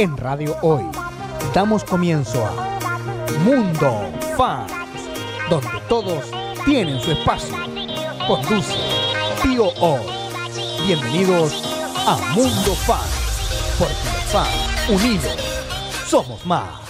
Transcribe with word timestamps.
En 0.00 0.16
Radio 0.16 0.56
Hoy 0.62 0.82
damos 1.52 1.84
comienzo 1.84 2.42
a 2.46 2.78
Mundo 3.44 4.10
Fans, 4.34 4.72
donde 5.50 5.68
todos 5.90 6.24
tienen 6.64 6.98
su 7.02 7.10
espacio. 7.10 7.54
Conduce 8.26 8.78
Tío 9.42 9.66
Hoy. 9.78 10.00
Bienvenidos 10.86 11.62
a 12.06 12.16
Mundo 12.34 12.74
Fans, 12.86 13.76
porque 13.78 13.92
los 13.92 14.24
fans 14.32 14.88
unidos 14.88 15.36
somos 16.08 16.46
más. 16.46 16.89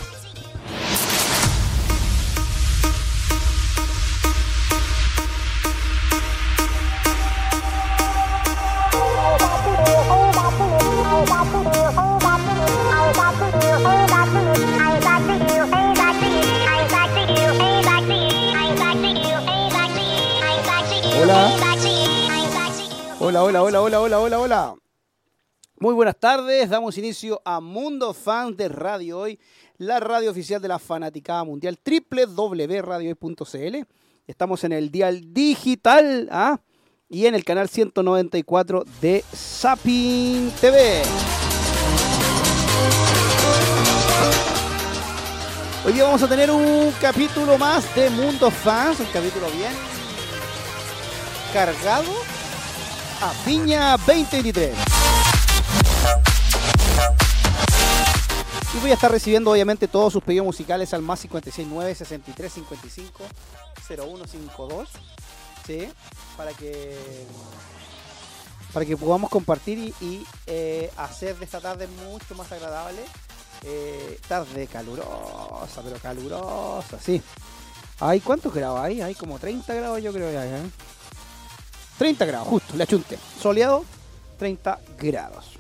Hola, 23.50 23.64
hola, 23.64 23.80
hola, 23.80 24.00
hola, 24.00 24.20
hola, 24.20 24.38
hola. 24.38 24.76
Muy 25.80 25.92
buenas 25.92 26.16
tardes, 26.16 26.70
damos 26.70 26.96
inicio 26.98 27.42
a 27.44 27.60
Mundo 27.60 28.14
Fans 28.14 28.56
de 28.56 28.68
Radio 28.68 29.18
Hoy, 29.18 29.40
la 29.76 29.98
radio 29.98 30.30
oficial 30.30 30.62
de 30.62 30.68
la 30.68 30.78
fanaticada 30.78 31.42
mundial, 31.42 31.76
www.radiohoy.cl. 31.84 33.76
Estamos 34.28 34.62
en 34.62 34.70
el 34.70 34.92
dial 34.92 35.34
digital 35.34 36.28
¿ah? 36.30 36.60
y 37.08 37.26
en 37.26 37.34
el 37.34 37.44
canal 37.44 37.68
194 37.68 38.84
de 39.00 39.24
Sapin 39.32 40.52
TV. 40.60 41.02
Hoy 45.84 45.92
día 45.92 46.04
vamos 46.04 46.22
a 46.22 46.28
tener 46.28 46.52
un 46.52 46.92
capítulo 47.00 47.58
más 47.58 47.92
de 47.96 48.10
Mundo 48.10 48.48
Fans, 48.52 49.00
un 49.00 49.06
capítulo 49.06 49.48
bien 49.50 49.72
cargado 51.52 52.39
a 53.20 53.34
Viña 53.44 53.96
2023. 53.98 54.74
Y 58.72 58.78
voy 58.78 58.90
a 58.90 58.94
estar 58.94 59.10
recibiendo 59.10 59.50
obviamente 59.50 59.88
todos 59.88 60.12
sus 60.12 60.22
pedidos 60.22 60.46
musicales 60.46 60.94
al 60.94 61.02
más 61.02 61.20
569 61.20 61.94
63 61.94 62.52
55 62.52 63.24
0152. 63.86 64.88
¿Sí? 65.66 65.88
Para 66.36 66.52
que 66.52 66.96
para 68.72 68.86
que 68.86 68.96
podamos 68.96 69.30
compartir 69.30 69.92
y, 70.00 70.24
eh, 70.46 70.90
hacer 70.96 71.36
de 71.36 71.44
esta 71.44 71.60
tarde 71.60 71.88
mucho 72.08 72.34
más 72.36 72.50
agradable. 72.52 73.02
Eh, 73.62 74.18
tarde 74.26 74.66
calurosa, 74.68 75.82
pero 75.84 75.98
calurosa, 75.98 76.98
sí. 76.98 77.20
¿Hay 77.98 78.20
cuántos 78.20 78.54
grados 78.54 78.80
hay? 78.80 79.02
Hay 79.02 79.14
como 79.14 79.38
30 79.38 79.74
grados 79.74 80.02
yo 80.02 80.12
creo 80.12 80.32
ya, 80.32 80.46
¿eh? 80.46 80.62
30 82.00 82.24
grados, 82.24 82.48
justo, 82.48 82.76
le 82.78 82.84
achunte. 82.84 83.18
Soleado, 83.38 83.84
30 84.38 84.80
grados. 84.98 85.58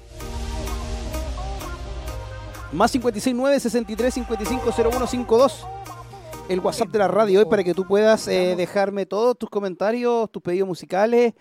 Más 2.72 2.90
569 2.90 3.60
63 3.60 4.14
55 4.14 4.72
0152. 4.72 5.66
El 6.48 6.60
WhatsApp 6.60 6.88
de 6.88 6.98
la 6.98 7.08
radio 7.08 7.40
hoy 7.40 7.44
para 7.44 7.62
que 7.62 7.74
tú 7.74 7.86
puedas 7.86 8.26
eh, 8.26 8.56
dejarme 8.56 9.04
todos 9.04 9.36
tus 9.36 9.50
comentarios, 9.50 10.32
tus 10.32 10.40
pedidos 10.40 10.66
musicales, 10.66 11.34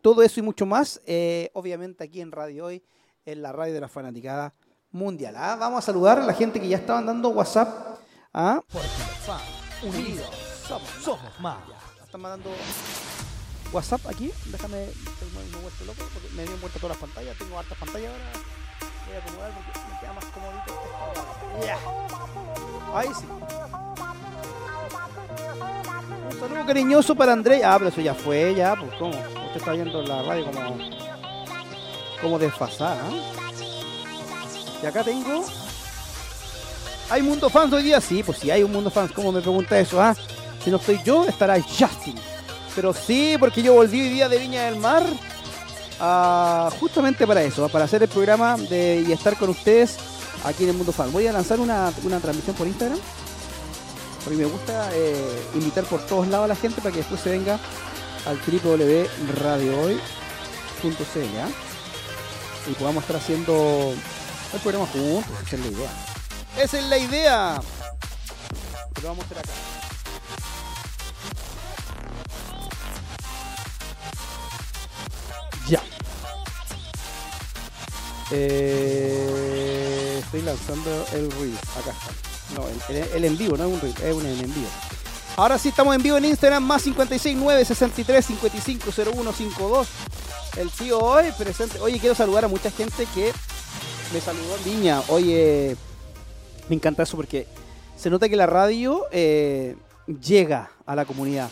todo 0.00 0.22
eso 0.22 0.38
y 0.38 0.44
mucho 0.44 0.66
más. 0.66 1.00
Eh, 1.04 1.50
obviamente 1.54 2.04
aquí 2.04 2.20
en 2.20 2.30
Radio 2.30 2.66
Hoy, 2.66 2.84
en 3.24 3.42
la 3.42 3.50
radio 3.50 3.74
de 3.74 3.80
la 3.80 3.88
fanaticada 3.88 4.54
mundial. 4.92 5.34
¿ah? 5.36 5.56
Vamos 5.58 5.80
a 5.80 5.82
saludar 5.82 6.20
a 6.20 6.24
la 6.24 6.32
gente 6.32 6.60
que 6.60 6.68
ya 6.68 6.76
estaban 6.76 7.06
dando 7.06 7.30
WhatsApp. 7.30 7.98
¿ah? 8.32 8.62
Porque 8.70 8.86
unidos 9.82 10.30
somos, 10.68 10.88
somos 11.02 11.40
más. 11.40 11.58
Están 12.04 12.20
mandando 12.20 12.50
WhatsApp 13.74 14.06
aquí. 14.06 14.30
Déjame, 14.46 14.76
me, 14.76 14.86
he 14.86 15.84
loco 15.84 16.04
porque 16.12 16.28
me 16.36 16.44
dio 16.44 16.56
vuelta 16.58 16.78
todas 16.78 16.96
las 16.96 16.98
pantallas. 16.98 17.36
Tengo 17.36 17.58
hartas 17.58 17.76
pantallas 17.76 18.12
ahora. 18.12 18.24
Voy 19.06 19.16
a 19.16 19.18
acomodar 19.18 19.52
porque 19.52 19.80
me 19.92 20.00
queda 20.00 20.12
más 20.12 20.24
comodito. 20.26 20.72
Ya. 21.66 21.78
Ahí 22.94 23.08
sí. 23.18 23.26
Un 26.30 26.38
saludo 26.40 26.66
cariñoso 26.66 27.16
para 27.16 27.32
André. 27.32 27.64
Ah, 27.64 27.74
pero 27.78 27.90
eso 27.90 28.00
ya 28.00 28.14
fue, 28.14 28.54
ya. 28.54 28.76
Pues, 28.76 28.92
¿cómo? 28.96 29.10
Usted 29.10 29.56
está 29.56 29.72
viendo 29.72 30.02
la 30.02 30.22
radio 30.22 30.46
como, 30.46 30.78
como 32.22 32.38
desfasada. 32.38 33.10
¿eh? 33.10 33.22
Y 34.82 34.86
acá 34.86 35.02
tengo. 35.02 35.44
¿Hay 37.10 37.22
mundo 37.22 37.50
fans 37.50 37.72
hoy 37.72 37.82
día? 37.82 38.00
Sí, 38.00 38.22
pues 38.22 38.38
sí, 38.38 38.50
hay 38.52 38.62
un 38.62 38.70
mundo 38.70 38.88
fans. 38.88 39.10
¿Cómo 39.12 39.32
me 39.32 39.40
pregunta 39.40 39.78
eso? 39.78 40.00
Ah, 40.00 40.14
si 40.62 40.70
no 40.70 40.76
estoy 40.76 41.00
yo, 41.04 41.24
estará 41.26 41.60
Justin. 41.60 42.14
Pero 42.74 42.92
sí, 42.92 43.36
porque 43.38 43.62
yo 43.62 43.74
volví 43.74 44.00
hoy 44.00 44.08
día 44.08 44.28
de 44.28 44.38
Viña 44.38 44.64
del 44.64 44.76
Mar 44.76 45.04
ah, 46.00 46.70
justamente 46.80 47.26
para 47.26 47.42
eso, 47.42 47.68
para 47.68 47.84
hacer 47.84 48.02
el 48.02 48.08
programa 48.08 48.56
de, 48.56 49.04
y 49.06 49.12
estar 49.12 49.36
con 49.36 49.50
ustedes 49.50 49.96
aquí 50.44 50.64
en 50.64 50.70
el 50.70 50.76
Mundo 50.76 50.92
Fan. 50.92 51.12
Voy 51.12 51.26
a 51.26 51.32
lanzar 51.32 51.60
una, 51.60 51.92
una 52.02 52.20
transmisión 52.20 52.56
por 52.56 52.66
Instagram, 52.66 52.98
porque 54.24 54.38
me 54.38 54.46
gusta 54.46 54.90
eh, 54.94 55.42
invitar 55.54 55.84
por 55.84 56.04
todos 56.06 56.26
lados 56.28 56.44
a 56.46 56.48
la 56.48 56.56
gente 56.56 56.80
para 56.80 56.92
que 56.92 56.98
después 56.98 57.20
se 57.20 57.30
venga 57.30 57.58
al 58.26 58.38
www.radiohoy.cl 58.38 59.98
¿ah? 61.38 61.48
y 62.70 62.72
podamos 62.74 63.04
estar 63.04 63.16
haciendo 63.16 63.94
el 64.52 64.60
programa 64.60 64.86
juntos, 64.86 65.32
esa 65.46 65.56
es 65.56 65.62
la 65.62 65.68
idea. 65.68 65.90
Esa 66.56 66.78
es 66.78 66.84
la 66.84 66.98
idea. 66.98 67.60
Lo 69.02 69.08
vamos 69.08 69.24
a 69.24 69.26
hacer 69.26 69.38
acá. 69.38 69.73
Ya. 75.68 75.82
Eh, 78.76 80.18
estoy 80.24 80.42
lanzando 80.42 81.06
el 81.12 81.30
reel. 81.32 81.56
Acá 81.78 81.90
está. 81.92 82.12
No, 82.54 82.66
el, 82.68 82.96
el- 83.14 83.24
en 83.24 83.38
vivo, 83.38 83.56
no 83.56 83.64
es 83.66 83.72
un 83.72 83.80
reel, 83.80 83.94
es 84.02 84.14
un 84.14 84.26
en 84.26 84.54
vivo. 84.54 84.68
Ahora 85.36 85.58
sí 85.58 85.68
estamos 85.70 85.94
en 85.96 86.02
vivo 86.02 86.16
en 86.16 86.26
Instagram, 86.26 86.62
más 86.62 86.82
569 86.82 87.64
63 87.64 88.24
55 88.24 88.92
0152. 88.92 89.88
El 90.58 90.70
tío 90.70 90.98
hoy 91.00 91.32
presente. 91.36 91.80
Oye, 91.80 91.98
quiero 91.98 92.14
saludar 92.14 92.44
a 92.44 92.48
mucha 92.48 92.70
gente 92.70 93.06
que 93.14 93.32
me 94.12 94.20
saludó 94.20 94.56
en 94.56 94.64
Viña. 94.64 95.02
Oye, 95.08 95.76
me 96.68 96.76
encanta 96.76 97.02
eso 97.02 97.16
porque 97.16 97.46
se 97.96 98.10
nota 98.10 98.28
que 98.28 98.36
la 98.36 98.46
radio 98.46 99.06
eh, 99.10 99.76
llega 100.20 100.70
a 100.86 100.94
la 100.94 101.04
comunidad, 101.04 101.48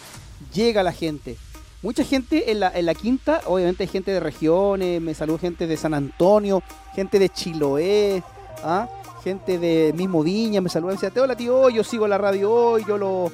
llega 0.54 0.82
a 0.82 0.84
la 0.84 0.92
gente. 0.92 1.36
Mucha 1.82 2.04
gente 2.04 2.53
en 2.53 2.60
la, 2.60 2.70
en 2.72 2.87
la 2.87 2.94
quinta, 2.94 3.41
obviamente 3.47 3.82
hay 3.82 3.88
gente 3.88 4.12
de 4.12 4.20
regiones, 4.20 5.00
me 5.00 5.15
saludó 5.15 5.38
gente 5.38 5.66
de 5.66 5.76
San 5.76 5.94
Antonio, 5.94 6.62
gente 6.94 7.19
de 7.19 7.28
Chiloé, 7.28 8.22
¿ah? 8.62 8.88
gente 9.25 9.59
de 9.59 9.92
mismo 9.92 10.22
Viña, 10.22 10.60
me 10.60 10.69
saludan, 10.69 10.97
me 10.97 11.00
decía, 11.00 11.22
hola 11.22 11.34
tío, 11.34 11.69
yo 11.71 11.82
sigo 11.82 12.06
la 12.06 12.19
radio 12.19 12.53
hoy, 12.53 12.84
yo 12.87 12.97
lo, 12.97 13.32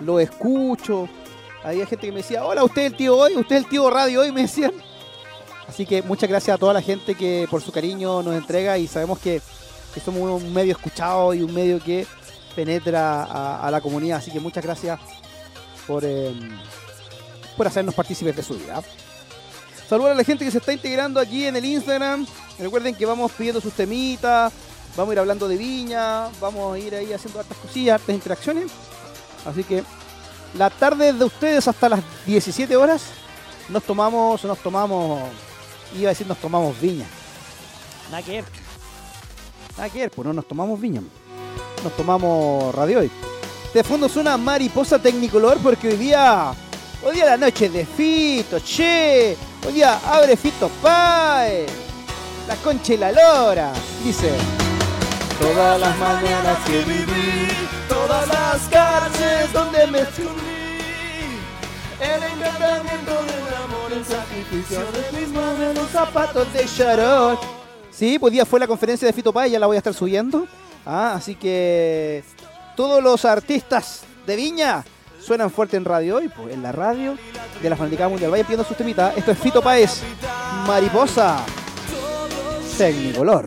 lo 0.00 0.18
escucho. 0.18 1.08
Había 1.62 1.86
gente 1.86 2.06
que 2.06 2.12
me 2.12 2.18
decía, 2.18 2.44
hola, 2.44 2.64
usted 2.64 2.82
es 2.82 2.92
el 2.92 2.96
tío 2.96 3.16
hoy, 3.16 3.36
usted 3.36 3.56
es 3.56 3.62
el 3.62 3.70
tío 3.70 3.88
radio 3.88 4.22
hoy, 4.22 4.32
me 4.32 4.42
decían. 4.42 4.72
Así 5.68 5.86
que 5.86 6.02
muchas 6.02 6.28
gracias 6.28 6.56
a 6.56 6.58
toda 6.58 6.72
la 6.72 6.82
gente 6.82 7.14
que 7.14 7.46
por 7.48 7.62
su 7.62 7.70
cariño 7.70 8.24
nos 8.24 8.34
entrega 8.34 8.76
y 8.76 8.88
sabemos 8.88 9.20
que, 9.20 9.40
que 9.94 10.00
somos 10.00 10.42
un 10.42 10.52
medio 10.52 10.72
escuchado 10.72 11.32
y 11.32 11.42
un 11.42 11.54
medio 11.54 11.78
que 11.78 12.06
penetra 12.56 13.22
a, 13.64 13.70
la 13.70 13.80
comunidad. 13.80 14.18
Así 14.18 14.32
que 14.32 14.40
muchas 14.40 14.64
gracias 14.64 15.00
por, 15.86 16.04
eh, 16.04 16.34
por 17.56 17.66
hacernos 17.66 17.94
partícipes 17.94 18.36
de 18.36 18.42
su 18.42 18.54
vida. 18.54 18.82
Saludos 19.88 20.12
a 20.12 20.14
la 20.14 20.24
gente 20.24 20.44
que 20.44 20.50
se 20.50 20.58
está 20.58 20.72
integrando 20.72 21.20
aquí 21.20 21.46
en 21.46 21.56
el 21.56 21.64
Instagram. 21.64 22.26
Recuerden 22.58 22.94
que 22.94 23.04
vamos 23.06 23.32
pidiendo 23.32 23.60
sus 23.60 23.72
temitas, 23.72 24.52
vamos 24.96 25.10
a 25.10 25.14
ir 25.14 25.18
hablando 25.18 25.48
de 25.48 25.56
viña, 25.56 26.28
vamos 26.40 26.74
a 26.74 26.78
ir 26.78 26.94
ahí 26.94 27.12
haciendo 27.12 27.40
hartas 27.40 27.58
cosillas, 27.58 28.00
hartas 28.00 28.14
interacciones. 28.14 28.70
Así 29.44 29.62
que 29.64 29.84
la 30.56 30.70
tarde 30.70 31.12
de 31.12 31.24
ustedes 31.24 31.68
hasta 31.68 31.88
las 31.88 32.00
17 32.26 32.76
horas 32.76 33.02
nos 33.68 33.82
tomamos, 33.82 34.44
nos 34.44 34.58
tomamos, 34.58 35.20
iba 35.96 36.08
a 36.08 36.12
decir 36.12 36.26
nos 36.26 36.38
tomamos 36.38 36.80
viña. 36.80 37.06
Nada 38.10 38.22
que 38.22 38.30
ver. 38.32 38.44
Nada 39.76 39.90
que 39.90 39.98
ver, 40.00 40.10
pues 40.10 40.26
no 40.26 40.32
nos 40.32 40.46
tomamos 40.46 40.80
viña. 40.80 41.02
Nos 41.82 41.96
tomamos 41.96 42.74
radio 42.74 43.00
hoy. 43.00 43.10
De 43.74 43.82
fondo 43.82 44.08
suena 44.08 44.36
mariposa 44.36 45.00
tecnicolor 45.00 45.58
porque 45.58 45.88
hoy 45.88 45.96
día, 45.96 46.54
hoy 47.04 47.14
día 47.14 47.26
la 47.26 47.36
noche 47.36 47.68
de 47.68 47.84
Fito, 47.84 48.58
che. 48.60 49.36
Hoy 49.66 49.72
día 49.72 50.00
abre 50.06 50.36
Fito 50.36 50.68
Pae. 50.82 51.66
La 52.48 52.56
concha 52.56 52.94
y 52.94 52.96
la 52.96 53.12
lora. 53.12 53.72
Dice. 54.02 54.30
Todas 55.38 55.80
las 55.80 55.98
mañanas 55.98 56.58
que 56.64 56.78
viví, 56.84 57.48
todas 57.88 58.28
las 58.28 58.60
calles 58.68 59.52
donde 59.52 59.86
me 59.88 60.00
escondí. 60.00 60.54
El 62.00 62.22
encantamiento 62.22 63.10
del 63.10 63.54
amor, 63.64 63.92
el 63.92 64.04
sacrificio 64.04 64.80
de 64.92 65.20
mis 65.20 65.28
manos, 65.30 65.74
los 65.74 65.90
zapatos 65.90 66.52
de 66.52 66.66
Sharon. 66.66 67.38
Sí, 67.90 68.18
pues 68.18 68.32
día 68.32 68.46
fue 68.46 68.60
la 68.60 68.66
conferencia 68.66 69.06
de 69.06 69.12
Fito 69.12 69.32
Páez, 69.32 69.52
ya 69.52 69.58
la 69.58 69.66
voy 69.66 69.76
a 69.76 69.78
estar 69.78 69.94
subiendo. 69.94 70.46
Ah, 70.86 71.14
así 71.16 71.34
que 71.34 72.22
todos 72.76 73.02
los 73.02 73.24
artistas 73.24 74.02
de 74.26 74.36
Viña 74.36 74.84
suenan 75.24 75.50
fuerte 75.50 75.76
en 75.76 75.84
radio 75.86 76.16
hoy, 76.16 76.28
pues 76.28 76.52
en 76.52 76.62
la 76.62 76.70
radio 76.70 77.16
de 77.62 77.70
la 77.70 77.76
Fanaticada 77.76 78.10
Mundial. 78.10 78.30
Vayan 78.30 78.46
pidiendo 78.46 78.66
sus 78.66 78.76
temitas. 78.76 79.16
Esto 79.16 79.30
es 79.30 79.38
Fito 79.38 79.62
Páez, 79.62 80.02
Mariposa, 80.66 81.38
Tecnicolor. 82.76 83.46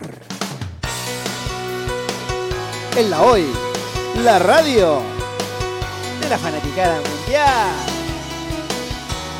En 2.96 3.10
la 3.10 3.22
hoy, 3.22 3.46
la 4.24 4.40
radio 4.40 5.00
de 6.20 6.28
la 6.28 6.38
Fanaticada 6.38 6.96
Mundial. 6.96 7.70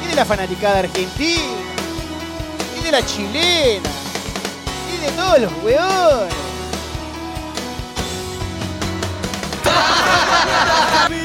Y 0.05 0.09
de 0.09 0.15
la 0.15 0.25
Fanaticada 0.25 0.79
Argentina. 0.79 1.43
Y 2.79 2.85
de 2.85 2.93
la 2.93 3.05
chilena. 3.05 3.91
Y 4.95 5.01
de 5.05 5.11
todos 5.17 5.41
los 5.41 5.53
weones. 5.65 6.35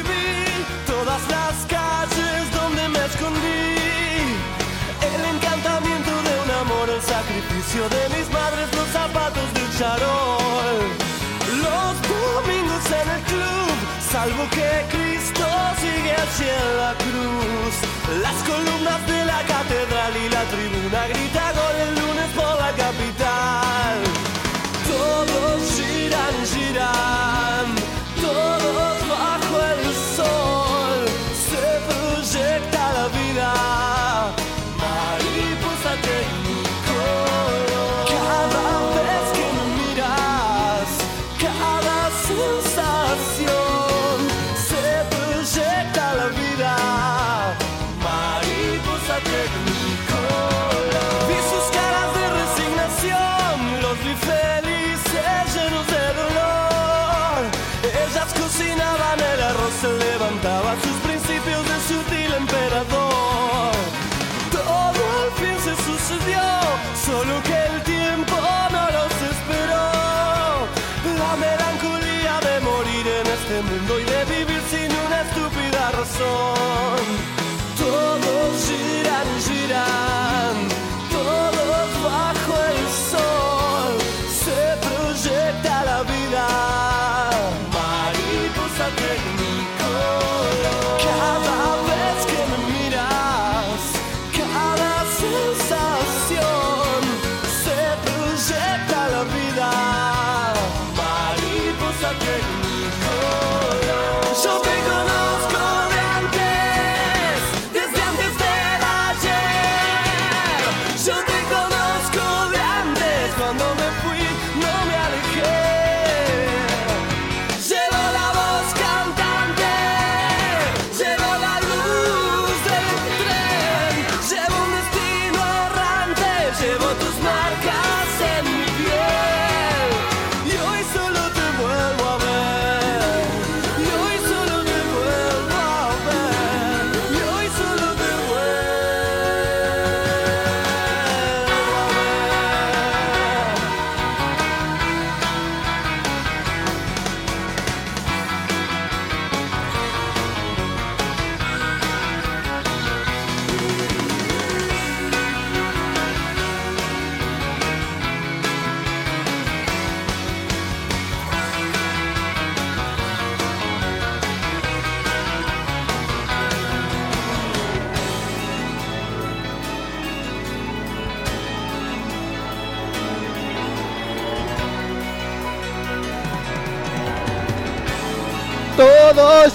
de 7.74 8.10
mis 8.16 8.30
madres, 8.30 8.70
los 8.76 8.88
zapatos 8.90 9.52
del 9.56 9.78
charol. 9.80 10.78
Los 11.66 11.94
domingos 12.14 12.86
en 13.02 13.10
el 13.10 13.22
club, 13.24 13.76
salvo 14.12 14.44
que 14.52 14.86
Cristo 14.94 15.46
sigue 15.82 16.14
en 16.14 16.78
la 16.78 16.94
cruz. 17.04 17.74
Las 18.22 18.38
columnas 18.44 19.08
de 19.08 19.26
la 19.26 19.42
catedral 19.42 20.14
y 20.24 20.30
la 20.30 20.44
tribuna 20.54 21.08
grita 21.08 21.52
gol 21.54 21.76
el 21.88 21.96
lunes 21.96 22.30
por 22.36 22.56
la 22.62 22.72
capital. 22.84 23.98
Todos 24.88 25.62
giran, 25.76 26.36
giran, 26.46 27.33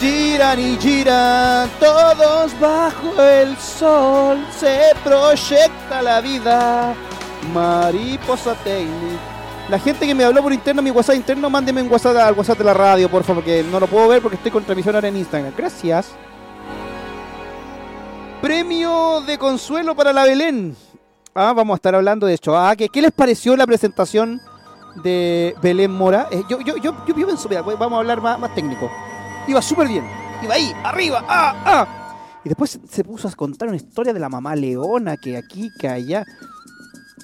Giran 0.01 0.61
y 0.61 0.77
giran, 0.77 1.69
todos 1.81 2.59
bajo 2.61 3.21
el 3.21 3.57
sol, 3.57 4.39
se 4.57 4.93
proyecta 5.03 6.03
la 6.03 6.21
vida. 6.21 6.95
Mariposa 7.53 8.55
Technic. 8.63 9.19
La 9.69 9.79
gente 9.79 10.07
que 10.07 10.15
me 10.15 10.25
habló 10.25 10.43
por 10.43 10.53
interno, 10.53 10.81
mi 10.83 10.91
WhatsApp 10.91 11.17
interno, 11.17 11.51
mándeme 11.51 11.83
un 11.83 11.91
WhatsApp 11.91 12.17
al 12.17 12.35
WhatsApp 12.35 12.59
de 12.59 12.65
la 12.65 12.75
radio, 12.75 13.11
por 13.11 13.25
favor, 13.25 13.43
porque 13.43 13.65
no 13.71 13.81
lo 13.81 13.87
puedo 13.87 14.09
ver 14.09 14.23
porque 14.23 14.37
estoy 14.37 14.53
con 14.53 14.63
transmisión 14.63 14.95
ahora 14.95 15.09
en 15.09 15.17
Instagram. 15.17 15.53
Gracias. 15.57 16.13
Premio 18.41 19.21
de 19.27 19.37
consuelo 19.37 19.97
para 19.97 20.13
la 20.13 20.25
Belén. 20.25 20.77
Ah, 21.35 21.53
vamos 21.53 21.75
a 21.75 21.77
estar 21.77 21.95
hablando 21.95 22.27
de 22.27 22.35
esto. 22.35 22.57
Ah, 22.57 22.77
¿qué, 22.77 23.03
les 23.03 23.13
pareció 23.13 23.57
la 23.57 23.67
presentación 23.67 24.41
de 25.03 25.57
Belén 25.61 25.91
Mora? 25.91 26.29
Eh, 26.31 26.45
yo, 26.49 26.61
yo, 26.61 26.77
yo, 26.77 27.05
yo, 27.05 27.15
pienso, 27.15 27.49
mira, 27.49 27.63
vamos 27.63 27.93
a 27.95 27.99
hablar 27.99 28.21
más, 28.21 28.39
más 28.39 28.55
técnico. 28.55 28.89
Iba 29.49 29.63
súper 29.63 29.89
bien. 29.89 30.05
Iba 30.43 30.55
ahí, 30.55 30.73
arriba, 30.85 31.25
ah, 31.29 31.55
ah. 31.65 31.87
Y 32.45 32.49
después 32.49 32.79
se 32.89 33.03
puso 33.05 33.27
a 33.27 33.33
contar 33.33 33.67
una 33.69 33.77
historia 33.77 34.13
de 34.13 34.21
la 34.21 34.29
mamá 34.29 34.55
leona, 34.55 35.17
que 35.17 35.37
aquí, 35.37 35.71
que 35.81 35.89
allá. 35.89 36.25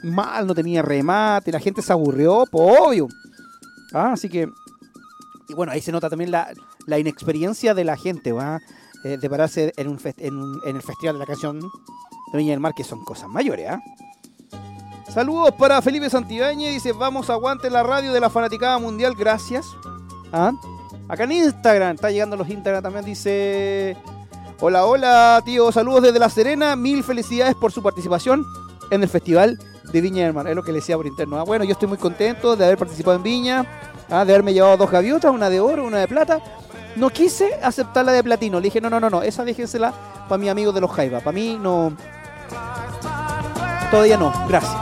Mal, 0.02 0.46
no 0.46 0.54
tenía 0.54 0.82
remate, 0.82 1.52
la 1.52 1.60
gente 1.60 1.80
se 1.80 1.92
aburrió, 1.92 2.44
pues 2.50 2.78
obvio. 2.80 3.08
Ah, 3.92 4.12
así 4.14 4.28
que. 4.28 4.48
Y 5.48 5.54
bueno, 5.54 5.72
ahí 5.72 5.80
se 5.80 5.92
nota 5.92 6.10
también 6.10 6.30
la, 6.30 6.48
la 6.86 6.98
inexperiencia 6.98 7.74
de 7.74 7.84
la 7.84 7.96
gente, 7.96 8.32
¿va? 8.32 8.60
Eh, 9.04 9.18
de 9.18 9.30
pararse 9.30 9.72
en, 9.76 9.88
un 9.88 9.98
fest- 9.98 10.18
en, 10.18 10.36
un- 10.36 10.60
en 10.66 10.76
el 10.76 10.82
Festival 10.82 11.14
de 11.16 11.18
la 11.20 11.26
Canción 11.26 11.60
de 11.60 12.38
Viña 12.38 12.50
del 12.52 12.60
Mar, 12.60 12.72
que 12.74 12.82
son 12.84 13.04
cosas 13.04 13.28
mayores, 13.28 13.70
¿ah? 13.70 13.80
Saludos 15.12 15.52
para 15.58 15.80
Felipe 15.82 16.10
Santibáñez, 16.10 16.72
dice, 16.72 16.92
vamos, 16.92 17.30
aguante 17.30 17.70
la 17.70 17.82
radio 17.82 18.12
de 18.12 18.20
la 18.20 18.30
Fanaticada 18.30 18.78
Mundial, 18.78 19.14
gracias. 19.16 19.64
¿Ah? 20.32 20.50
Acá 21.06 21.24
en 21.24 21.32
Instagram, 21.32 21.96
está 21.96 22.10
llegando 22.10 22.36
los 22.36 22.48
Instagram 22.48 22.82
también, 22.82 23.04
dice... 23.04 23.96
Hola, 24.60 24.86
hola, 24.86 25.42
tío, 25.44 25.70
saludos 25.70 26.04
desde 26.04 26.18
La 26.18 26.30
Serena, 26.30 26.76
mil 26.76 27.04
felicidades 27.04 27.54
por 27.54 27.72
su 27.72 27.82
participación 27.82 28.46
en 28.90 29.02
el 29.02 29.08
Festival 29.08 29.58
de 29.92 30.00
Viña 30.00 30.24
del 30.24 30.32
Mar, 30.32 30.46
es 30.48 30.56
lo 30.56 30.62
que 30.62 30.72
le 30.72 30.78
decía 30.78 30.96
por 30.96 31.06
interno. 31.06 31.38
Ah, 31.38 31.42
bueno, 31.42 31.64
yo 31.64 31.72
estoy 31.72 31.88
muy 31.88 31.98
contento 31.98 32.56
de 32.56 32.64
haber 32.64 32.78
participado 32.78 33.16
en 33.16 33.22
Viña, 33.22 33.66
ah, 34.08 34.24
de 34.24 34.32
haberme 34.32 34.54
llevado 34.54 34.78
dos 34.78 34.90
gaviotas, 34.90 35.30
una 35.30 35.50
de 35.50 35.60
oro, 35.60 35.84
una 35.84 35.98
de 35.98 36.08
plata. 36.08 36.40
No 36.96 37.10
quise 37.10 37.58
aceptar 37.62 38.06
la 38.06 38.12
de 38.12 38.22
platino, 38.22 38.58
le 38.58 38.64
dije, 38.64 38.80
no, 38.80 38.88
no, 38.88 39.00
no, 39.00 39.10
no, 39.10 39.22
esa 39.22 39.44
déjensela 39.44 39.92
para 40.28 40.38
mis 40.38 40.48
amigos 40.48 40.74
de 40.74 40.80
los 40.80 40.90
Jaiba, 40.90 41.18
para 41.20 41.32
mí 41.32 41.58
no... 41.60 41.92
Todavía 43.90 44.16
no, 44.16 44.32
gracias. 44.48 44.72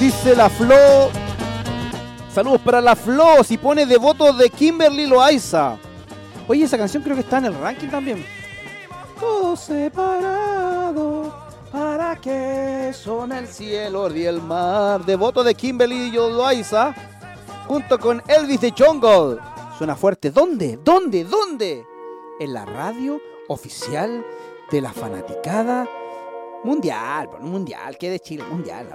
Dice 0.00 0.34
la 0.34 0.48
Flo. 0.48 1.10
Saludos 2.32 2.62
para 2.62 2.80
la 2.80 2.96
Flo. 2.96 3.44
Si 3.44 3.58
pone 3.58 3.84
de 3.84 3.98
voto 3.98 4.32
de 4.32 4.48
Kimberly 4.48 5.06
Loaiza. 5.06 5.76
Oye, 6.48 6.64
esa 6.64 6.78
canción 6.78 7.02
creo 7.02 7.14
que 7.14 7.20
está 7.20 7.36
en 7.36 7.44
el 7.44 7.54
ranking 7.58 7.88
también. 7.88 8.24
Todos 9.20 9.60
separados. 9.60 11.30
¿Para 11.70 12.16
qué 12.16 12.92
son 12.94 13.32
el 13.32 13.46
cielo 13.46 14.10
y 14.16 14.24
el 14.24 14.40
mar? 14.40 15.04
De 15.04 15.16
voto 15.16 15.44
de 15.44 15.54
Kimberly 15.54 16.10
Loaiza. 16.12 16.94
Junto 17.68 17.98
con 17.98 18.22
Elvis 18.26 18.62
de 18.62 18.72
Jungle. 18.72 19.38
Suena 19.76 19.96
fuerte. 19.96 20.30
¿Dónde? 20.30 20.78
¿Dónde? 20.82 21.24
¿Dónde? 21.24 21.86
En 22.40 22.54
la 22.54 22.64
radio 22.64 23.20
oficial 23.48 24.24
de 24.70 24.80
la 24.80 24.94
fanaticada 24.94 25.86
mundial. 26.64 27.28
Bueno, 27.28 27.48
mundial. 27.48 27.98
¿Qué 27.98 28.08
de 28.08 28.18
Chile? 28.18 28.44
Mundial. 28.50 28.94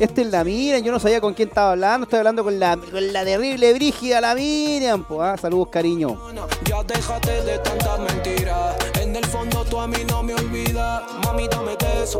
Esta 0.00 0.22
es 0.22 0.28
la 0.28 0.44
Miriam, 0.44 0.82
yo 0.82 0.92
no 0.92 0.98
sabía 0.98 1.20
con 1.20 1.34
quién 1.34 1.48
estaba 1.48 1.72
hablando, 1.72 2.04
estoy 2.04 2.20
hablando 2.20 2.42
con 2.42 2.58
la, 2.58 2.74
con 2.74 3.12
la 3.12 3.22
terrible 3.22 3.74
brígida, 3.74 4.18
la 4.22 4.34
Miriam. 4.34 5.04
po, 5.04 5.22
ah, 5.22 5.36
Saludos, 5.36 5.68
cariño. 5.68 6.18
Ya 6.64 6.82
déjate 6.82 7.42
de 7.42 7.58
tantas 7.58 8.00
mentiras. 8.00 8.76
En 8.98 9.14
el 9.14 9.26
fondo 9.26 9.62
tú 9.66 9.78
a 9.78 9.86
mí 9.86 9.98
no 10.08 10.22
me 10.22 10.34
olvidas. 10.34 11.02
Mami, 11.26 11.48
dame 11.48 11.76
de 11.76 12.02
eso. 12.02 12.18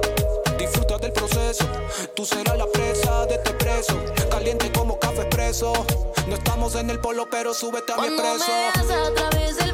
Disfruta 0.58 0.98
del 0.98 1.12
proceso. 1.12 1.64
Tú 2.14 2.26
serás 2.26 2.58
la 2.58 2.66
presa 2.66 3.24
de 3.24 3.36
este 3.36 3.52
preso. 3.54 3.98
Caliente 4.30 4.70
como 4.72 4.98
café 4.98 5.22
expreso. 5.22 5.72
No 6.28 6.34
estamos 6.34 6.74
en 6.74 6.90
el 6.90 7.00
polo, 7.00 7.28
pero 7.30 7.54
súbete 7.54 7.94
a 7.94 7.96
mi 7.96 8.08
expreso. 8.08 9.69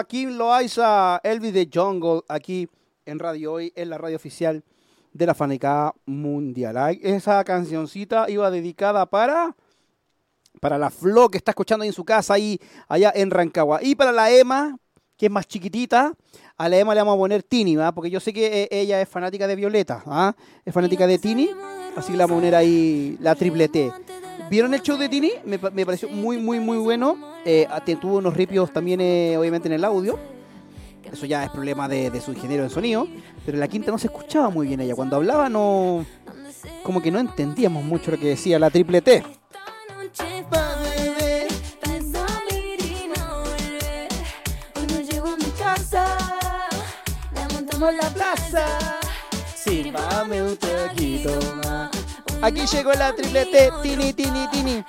Empezaba 0.00 0.04
Kim 0.04 0.38
Loaiza, 0.38 1.20
Elvis 1.22 1.52
de 1.52 1.68
Jungle, 1.72 2.22
aquí 2.28 2.68
en 3.04 3.18
Radio 3.18 3.52
Hoy, 3.52 3.72
en 3.76 3.90
la 3.90 3.98
radio 3.98 4.16
oficial 4.16 4.64
de 5.12 5.26
la 5.26 5.34
Fanicada 5.34 5.94
Mundial. 6.06 6.98
Esa 7.02 7.44
cancioncita 7.44 8.30
iba 8.30 8.50
dedicada 8.50 9.04
para 9.04 9.54
para 10.60 10.78
la 10.78 10.90
Flo 10.90 11.28
que 11.28 11.36
está 11.36 11.50
escuchando 11.50 11.82
ahí 11.82 11.88
en 11.88 11.92
su 11.92 12.04
casa, 12.04 12.34
ahí 12.34 12.58
allá 12.88 13.12
en 13.14 13.30
Rancagua. 13.30 13.80
Y 13.82 13.94
para 13.94 14.12
la 14.12 14.30
Emma, 14.30 14.78
que 15.18 15.26
es 15.26 15.32
más 15.32 15.46
chiquitita, 15.46 16.14
a 16.56 16.68
la 16.68 16.78
Emma 16.78 16.94
le 16.94 17.00
vamos 17.02 17.16
a 17.16 17.18
poner 17.18 17.42
Tini, 17.42 17.76
porque 17.94 18.10
yo 18.10 18.20
sé 18.20 18.32
que 18.32 18.62
eh, 18.62 18.68
ella 18.70 19.02
es 19.02 19.08
fanática 19.08 19.46
de 19.46 19.56
Violeta, 19.56 20.02
¿ah? 20.06 20.34
es 20.64 20.72
fanática 20.72 21.06
de 21.06 21.18
Tini, 21.18 21.50
así 21.94 22.12
que 22.12 22.16
le 22.16 22.24
vamos 22.24 22.36
a 22.36 22.40
poner 22.40 22.54
ahí 22.54 23.18
la 23.20 23.34
triple 23.34 23.68
T. 23.68 23.92
¿Vieron 24.48 24.74
el 24.74 24.82
show 24.82 24.96
de 24.96 25.08
Tini? 25.08 25.32
Me, 25.44 25.58
me 25.58 25.84
pareció 25.84 26.08
muy, 26.08 26.38
muy, 26.38 26.60
muy 26.60 26.78
bueno. 26.78 27.16
Eh, 27.44 27.66
tuvo 28.00 28.18
unos 28.18 28.34
ripios 28.34 28.72
también, 28.72 29.00
eh, 29.00 29.36
obviamente, 29.36 29.68
en 29.68 29.74
el 29.74 29.84
audio. 29.84 30.18
Eso 31.10 31.26
ya 31.26 31.44
es 31.44 31.50
problema 31.50 31.88
de, 31.88 32.20
su 32.20 32.32
ingeniero 32.32 32.62
de 32.62 32.70
sonido. 32.70 33.06
Pero 33.44 33.58
la 33.58 33.68
quinta 33.68 33.90
no 33.90 33.98
se 33.98 34.06
escuchaba 34.06 34.50
muy 34.50 34.68
bien 34.68 34.80
ella. 34.80 34.94
Cuando 34.94 35.16
hablaba, 35.16 35.48
no. 35.48 36.04
Como 36.82 37.02
que 37.02 37.10
no 37.10 37.18
entendíamos 37.18 37.84
mucho 37.84 38.10
lo 38.10 38.18
que 38.18 38.28
decía 38.28 38.58
la 38.58 38.70
triple 38.70 39.00
T. 39.00 39.22
la 47.92 48.10
plaza. 48.10 48.66
Sírvame 49.54 50.42
un 50.42 50.56
traguito 50.56 51.30
más. 51.64 51.79
Aquí 52.42 52.66
llegó 52.66 52.92
la 52.92 53.14
triple 53.14 53.46
T. 53.46 53.70
Tini, 53.82 54.12
tini, 54.12 54.48
tini. 54.50 54.84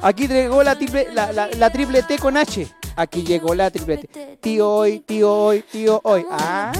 Aquí 0.00 0.26
llegó 0.26 0.62
la 0.62 0.74
triple, 0.76 1.08
la, 1.12 1.32
la- 1.32 1.48
la 1.48 1.70
T 1.70 2.18
con 2.18 2.36
H. 2.36 2.66
Aquí 2.96 3.22
llegó 3.22 3.54
la 3.54 3.70
triple 3.70 3.98
T. 3.98 4.38
Tío 4.40 4.68
hoy, 4.68 5.00
tío 5.00 5.32
hoy, 5.32 5.62
tío 5.70 6.00
hoy. 6.04 6.24
Ah. 6.30 6.72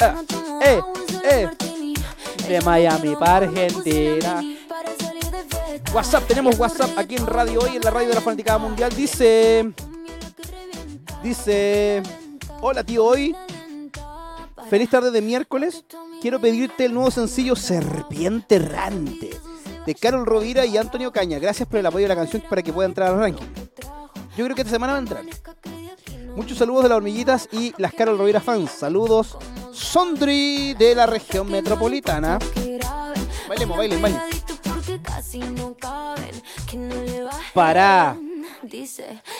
Ah, 0.00 0.22
eh, 0.62 0.80
eh. 1.24 1.48
De 2.48 2.60
Miami 2.62 3.14
para 3.16 3.46
Argentina. 3.46 4.42
WhatsApp, 5.94 6.26
tenemos 6.26 6.58
WhatsApp 6.58 6.98
aquí 6.98 7.16
en 7.16 7.26
Radio 7.26 7.60
Hoy, 7.60 7.76
en 7.76 7.82
la 7.82 7.90
radio 7.90 8.08
de 8.08 8.14
la 8.14 8.20
Fanaticada 8.20 8.58
Mundial. 8.58 8.92
Dice. 8.94 9.72
Dice. 11.22 12.02
Hola 12.60 12.82
tío 12.82 13.04
Hoy. 13.04 13.34
Feliz 14.68 14.88
tarde 14.90 15.10
de 15.10 15.20
miércoles. 15.22 15.84
Quiero 16.22 16.40
pedirte 16.40 16.84
el 16.84 16.94
nuevo 16.94 17.10
sencillo 17.10 17.56
Serpiente 17.56 18.54
Errante 18.54 19.30
de 19.84 19.94
Carol 19.96 20.24
Rovira 20.24 20.64
y 20.64 20.76
Antonio 20.76 21.10
Caña. 21.10 21.40
Gracias 21.40 21.68
por 21.68 21.80
el 21.80 21.86
apoyo 21.86 22.04
de 22.04 22.10
la 22.10 22.14
canción 22.14 22.44
para 22.48 22.62
que 22.62 22.72
pueda 22.72 22.88
entrar 22.88 23.08
al 23.08 23.18
ranking. 23.18 23.44
Yo 24.36 24.44
creo 24.44 24.54
que 24.54 24.62
esta 24.62 24.70
semana 24.70 24.92
va 24.92 24.98
a 25.00 25.02
entrar. 25.02 25.24
Muchos 26.36 26.58
saludos 26.58 26.84
de 26.84 26.90
las 26.90 26.96
hormiguitas 26.98 27.48
y 27.50 27.74
las 27.76 27.92
Carol 27.92 28.18
Rovira 28.18 28.40
fans. 28.40 28.70
Saludos, 28.70 29.36
Sondri 29.72 30.74
de 30.74 30.94
la 30.94 31.06
región 31.06 31.50
metropolitana. 31.50 32.38
Bailemos, 33.48 33.76
bailen, 33.76 34.00
bailen. 34.00 34.20
Para. 37.52 38.16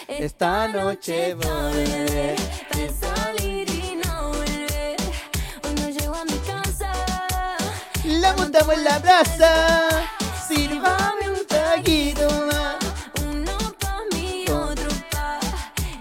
Esta 0.08 0.66
noche 0.66 1.34
voy 1.34 1.46
a 1.46 1.70
beber. 1.70 2.71
La 8.52 8.58
montamos 8.58 8.76
en 8.76 8.84
la 8.84 9.00
plaza. 9.00 9.88
Sírvame 10.46 11.30
un 11.30 11.46
traguito 11.46 12.28
más. 12.28 12.76
Uno 13.24 13.56
pa' 13.78 14.02
mí, 14.12 14.44
otro 14.50 14.90
pa' 15.10 15.40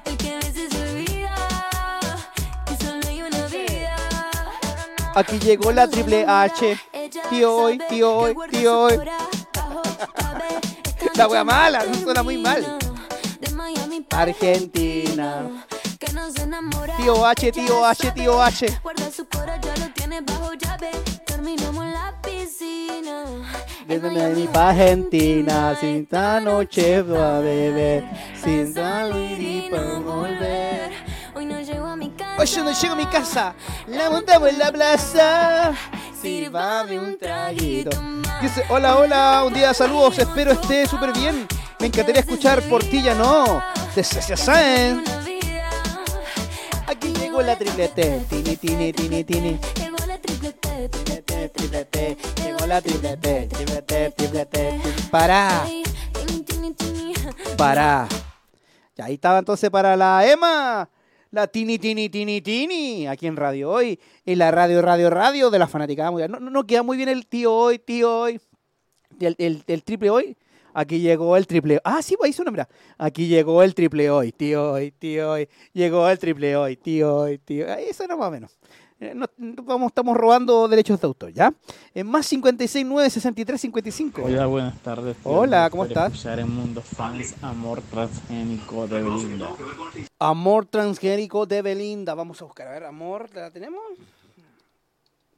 el 0.04 0.18
que 0.18 0.34
a 0.34 0.40
veces 0.40 0.70
se 0.70 0.82
olvida 0.82 1.34
que 2.66 2.76
solo 2.84 3.08
hay 3.08 3.22
una 3.22 3.46
vida. 3.48 3.96
Aquí 5.16 5.40
llegó 5.40 5.72
la 5.72 5.88
triple 5.88 6.26
H. 6.28 6.78
Tío 7.30 7.56
hoy, 7.56 7.80
tío 7.88 8.18
hoy, 8.18 8.36
tío 8.50 8.82
hoy. 8.82 9.00
La 11.16 11.28
wea 11.28 11.44
mala, 11.46 11.86
suena 12.04 12.22
muy 12.22 12.38
mal. 12.38 12.78
Argentina. 14.10 15.42
No. 15.42 15.64
Tío 16.98 17.26
H, 17.26 17.52
tío 17.52 17.86
H, 17.86 18.12
tío 18.12 18.42
H. 18.42 18.80
Guarda 18.84 19.10
su 19.10 19.26
cora, 19.28 19.60
ya 19.62 19.74
lo 19.78 19.90
tiene 19.94 20.20
bajo 20.22 20.54
llave. 20.54 20.92
Terminamos 21.26 21.91
piscina. 22.22 23.26
Desde 23.88 24.48
pa' 24.48 24.70
Argentina, 24.70 25.76
sin 25.80 26.04
esta 26.04 26.40
noche 26.40 27.02
voy 27.02 27.18
a 27.18 27.40
beber, 27.40 28.04
sin 28.42 28.74
salir 28.74 29.40
y 29.40 29.70
pa' 29.70 30.00
volver. 30.00 30.92
Hoy 31.36 31.46
no 31.46 31.60
llego 31.62 31.88
a 31.88 31.96
mi 31.96 32.10
casa. 32.10 32.36
Hoy 32.40 32.48
yo 32.48 32.64
no 32.64 32.72
llego 32.72 32.94
a 32.94 32.98
mi 32.98 33.06
casa, 33.06 33.56
la 33.88 34.10
montamos 34.10 34.50
en 34.50 34.60
la 34.60 34.72
plaza. 34.72 35.74
Sírvame 36.22 37.00
un 37.00 37.18
traguito. 37.18 37.90
Dice, 38.42 38.64
hola, 38.70 38.98
hola, 38.98 39.44
un 39.46 39.54
día 39.54 39.74
saludos, 39.74 40.20
espero 40.20 40.52
esté 40.52 40.88
súper 40.88 41.12
bien. 41.14 41.48
Me 41.80 41.88
encantaría 41.88 42.22
escuchar 42.22 42.62
por 42.64 42.84
ti 42.84 43.02
ya 43.02 43.16
no. 43.16 43.62
De 43.96 44.04
Cecia 44.04 44.38
Sáenz. 44.38 45.10
Aquí 46.88 47.14
llegó 47.14 47.42
la 47.42 47.56
triplete. 47.56 48.22
Tini, 48.30 48.56
tini, 48.56 48.94
tini, 48.94 49.24
tini. 49.24 49.60
Triplete. 51.54 52.18
Llegó 52.44 52.66
la 52.68 52.82
triplete. 52.82 53.48
Triplete, 53.48 54.12
triplete. 54.12 54.82
Para, 55.12 55.66
para. 57.58 58.08
Ya 58.96 59.06
ahí 59.06 59.14
estaba 59.16 59.40
entonces 59.40 59.70
para 59.70 59.96
la 59.96 60.26
Emma. 60.30 60.90
La 61.32 61.48
Tini, 61.48 61.80
Tini, 61.80 62.10
Tini, 62.10 62.42
Tini. 62.42 63.08
Aquí 63.08 63.28
en 63.28 63.38
Radio 63.38 63.72
Hoy. 63.72 64.00
En 64.26 64.38
la 64.38 64.52
radio, 64.52 64.82
radio, 64.82 65.10
radio 65.10 65.50
de 65.50 65.60
la 65.60 65.68
fanática 65.68 66.10
mundial. 66.12 66.30
No, 66.32 66.40
no, 66.40 66.50
no 66.52 66.66
queda 66.68 66.84
muy 66.84 66.98
bien 66.98 67.08
el 67.10 67.26
tío 67.26 67.54
hoy, 67.54 67.80
tío 67.80 68.20
hoy. 68.22 68.42
El, 69.20 69.64
el- 69.68 69.84
triple 69.84 70.10
hoy. 70.10 70.38
Aquí 70.74 71.00
llegó 71.00 71.36
el 71.38 71.48
triple. 71.48 71.80
Ah, 71.84 72.02
sí, 72.02 72.16
pues 72.18 72.30
ahí 72.30 72.34
suena, 72.34 72.52
mira. 72.52 72.68
Aquí 72.98 73.28
llegó 73.28 73.62
el 73.64 73.76
triple 73.76 74.10
hoy, 74.10 74.32
tío 74.32 74.72
hoy, 74.74 74.92
tío 74.92 75.32
hoy. 75.32 75.50
Llegó 75.74 76.08
el 76.10 76.18
triple 76.18 76.56
hoy, 76.56 76.78
tío 76.78 77.16
hoy, 77.16 77.38
tío. 77.38 77.72
Ahí 77.72 77.94
suena 77.94 78.16
más 78.16 78.28
o 78.28 78.32
menos. 78.32 78.58
Eh, 79.02 79.14
no- 79.16 79.26
vamos, 79.64 79.88
estamos 79.88 80.16
robando 80.16 80.68
derechos 80.68 81.02
de 81.02 81.08
autor, 81.08 81.34
¿ya? 81.34 81.52
En 81.96 82.06
más 82.06 82.24
56 82.28 82.86
9 82.86 83.10
63 83.10 83.60
55. 83.60 84.22
Hola, 84.24 84.46
buenas 84.46 84.80
tardes. 84.84 85.18
Hola, 85.24 85.68
¿cómo 85.72 85.86
estás? 85.86 86.12
Escuchar 86.14 86.38
en 86.40 86.54
Mundo 86.54 86.84
Fans 86.84 87.34
Amor 87.42 87.82
Transgénico 87.82 88.86
de 88.88 89.02
Belinda. 89.02 89.50
Amor 90.20 90.68
transgénico 90.68 91.48
de 91.48 91.64
Belinda. 91.64 92.14
Vamos 92.14 92.40
a 92.44 92.46
buscar, 92.46 92.68
a 92.68 92.72
ver, 92.74 92.84
amor, 92.84 93.28
¿la 93.34 93.50
tenemos? 93.50 93.82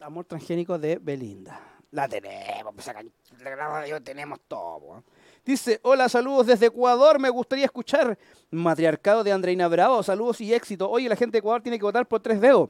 Amor 0.01 0.25
transgénico 0.25 0.77
de 0.77 0.97
Belinda. 1.01 1.57
La 1.91 2.09
tenemos, 2.09 2.73
pues 2.75 2.85
acá, 2.89 3.01
Dios, 3.85 4.03
tenemos 4.03 4.39
todo. 4.45 4.97
¿eh? 4.97 5.01
Dice, 5.45 5.79
hola, 5.83 6.09
saludos 6.09 6.47
desde 6.47 6.65
Ecuador, 6.65 7.17
me 7.17 7.29
gustaría 7.29 7.63
escuchar 7.63 8.17
Matriarcado 8.51 9.23
de 9.23 9.31
Andreina 9.31 9.69
Bravo, 9.69 10.03
saludos 10.03 10.41
y 10.41 10.53
éxito. 10.53 10.89
Oye, 10.89 11.07
la 11.07 11.15
gente 11.15 11.31
de 11.33 11.39
Ecuador 11.39 11.61
tiene 11.61 11.77
que 11.79 11.85
votar 11.85 12.05
por 12.05 12.19
tres 12.19 12.41
dedos. 12.41 12.69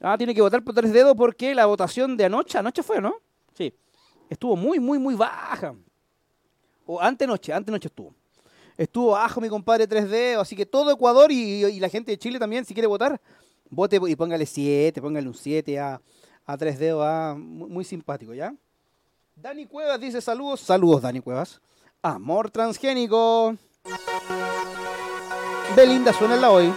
Ah, 0.00 0.16
tiene 0.16 0.34
que 0.34 0.40
votar 0.40 0.64
por 0.64 0.74
tres 0.74 0.92
dedos 0.92 1.14
porque 1.16 1.54
la 1.54 1.66
votación 1.66 2.16
de 2.16 2.24
anoche, 2.24 2.56
anoche 2.56 2.82
fue, 2.82 3.00
¿no? 3.00 3.16
Sí, 3.54 3.72
estuvo 4.28 4.56
muy, 4.56 4.80
muy, 4.80 4.98
muy 4.98 5.14
baja. 5.14 5.74
O 6.86 7.00
antenoche, 7.00 7.52
antenoche 7.52 7.88
estuvo. 7.88 8.14
Estuvo 8.76 9.10
bajo 9.10 9.42
mi 9.42 9.48
compadre 9.50 9.86
3D, 9.86 10.40
así 10.40 10.56
que 10.56 10.64
todo 10.64 10.90
Ecuador 10.90 11.30
y, 11.30 11.78
la 11.78 11.88
gente 11.90 12.12
de 12.12 12.18
Chile 12.18 12.38
también, 12.38 12.64
si 12.64 12.72
quiere 12.72 12.86
votar, 12.86 13.20
vote 13.68 14.00
y 14.08 14.16
póngale 14.16 14.46
7, 14.46 15.02
póngale 15.02 15.28
un 15.28 15.34
7 15.34 15.78
a, 15.78 16.00
a 16.46 16.56
3D, 16.56 16.98
ah, 17.02 17.34
muy, 17.38 17.68
muy 17.68 17.84
simpático, 17.84 18.32
¿ya? 18.32 18.54
Dani 19.36 19.66
Cuevas 19.66 20.00
dice 20.00 20.20
saludos, 20.20 20.60
saludos 20.60 21.02
Dani 21.02 21.20
Cuevas. 21.20 21.60
Amor 22.02 22.50
transgénico. 22.50 23.54
Belinda, 25.76 26.12
suena 26.14 26.36
la 26.36 26.50
hoy. 26.50 26.72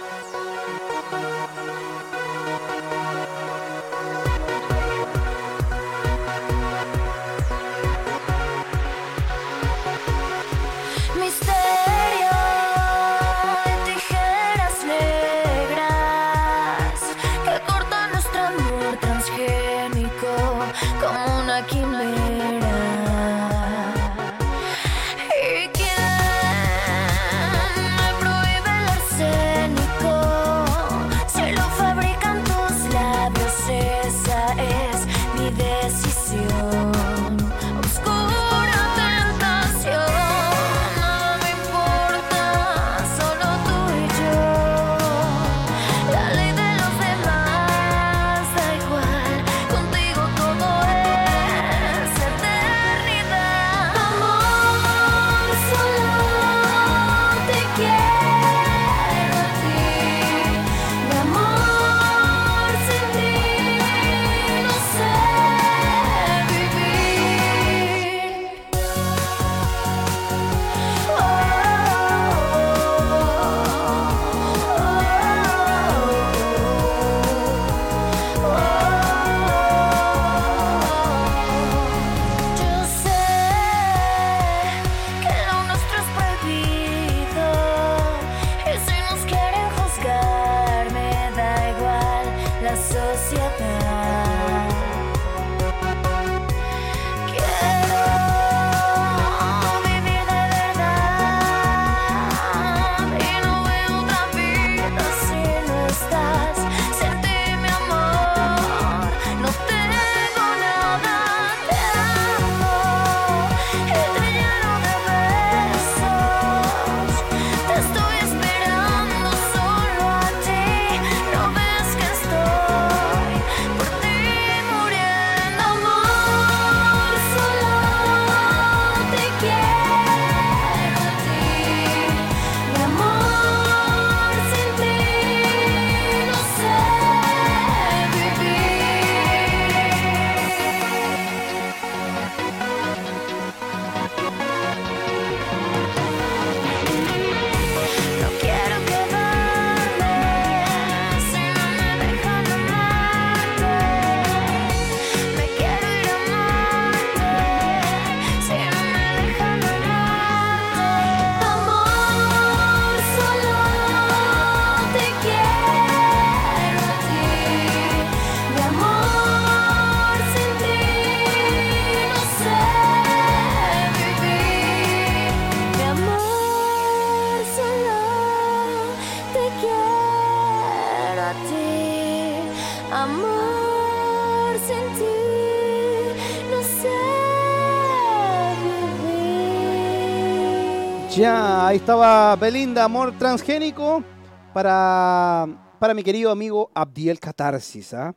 Ya, 191.24 191.68
ahí 191.68 191.76
estaba 191.78 192.36
Belinda, 192.36 192.84
Amor 192.84 193.16
Transgénico, 193.18 194.04
para, 194.52 195.46
para 195.78 195.94
mi 195.94 196.02
querido 196.02 196.30
amigo 196.30 196.70
Abdiel 196.74 197.18
Catarsis. 197.18 197.94
¿ah? 197.94 198.14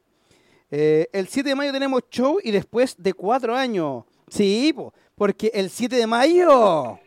Eh, 0.69 1.07
el 1.13 1.29
7 1.29 1.47
de 1.47 1.55
mayo 1.55 1.71
tenemos 1.71 2.01
show 2.11 2.37
y 2.43 2.51
después 2.51 2.95
de 2.97 3.13
cuatro 3.13 3.55
años. 3.55 4.03
Sí, 4.27 4.73
po, 4.75 4.93
porque 5.15 5.49
el 5.53 5.69
7 5.69 5.95
de 5.95 6.05
mayo 6.05 6.99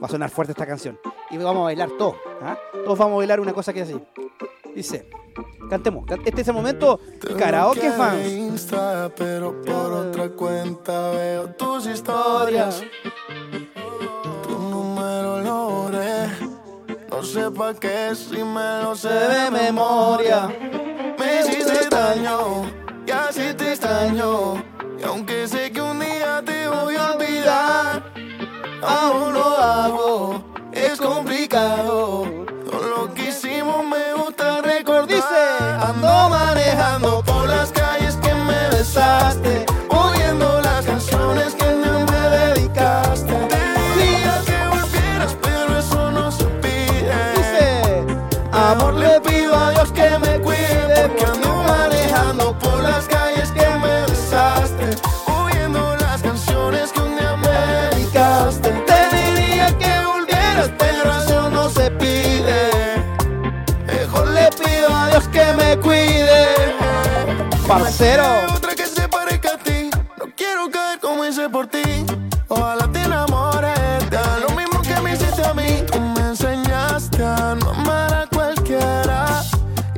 va 0.00 0.06
a 0.06 0.08
sonar 0.08 0.30
fuerte 0.30 0.52
esta 0.52 0.64
canción. 0.64 0.96
Y 1.32 1.38
vamos 1.38 1.62
a 1.62 1.64
bailar 1.64 1.90
todos. 1.98 2.14
¿ah? 2.40 2.56
Todos 2.84 2.96
vamos 2.96 3.14
a 3.14 3.16
bailar 3.16 3.40
una 3.40 3.52
cosa 3.52 3.72
que 3.72 3.80
es 3.80 3.88
así. 3.88 4.00
Dice, 4.76 5.10
cantemos. 5.68 6.06
can- 6.06 6.20
Este 6.24 6.42
es 6.42 6.46
el 6.46 6.54
momento 6.54 7.00
karaoke 7.36 7.90
fans. 7.90 8.28
Insta, 8.30 9.10
pero 9.16 9.60
por 9.62 9.92
otra 9.92 10.28
cuenta 10.28 11.10
veo 11.10 11.50
tus 11.56 11.84
historias. 11.88 12.80
No 15.48 17.24
sé 17.24 17.50
pa' 17.50 17.72
qué 17.72 18.14
si 18.14 18.44
me 18.44 18.82
lo 18.82 18.94
sé 18.94 19.08
de 19.08 19.50
memoria. 19.50 20.46
Me 21.18 21.40
hiciste 21.40 21.88
daño 21.88 22.66
y 23.06 23.10
así 23.10 23.54
te 23.54 23.72
extraño. 23.72 24.62
Y 25.00 25.04
aunque 25.04 25.48
sé 25.48 25.72
que 25.72 25.80
un 25.80 26.00
día 26.00 26.42
te 26.44 26.68
voy 26.68 26.96
a 26.96 27.12
olvidar, 27.14 28.12
aún 28.82 29.32
lo 29.32 29.56
hago. 29.56 30.44
Es 30.70 31.00
complicado. 31.00 32.26
Todo 32.70 32.88
lo 32.94 33.14
que 33.14 33.30
hicimos 33.30 33.84
me 33.86 34.12
gusta 34.22 34.60
recordar. 34.60 35.06
Dice, 35.06 35.44
ando 35.80 36.28
manejando 36.28 37.24
parcero. 67.78 68.24
Otra 68.54 68.74
que 68.74 68.86
se 68.86 69.08
parezca 69.08 69.54
a 69.54 69.58
ti. 69.58 69.90
No 70.18 70.26
quiero 70.36 70.70
caer 70.70 70.98
como 71.00 71.24
hice 71.24 71.48
por 71.48 71.66
ti. 71.66 71.82
Ojalá 72.48 72.90
te 72.90 73.02
enamores 73.02 74.10
De 74.10 74.18
lo 74.40 74.54
mismo 74.56 74.80
que 74.82 75.00
me 75.00 75.12
hiciste 75.14 75.44
a 75.44 75.54
mí. 75.54 75.84
Tú 75.90 76.00
me 76.00 76.20
enseñaste 76.20 77.24
a 77.24 77.54
no 77.54 77.70
amar 77.70 78.12
a 78.14 78.26
cualquiera. 78.26 79.42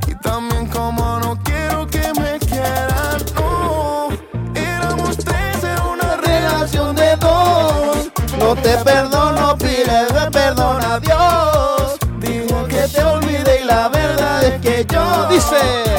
Y 0.06 0.14
también 0.16 0.66
como 0.66 1.20
no 1.20 1.38
quiero 1.42 1.86
que 1.86 2.12
me 2.20 2.38
quieran 2.38 3.18
No. 3.34 4.08
Éramos 4.54 5.16
tres, 5.16 5.62
era 5.64 5.82
una 5.84 6.16
relación 6.16 6.94
de 6.96 7.16
dos. 7.16 8.10
No 8.38 8.54
te 8.56 8.76
perdono, 8.78 9.56
pide 9.58 10.30
perdón 10.32 10.84
a 10.84 10.98
Dios. 11.00 11.98
Digo 12.18 12.66
que 12.66 12.88
te 12.88 13.02
olvide 13.02 13.60
y 13.62 13.64
la 13.64 13.88
verdad 13.88 14.44
es 14.44 14.60
que 14.60 14.86
yo 14.92 15.10
Dice, 15.30 15.89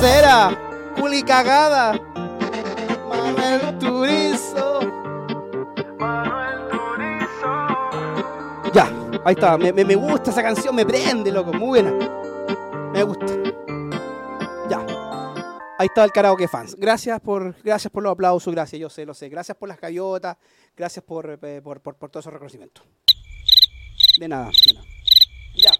Parcera, 0.00 0.56
culi 0.96 1.24
cagada. 1.24 1.98
Manuel 3.08 3.78
Turizo. 3.80 4.78
Ya, 8.72 8.92
ahí 9.24 9.34
está. 9.34 9.58
Me, 9.58 9.72
me- 9.72 9.84
me 9.84 9.96
gusta 9.96 10.30
esa 10.30 10.40
canción, 10.40 10.76
me 10.76 10.86
prende, 10.86 11.32
loco. 11.32 11.52
Muy 11.52 11.82
buena. 11.82 11.90
Me 12.92 13.02
gusta. 13.02 13.26
Ya. 14.70 14.86
Ahí 15.80 15.88
está 15.88 16.04
el 16.04 16.12
karaoke 16.12 16.46
fans. 16.46 16.76
Gracias 16.78 17.18
por, 17.20 17.56
gracias 17.64 17.90
por 17.92 18.04
los 18.04 18.12
aplausos, 18.12 18.54
gracias, 18.54 18.80
yo 18.80 18.88
sé, 18.88 19.04
lo 19.04 19.14
sé. 19.14 19.28
Gracias 19.28 19.56
por 19.56 19.68
las 19.68 19.80
gaviotas, 19.80 20.36
gracias 20.76 21.04
por, 21.04 21.40
eh, 21.42 21.60
por, 21.60 21.80
por, 21.80 21.96
por 21.96 22.08
todo 22.08 22.20
ese 22.20 22.30
reconocimiento. 22.30 22.82
De 24.20 24.28
nada, 24.28 24.50
de 24.64 24.74
nada. 24.74 24.86
Ya. 25.56 25.72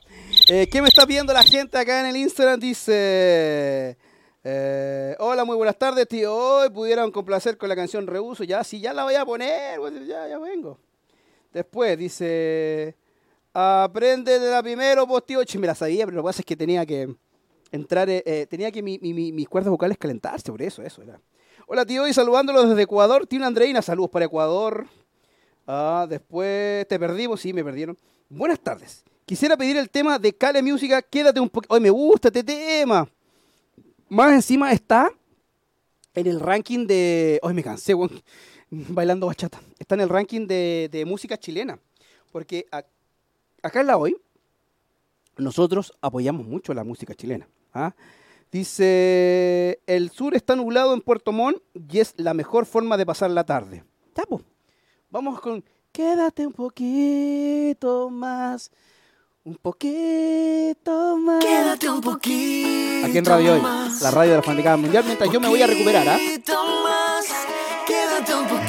Eh, 0.48 0.66
¿Qué 0.68 0.82
me 0.82 0.88
está 0.88 1.06
pidiendo 1.06 1.32
la 1.32 1.44
gente 1.44 1.78
acá 1.78 2.00
en 2.00 2.06
el 2.06 2.16
Instagram? 2.16 2.58
Dice. 2.58 3.96
Eh, 4.44 5.16
hola, 5.18 5.44
muy 5.44 5.56
buenas 5.56 5.76
tardes, 5.76 6.06
tío. 6.08 6.34
Hoy 6.34 6.70
pudieron 6.70 7.10
complacer 7.10 7.56
con 7.58 7.68
la 7.68 7.76
canción 7.76 8.06
Reuso. 8.06 8.44
Ya, 8.44 8.62
sí, 8.64 8.80
ya 8.80 8.92
la 8.94 9.04
voy 9.04 9.14
a 9.14 9.24
poner. 9.24 9.78
pues, 9.78 9.94
Ya, 10.06 10.28
ya 10.28 10.38
vengo. 10.38 10.78
Después 11.52 11.98
dice. 11.98 12.94
Aprende 13.54 14.38
de 14.38 14.50
la 14.50 14.62
primero, 14.62 15.06
pues 15.06 15.24
tío. 15.26 15.42
Che, 15.44 15.58
me 15.58 15.66
la 15.66 15.74
sabía, 15.74 16.04
pero 16.04 16.16
lo 16.18 16.22
que 16.22 16.26
pasa 16.28 16.42
es 16.42 16.46
que 16.46 16.56
tenía 16.56 16.86
que 16.86 17.14
entrar. 17.72 18.08
eh, 18.08 18.22
eh, 18.24 18.46
tenía 18.48 18.70
que 18.70 18.82
mi- 18.82 18.98
mi- 19.00 19.12
mi- 19.14 19.32
mis 19.32 19.48
cuerdas 19.48 19.70
vocales 19.70 19.98
calentarse, 19.98 20.50
por 20.50 20.62
eso, 20.62 20.82
eso 20.82 21.02
era. 21.02 21.20
Hola, 21.66 21.84
tío. 21.84 22.06
Y 22.06 22.12
saludándolos 22.12 22.68
desde 22.68 22.82
Ecuador. 22.82 23.26
Tiene 23.26 23.46
Andreina, 23.46 23.82
saludos 23.82 24.10
para 24.10 24.24
Ecuador. 24.26 24.86
Ah, 25.66 26.06
después 26.08 26.86
te 26.88 26.98
perdimos, 26.98 27.40
sí, 27.40 27.52
me 27.52 27.64
perdieron. 27.64 27.98
Buenas 28.30 28.60
tardes. 28.60 29.04
Quisiera 29.26 29.56
pedir 29.56 29.76
el 29.76 29.90
tema 29.90 30.18
de 30.18 30.32
Cale 30.34 30.62
Música, 30.62 31.02
quédate 31.02 31.40
un 31.40 31.50
poquito. 31.50 31.74
Hoy 31.74 31.80
me 31.80 31.90
gusta 31.90 32.28
este 32.28 32.42
tema. 32.44 33.06
Más 34.08 34.32
encima 34.32 34.72
está 34.72 35.10
en 36.14 36.26
el 36.26 36.40
ranking 36.40 36.86
de. 36.86 37.38
Hoy 37.42 37.54
me 37.54 37.62
cansé, 37.62 37.94
weón. 37.94 38.22
Bailando 38.70 39.26
bachata. 39.26 39.60
Está 39.78 39.94
en 39.94 40.02
el 40.02 40.08
ranking 40.08 40.46
de, 40.46 41.04
música 41.06 41.36
chilena. 41.36 41.78
Porque 42.32 42.66
acá 43.62 43.80
en 43.80 43.86
la 43.86 43.96
hoy, 43.96 44.16
nosotros 45.36 45.92
apoyamos 46.00 46.46
mucho 46.46 46.74
la 46.74 46.84
música 46.84 47.14
chilena. 47.14 47.48
¿ah? 47.74 47.94
Dice: 48.50 49.80
El 49.86 50.10
sur 50.10 50.34
está 50.34 50.56
nublado 50.56 50.94
en 50.94 51.02
Puerto 51.02 51.32
Montt 51.32 51.62
y 51.74 51.98
es 51.98 52.14
la 52.16 52.34
mejor 52.34 52.64
forma 52.64 52.96
de 52.96 53.06
pasar 53.06 53.30
la 53.30 53.44
tarde. 53.44 53.84
Ya, 54.16 54.24
po. 54.24 54.40
Vamos 55.10 55.40
con 55.40 55.62
Quédate 55.92 56.46
un 56.46 56.52
poquito 56.52 58.08
más. 58.10 58.70
Un 59.48 59.54
poquito 59.54 61.16
más. 61.16 61.42
Quédate 61.42 61.88
un 61.88 62.02
poquito. 62.02 63.06
Aquí 63.06 63.16
en 63.16 63.24
Radio 63.24 63.54
Hoy, 63.54 63.62
más. 63.62 64.02
la 64.02 64.10
radio 64.10 64.32
de 64.32 64.36
la 64.36 64.42
Fanaticada 64.42 64.76
Mundial, 64.76 65.04
mientras 65.06 65.32
yo 65.32 65.40
me 65.40 65.48
voy 65.48 65.62
a 65.62 65.66
recuperar, 65.66 66.06
¿ah? 66.06 66.18
poquito 66.18 66.52
más, 66.84 67.24
quédate 67.86 68.34
un 68.34 68.46
poquito 68.46 68.67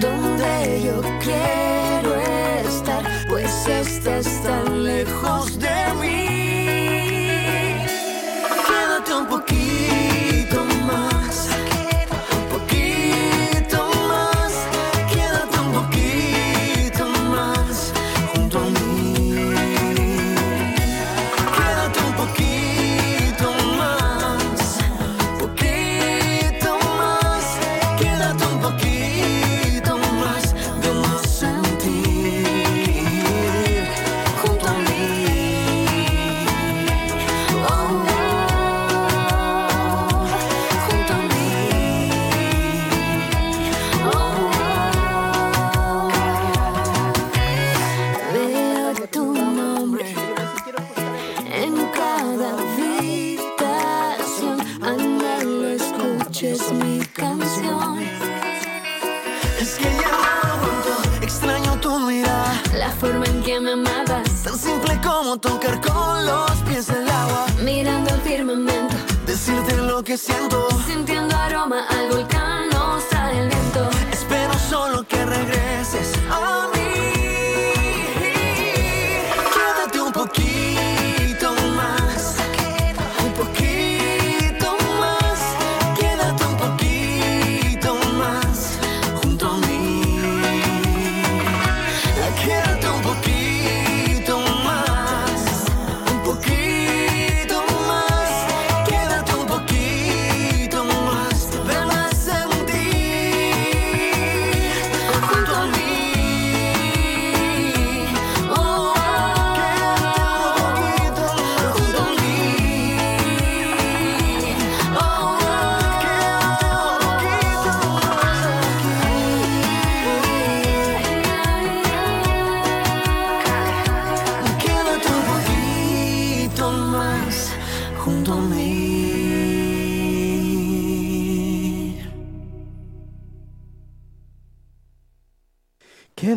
donde 0.00 0.82
yo 0.82 1.00
quiero 1.20 2.14
estar, 2.64 3.04
pues 3.28 3.66
estás 3.66 4.42
tan 4.42 4.84
lejos 4.84 5.58
de 5.58 5.94
mí. 6.00 6.07
Que 70.08 70.16
siento. 70.16 70.66
sintiendo 70.86 71.36
aroma 71.36 71.86
al 71.86 72.08
volcán, 72.08 72.37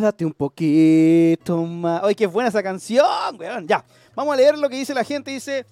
Quédate 0.02 0.26
un 0.26 0.32
poquito 0.32 1.64
más. 1.64 2.02
Oye, 2.02 2.16
qué 2.16 2.26
buena 2.26 2.48
esa 2.48 2.60
canción, 2.60 3.06
weón. 3.38 3.68
Ya, 3.68 3.84
vamos 4.16 4.34
a 4.34 4.36
leer 4.36 4.58
lo 4.58 4.68
que 4.68 4.74
dice 4.74 4.92
la 4.92 5.04
gente. 5.04 5.30
Dice, 5.30 5.64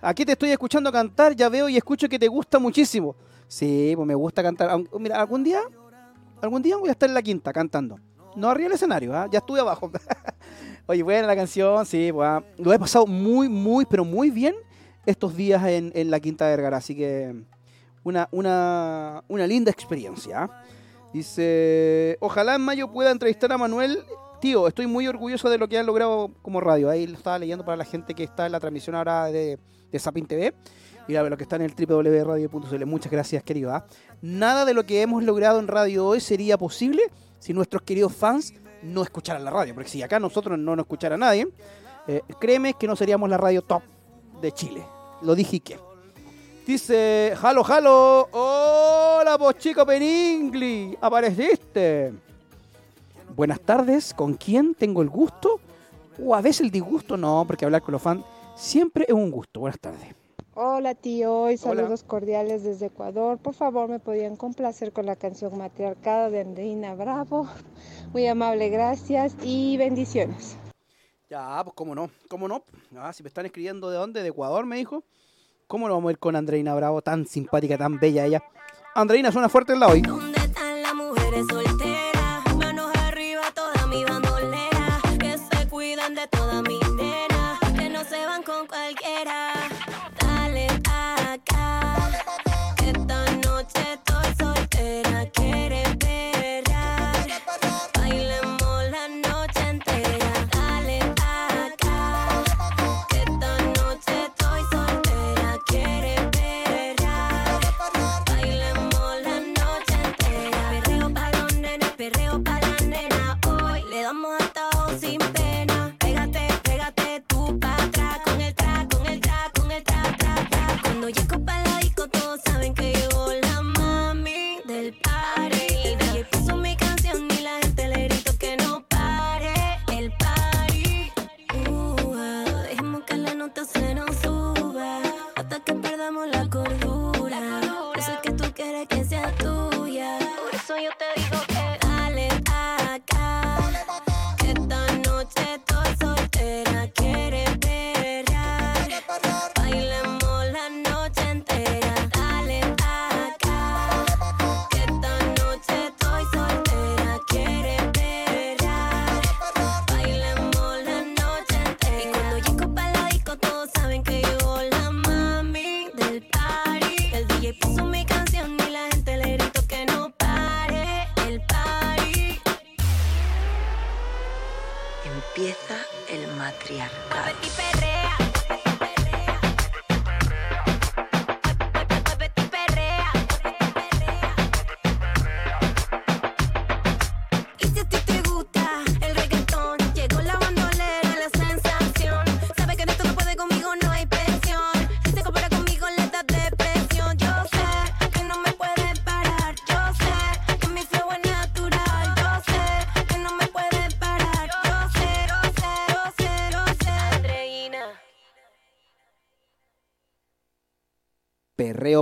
aquí 0.00 0.24
te 0.24 0.32
estoy 0.32 0.50
escuchando 0.50 0.90
cantar, 0.90 1.36
ya 1.36 1.48
veo 1.48 1.68
y 1.68 1.76
escucho 1.76 2.08
que 2.08 2.18
te 2.18 2.26
gusta 2.26 2.58
muchísimo. 2.58 3.14
Sí, 3.46 3.92
pues 3.94 4.04
me 4.04 4.16
gusta 4.16 4.42
cantar. 4.42 4.76
Mira, 4.98 5.20
algún 5.20 5.44
día, 5.44 5.60
algún 6.42 6.62
día 6.62 6.76
voy 6.78 6.88
a 6.88 6.92
estar 6.92 7.08
en 7.08 7.14
la 7.14 7.22
quinta 7.22 7.52
cantando. 7.52 8.00
No 8.34 8.50
arriba 8.50 8.70
del 8.70 8.74
escenario, 8.74 9.14
¿ah? 9.14 9.28
ya 9.30 9.38
estuve 9.38 9.60
abajo. 9.60 9.88
Oye, 10.86 11.04
buena 11.04 11.28
la 11.28 11.36
canción, 11.36 11.86
sí, 11.86 12.10
pues, 12.12 12.28
ah, 12.28 12.42
lo 12.58 12.72
he 12.72 12.78
pasado 12.80 13.06
muy, 13.06 13.48
muy, 13.48 13.86
pero 13.86 14.04
muy 14.04 14.30
bien 14.30 14.56
estos 15.06 15.36
días 15.36 15.64
en, 15.64 15.92
en 15.94 16.10
la 16.10 16.18
Quinta 16.18 16.48
Vergara, 16.48 16.78
así 16.78 16.96
que 16.96 17.36
una, 18.02 18.28
una, 18.32 19.22
una 19.28 19.46
linda 19.46 19.70
experiencia. 19.70 20.42
¿ah? 20.42 20.64
Dice, 21.16 22.18
ojalá 22.20 22.56
en 22.56 22.60
mayo 22.60 22.92
pueda 22.92 23.10
entrevistar 23.10 23.50
a 23.50 23.56
Manuel. 23.56 24.04
Tío, 24.38 24.68
estoy 24.68 24.86
muy 24.86 25.08
orgulloso 25.08 25.48
de 25.48 25.56
lo 25.56 25.66
que 25.66 25.78
han 25.78 25.86
logrado 25.86 26.30
como 26.42 26.60
radio. 26.60 26.90
Ahí 26.90 27.06
lo 27.06 27.16
estaba 27.16 27.38
leyendo 27.38 27.64
para 27.64 27.78
la 27.78 27.86
gente 27.86 28.12
que 28.12 28.22
está 28.22 28.44
en 28.44 28.52
la 28.52 28.60
transmisión 28.60 28.94
ahora 28.94 29.24
de, 29.24 29.58
de 29.90 29.98
Sapin 29.98 30.26
TV. 30.26 30.52
Y 31.08 31.14
lo 31.14 31.36
que 31.38 31.44
está 31.44 31.56
en 31.56 31.62
el 31.62 31.74
www.radio.cl. 31.74 32.84
Muchas 32.84 33.10
gracias, 33.10 33.42
querido. 33.42 33.72
¿ah? 33.74 33.86
Nada 34.20 34.66
de 34.66 34.74
lo 34.74 34.84
que 34.84 35.00
hemos 35.00 35.24
logrado 35.24 35.58
en 35.58 35.68
radio 35.68 36.06
hoy 36.06 36.20
sería 36.20 36.58
posible 36.58 37.04
si 37.38 37.54
nuestros 37.54 37.80
queridos 37.80 38.14
fans 38.14 38.52
no 38.82 39.02
escucharan 39.02 39.42
la 39.42 39.50
radio. 39.50 39.72
Porque 39.72 39.88
si 39.88 40.02
acá 40.02 40.20
nosotros 40.20 40.58
no 40.58 40.76
nos 40.76 40.84
escuchara 40.84 41.16
nadie, 41.16 41.48
eh, 42.08 42.20
créeme 42.38 42.74
que 42.74 42.86
no 42.86 42.94
seríamos 42.94 43.30
la 43.30 43.38
radio 43.38 43.62
top 43.62 43.82
de 44.42 44.52
Chile. 44.52 44.84
Lo 45.22 45.34
dije 45.34 45.56
y 45.56 45.60
qué. 45.60 45.78
Dice, 46.66 47.32
jalo, 47.36 47.62
jalo. 47.62 48.28
Hola, 48.32 49.36
vos 49.36 49.56
chico 49.56 49.86
Peningli. 49.86 50.98
Apareciste. 51.00 52.12
Buenas 53.36 53.60
tardes. 53.60 54.12
¿Con 54.12 54.34
quién 54.34 54.74
tengo 54.74 55.00
el 55.00 55.08
gusto? 55.08 55.60
O 56.20 56.34
a 56.34 56.40
veces 56.40 56.62
el 56.62 56.72
disgusto. 56.72 57.16
No, 57.16 57.44
porque 57.46 57.64
hablar 57.64 57.82
con 57.82 57.92
los 57.92 58.02
fans 58.02 58.24
siempre 58.56 59.04
es 59.06 59.14
un 59.14 59.30
gusto. 59.30 59.60
Buenas 59.60 59.78
tardes. 59.78 60.12
Hola 60.54 60.96
tío, 60.96 61.50
y 61.50 61.54
Hola. 61.54 61.58
saludos 61.58 62.02
cordiales 62.02 62.64
desde 62.64 62.86
Ecuador. 62.86 63.38
Por 63.38 63.54
favor, 63.54 63.88
me 63.88 64.00
podían 64.00 64.34
complacer 64.34 64.90
con 64.90 65.06
la 65.06 65.14
canción 65.14 65.56
Matriarcado 65.56 66.32
de 66.32 66.40
Andreina 66.40 66.96
Bravo. 66.96 67.46
Muy 68.12 68.26
amable, 68.26 68.70
gracias 68.70 69.36
y 69.40 69.76
bendiciones. 69.76 70.56
Ya, 71.30 71.60
pues 71.62 71.74
cómo 71.76 71.94
no, 71.94 72.10
cómo 72.28 72.48
no. 72.48 72.64
Ah, 72.96 73.12
si 73.12 73.22
me 73.22 73.28
están 73.28 73.46
escribiendo 73.46 73.88
de 73.88 73.98
dónde, 73.98 74.22
de 74.22 74.30
Ecuador, 74.30 74.66
me 74.66 74.76
dijo. 74.78 75.04
¿Cómo 75.68 75.88
lo 75.88 75.94
vamos 75.94 76.10
a 76.10 76.12
ir 76.12 76.18
con 76.18 76.36
Andreina 76.36 76.76
Bravo? 76.76 77.02
Tan 77.02 77.26
simpática, 77.26 77.76
tan 77.76 77.98
bella 77.98 78.24
ella. 78.24 78.42
Andreina, 78.94 79.32
suena 79.32 79.48
fuerte 79.48 79.72
el 79.72 79.80
la 79.80 79.88
hoy. 79.88 80.00
¿Dónde 80.00 80.38
están 80.38 80.82
las 80.82 80.94
mujeres 80.94 81.44
solteras? 81.50 81.75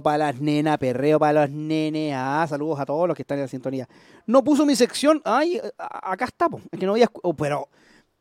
Para 0.05 0.19
las 0.19 0.41
nenas, 0.41 0.79
perreo 0.79 1.19
para 1.19 1.41
los 1.41 1.51
nenes. 1.51 2.15
Ah, 2.17 2.47
saludos 2.49 2.79
a 2.79 2.87
todos 2.87 3.09
los 3.09 3.17
que 3.17 3.23
están 3.23 3.39
en 3.39 3.43
la 3.43 3.49
sintonía. 3.49 3.89
No 4.27 4.45
puso 4.45 4.65
mi 4.65 4.77
sección. 4.77 5.21
Ay, 5.25 5.61
acá 5.77 6.27
está, 6.27 6.49
po. 6.49 6.61
Es 6.71 6.79
que 6.79 6.87
no 6.87 6.93
voy 6.93 7.03
a 7.03 7.07
escu- 7.09 7.19
oh, 7.25 7.35
pero, 7.35 7.69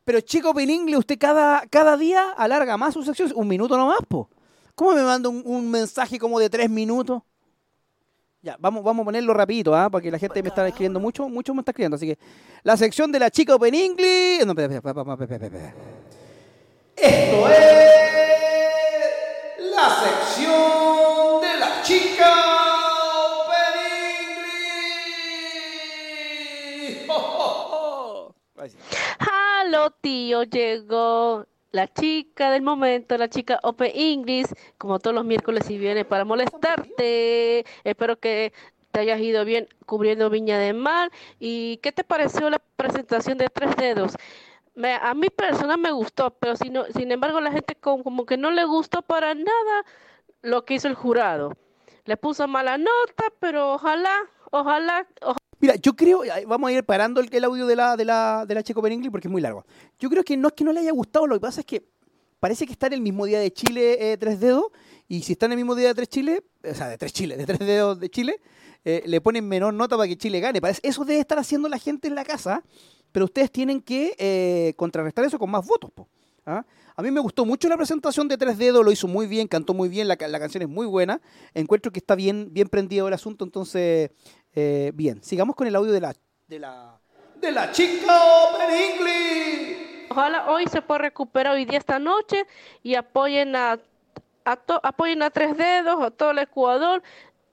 pero 0.04 0.20
chico 0.20 0.52
Peningle, 0.52 0.96
usted 0.96 1.16
cada, 1.16 1.64
cada 1.68 1.96
día 1.96 2.30
alarga 2.36 2.76
más 2.76 2.94
su 2.94 3.04
sección. 3.04 3.30
Un 3.36 3.46
minuto 3.46 3.76
nomás, 3.76 4.00
po. 4.08 4.28
¿Cómo 4.74 4.92
me 4.92 5.02
manda 5.02 5.28
un, 5.28 5.70
mensaje 5.70 6.18
como 6.18 6.40
de 6.40 6.50
tres 6.50 6.68
minutos? 6.68 7.22
Ya, 8.42 8.56
vamos, 8.58 8.82
vamos 8.82 9.02
a 9.02 9.06
ponerlo 9.06 9.32
rapidito, 9.32 9.74
¿ah? 9.74 9.88
Porque 9.88 10.10
la 10.10 10.18
gente 10.18 10.42
me 10.42 10.48
está 10.48 10.66
escribiendo 10.66 10.98
mucho, 10.98 11.28
mucho 11.28 11.54
me 11.54 11.60
está 11.60 11.70
escribiendo. 11.70 11.94
Así 11.94 12.08
que 12.08 12.18
la 12.64 12.76
sección 12.76 13.12
de 13.12 13.20
la 13.20 13.30
chica 13.30 13.54
Open 13.54 13.74
English. 13.74 14.40
Esto 16.96 17.48
es 17.48 17.64
la 19.58 19.88
sección 20.02 20.83
chica 21.84 22.32
Open. 23.44 23.80
Ahí 28.56 28.70
sí. 28.70 28.76
Halo, 29.18 29.90
tío, 30.00 30.44
llegó 30.44 31.46
la 31.72 31.92
chica 31.92 32.50
del 32.50 32.62
momento, 32.62 33.18
la 33.18 33.28
chica 33.28 33.60
Open 33.62 33.90
English, 33.94 34.46
como 34.78 34.98
todos 34.98 35.14
los 35.14 35.24
miércoles 35.24 35.68
y 35.70 35.76
viene 35.78 36.04
para 36.04 36.24
molestarte. 36.24 37.64
Espero 37.84 38.18
que 38.18 38.52
te 38.92 39.00
hayas 39.00 39.20
ido 39.20 39.44
bien 39.44 39.68
cubriendo 39.86 40.30
Viña 40.30 40.58
de 40.58 40.72
Mar. 40.72 41.10
¿Y 41.38 41.78
qué 41.78 41.92
te 41.92 42.04
pareció 42.04 42.48
la 42.48 42.60
presentación 42.76 43.36
de 43.38 43.48
Tres 43.48 43.76
Dedos? 43.76 44.14
Me- 44.74 44.94
a 44.94 45.12
mí 45.14 45.28
personal 45.30 45.78
me 45.78 45.92
gustó, 45.92 46.30
pero 46.30 46.56
si 46.56 46.70
no- 46.70 46.84
sin 46.86 47.12
embargo 47.12 47.40
la 47.40 47.52
gente 47.52 47.74
como 47.74 48.24
que 48.24 48.36
no 48.36 48.50
le 48.50 48.64
gustó 48.64 49.02
para 49.02 49.34
nada 49.34 49.84
lo 50.42 50.64
que 50.64 50.74
hizo 50.74 50.88
el 50.88 50.94
jurado. 50.94 51.56
Le 52.06 52.16
puso 52.16 52.46
mala 52.46 52.76
nota, 52.76 53.24
pero 53.40 53.74
ojalá, 53.74 54.12
ojalá, 54.50 55.06
ojalá. 55.22 55.38
Mira, 55.60 55.76
yo 55.76 55.94
creo, 55.94 56.22
vamos 56.46 56.68
a 56.68 56.72
ir 56.72 56.84
parando 56.84 57.20
el, 57.20 57.34
el 57.34 57.44
audio 57.44 57.66
de 57.66 57.76
la, 57.76 57.96
de 57.96 58.04
la, 58.04 58.44
de 58.46 58.54
la 58.54 58.62
Checo 58.62 58.86
English 58.86 59.10
porque 59.10 59.28
es 59.28 59.32
muy 59.32 59.40
largo. 59.40 59.64
Yo 59.98 60.10
creo 60.10 60.22
que 60.22 60.36
no 60.36 60.48
es 60.48 60.54
que 60.54 60.64
no 60.64 60.72
le 60.72 60.80
haya 60.80 60.92
gustado, 60.92 61.26
lo 61.26 61.36
que 61.36 61.40
pasa 61.40 61.60
es 61.60 61.66
que 61.66 61.86
parece 62.40 62.66
que 62.66 62.72
está 62.72 62.88
en 62.88 62.94
el 62.94 63.00
mismo 63.00 63.24
día 63.24 63.40
de 63.40 63.50
Chile 63.50 64.12
eh, 64.12 64.18
tres 64.18 64.38
dedos, 64.40 64.66
y 65.08 65.22
si 65.22 65.32
está 65.32 65.46
en 65.46 65.52
el 65.52 65.56
mismo 65.56 65.74
día 65.74 65.88
de 65.88 65.94
tres 65.94 66.08
Chile, 66.08 66.44
o 66.62 66.74
sea, 66.74 66.88
de 66.88 66.98
tres 66.98 67.12
Chile, 67.14 67.38
de 67.38 67.46
tres 67.46 67.58
dedos 67.60 67.98
de 67.98 68.10
Chile, 68.10 68.40
eh, 68.84 69.02
le 69.06 69.20
ponen 69.22 69.48
menor 69.48 69.72
nota 69.72 69.96
para 69.96 70.06
que 70.06 70.18
Chile 70.18 70.40
gane. 70.40 70.60
Eso 70.82 71.04
debe 71.06 71.20
estar 71.20 71.38
haciendo 71.38 71.70
la 71.70 71.78
gente 71.78 72.06
en 72.06 72.14
la 72.14 72.24
casa, 72.24 72.62
pero 73.12 73.24
ustedes 73.24 73.50
tienen 73.50 73.80
que 73.80 74.14
eh, 74.18 74.74
contrarrestar 74.76 75.24
eso 75.24 75.38
con 75.38 75.50
más 75.50 75.66
votos. 75.66 75.90
po, 75.90 76.08
¿ah? 76.46 76.64
A 76.96 77.02
mí 77.02 77.10
me 77.10 77.20
gustó 77.20 77.44
mucho 77.44 77.68
la 77.68 77.76
presentación 77.76 78.28
de 78.28 78.36
Tres 78.38 78.56
Dedos, 78.58 78.84
lo 78.84 78.92
hizo 78.92 79.08
muy 79.08 79.26
bien, 79.26 79.48
cantó 79.48 79.74
muy 79.74 79.88
bien, 79.88 80.06
la, 80.06 80.16
ca- 80.16 80.28
la 80.28 80.38
canción 80.38 80.62
es 80.62 80.68
muy 80.68 80.86
buena. 80.86 81.20
Encuentro 81.54 81.90
que 81.90 81.98
está 81.98 82.14
bien, 82.14 82.48
bien 82.52 82.68
prendido 82.68 83.08
el 83.08 83.14
asunto, 83.14 83.44
entonces, 83.44 84.10
eh, 84.54 84.92
bien. 84.94 85.22
Sigamos 85.22 85.56
con 85.56 85.66
el 85.66 85.74
audio 85.74 85.90
de 85.92 86.00
la, 86.00 86.14
de 86.46 86.58
la, 86.60 87.72
chica 87.72 88.12
Open 88.44 88.70
English. 88.70 90.06
Ojalá 90.10 90.48
hoy 90.50 90.66
se 90.68 90.80
pueda 90.82 90.98
recuperar 90.98 91.54
hoy 91.54 91.64
día 91.64 91.78
esta 91.78 91.98
noche 91.98 92.46
y 92.84 92.94
apoyen 92.94 93.56
a, 93.56 93.80
apoyen 94.44 95.22
a 95.22 95.30
Tres 95.30 95.56
Dedos, 95.56 96.00
a 96.00 96.10
todo 96.12 96.30
el 96.30 96.38
Ecuador, 96.38 97.02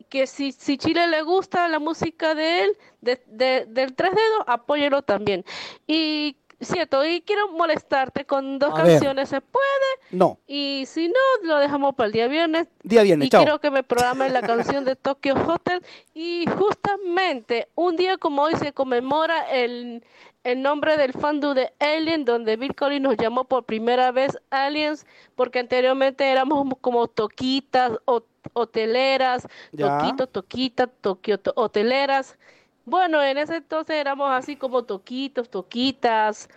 que 0.10 0.28
si, 0.28 0.52
si 0.52 0.78
Chile 0.78 1.08
le 1.08 1.22
gusta 1.24 1.68
la 1.70 1.80
música 1.80 2.36
de 2.36 2.64
él, 2.66 2.78
de, 3.00 3.24
de- 3.28 3.66
del 3.68 3.96
Tres 3.96 4.12
Dedos, 4.12 4.44
apóyelo 4.46 5.02
también. 5.02 5.44
Y 5.88 6.36
cierto, 6.68 7.06
y 7.06 7.22
quiero 7.22 7.50
molestarte 7.52 8.26
con 8.26 8.60
dos 8.60 8.72
A 8.74 8.84
ver. 8.84 8.94
canciones, 8.94 9.30
¿se 9.30 9.42
puede? 9.42 9.66
No, 10.12 10.38
Y 10.48 10.84
si 10.88 11.08
no, 11.08 11.14
lo 11.44 11.58
dejamos 11.58 11.96
para 11.96 12.08
el 12.08 12.14
día 12.14 12.28
viernes. 12.28 12.68
día 12.84 13.02
viernes, 13.04 13.28
Y 13.28 13.30
chao. 13.30 13.44
quiero 13.44 13.60
que 13.60 13.72
me 13.72 13.84
programen 13.84 14.34
la 14.34 14.42
canción 14.42 14.84
de 14.86 14.96
Tokyo 14.96 15.34
Hotel. 15.48 15.84
Y 16.14 16.46
justamente 16.58 17.68
un 17.76 17.96
día 17.96 18.18
como 18.18 18.42
hoy 18.44 18.56
se 18.56 18.74
conmemora 18.74 19.50
el, 19.52 20.04
el 20.44 20.62
nombre 20.62 20.98
del 20.98 21.14
fandom 21.14 21.56
de 21.56 21.72
Alien, 21.80 22.26
donde 22.26 22.58
Bill 22.58 22.76
Collins 22.76 23.02
nos 23.04 23.18
llamó 23.18 23.46
por 23.46 23.64
primera 23.66 24.12
vez 24.12 24.38
Aliens, 24.50 25.06
porque 25.36 25.60
anteriormente 25.60 26.30
éramos 26.30 26.68
como 26.82 27.08
toquitas, 27.08 27.94
hoteleras, 28.54 29.48
Ya. 29.72 29.98
toquito, 30.00 30.28
toquita, 30.28 30.88
toquio, 30.88 31.40
to- 31.40 31.54
hoteleras. 31.56 32.38
Bueno, 32.86 33.22
en 33.24 33.38
ese 33.38 33.58
entonces 33.58 33.96
éramos 33.96 34.32
así 34.32 34.56
como 34.56 34.84
toquitos, 34.84 35.50
toquitas, 35.50 36.50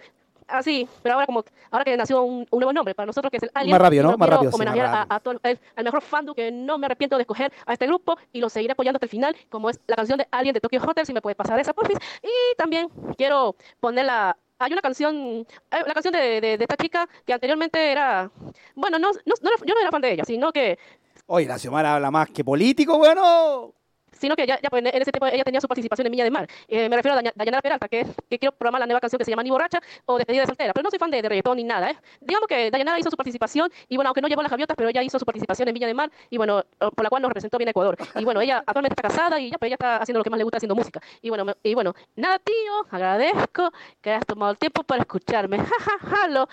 así, 0.47 0.89
pero 1.03 1.15
ahora 1.15 1.27
como 1.27 1.45
ahora 1.71 1.85
que 1.85 1.97
nació 1.97 2.23
un, 2.23 2.47
un 2.51 2.59
nuevo 2.59 2.73
nombre 2.73 2.95
para 2.95 3.07
nosotros 3.07 3.31
que 3.31 3.39
es 3.39 3.43
el 3.45 3.51
Alien, 3.55 3.73
Más 3.73 3.81
rápido, 3.81 4.03
¿no? 4.05 4.09
Más 4.11 4.19
quiero 4.19 4.37
rápido, 4.37 4.53
sí, 4.53 4.59
más 4.59 4.75
homenajear 4.75 4.87
a- 5.11 5.15
a, 5.17 5.21
todo 5.21 5.41
el- 5.43 5.61
al 5.77 5.85
mejor 5.85 6.01
fandom 6.03 6.35
que 6.35 6.51
no 6.51 6.79
me 6.79 6.87
arrepiento 6.87 7.17
de 7.17 7.23
escoger 7.23 7.53
a 7.67 7.73
este 7.73 7.87
grupo 7.87 8.17
y 8.33 8.41
lo 8.41 8.49
seguiré 8.49 8.73
apoyando 8.73 8.97
hasta 8.97 9.07
el 9.07 9.11
final, 9.11 9.37
como 9.51 9.71
es 9.71 9.81
la 9.87 9.97
canción 9.97 10.19
de 10.19 10.27
Alien 10.31 10.55
de 10.55 10.61
Tokyo 10.61 10.81
Hotel, 10.87 11.07
si 11.07 11.13
me 11.13 11.23
puede 11.23 11.35
pasar 11.37 11.59
esa 11.61 11.73
porfis. 11.73 11.99
Y 12.23 12.57
también 12.57 12.89
quiero 13.17 13.57
poner 13.81 14.07
la 14.07 14.37
hay 14.59 14.73
una 14.73 14.83
canción, 14.83 15.47
hay 15.71 15.83
la 15.87 15.93
canción 15.95 16.13
de, 16.13 16.41
de- 16.41 16.57
de 16.59 16.65
esta 16.65 16.77
chica 16.77 17.09
que 17.27 17.33
anteriormente 17.33 17.91
era, 17.91 18.31
bueno, 18.77 18.99
no, 18.99 19.11
no, 19.13 19.35
no 19.43 19.51
yo 19.67 19.75
no 19.75 19.81
era 19.81 19.91
fan 19.91 20.01
de 20.01 20.13
ella, 20.13 20.25
sino 20.25 20.53
que 20.53 20.79
Oye, 21.27 21.47
la 21.47 21.59
Xiomara 21.59 21.95
habla 21.95 22.11
más 22.11 22.29
que 22.31 22.45
político, 22.45 22.99
bueno. 22.99 23.73
Sino 24.19 24.37
que 24.37 24.47
ya, 24.47 24.59
pues, 24.71 24.81
en 24.85 25.03
ese 25.03 25.13
tiempo 25.13 25.27
ella 25.27 25.45
tenía 25.45 25.61
su 25.61 25.69
participación 25.69 26.07
en 26.07 26.13
Viña 26.13 26.25
de 26.25 26.31
Mar. 26.31 26.47
Eh, 26.69 26.89
me 26.89 26.97
refiero 26.97 27.19
a 27.19 27.23
Dayanara 27.35 27.63
Peralta, 27.63 27.89
que, 27.89 28.05
que 28.29 28.39
quiero 28.39 28.53
programar 28.53 28.81
la 28.81 28.87
nueva 28.87 29.01
canción 29.01 29.19
que 29.19 29.25
se 29.25 29.31
llama 29.31 29.43
Ni 29.43 29.51
Borracha 29.51 29.81
o 30.07 30.17
Despedida 30.19 30.43
de 30.43 30.47
Soltera, 30.47 30.73
pero 30.73 30.83
no 30.85 30.91
soy 30.91 30.99
fan 30.99 31.11
de, 31.11 31.23
de 31.23 31.29
reggaetón 31.29 31.57
ni 31.57 31.65
nada. 31.65 31.91
¿eh? 31.91 31.97
Digamos 32.21 32.47
que 32.49 32.71
Dayanara 32.71 32.99
hizo 32.99 33.11
su 33.11 33.17
participación 33.17 33.71
y 33.89 33.97
bueno, 33.97 34.09
aunque 34.09 34.21
no 34.21 34.29
llevó 34.29 34.43
las 34.43 34.51
gaviotas, 34.51 34.77
pero 34.77 34.89
ella 34.89 35.03
hizo 35.03 35.19
su 35.19 35.25
participación 35.25 35.69
en 35.69 35.75
Viña 35.75 35.87
de 35.87 35.95
Mar 35.95 36.11
y 36.31 36.37
bueno, 36.37 36.63
por 36.79 37.03
la 37.03 37.09
cual 37.11 37.23
nos 37.23 37.29
representó 37.31 37.59
bien 37.59 37.69
a 37.69 37.71
Ecuador. 37.71 37.97
Y 38.17 38.25
bueno, 38.25 38.41
ella 38.41 38.59
actualmente 38.67 38.95
está 38.99 39.03
casada 39.09 39.39
y 39.41 39.51
ya, 39.51 39.59
pues, 39.59 39.69
ella 39.69 39.75
está 39.77 39.97
haciendo 39.97 40.19
lo 40.21 40.25
que 40.25 40.31
más 40.31 40.39
le 40.39 40.45
gusta, 40.45 40.57
haciendo 40.59 40.75
música. 40.75 41.01
Y 41.23 41.29
bueno, 41.29 41.45
me- 41.45 41.55
y 41.63 41.75
bueno, 41.75 41.95
nada 42.17 42.39
tío, 42.39 42.87
agradezco 42.91 43.73
que 44.01 44.11
hayas 44.11 44.27
tomado 44.27 44.53
el 44.53 44.59
tiempo 44.59 44.83
para 44.85 45.03
escucharme. 45.03 45.59
Ja, 45.75 45.99
ja, 45.99 45.99
jalo. 46.17 46.49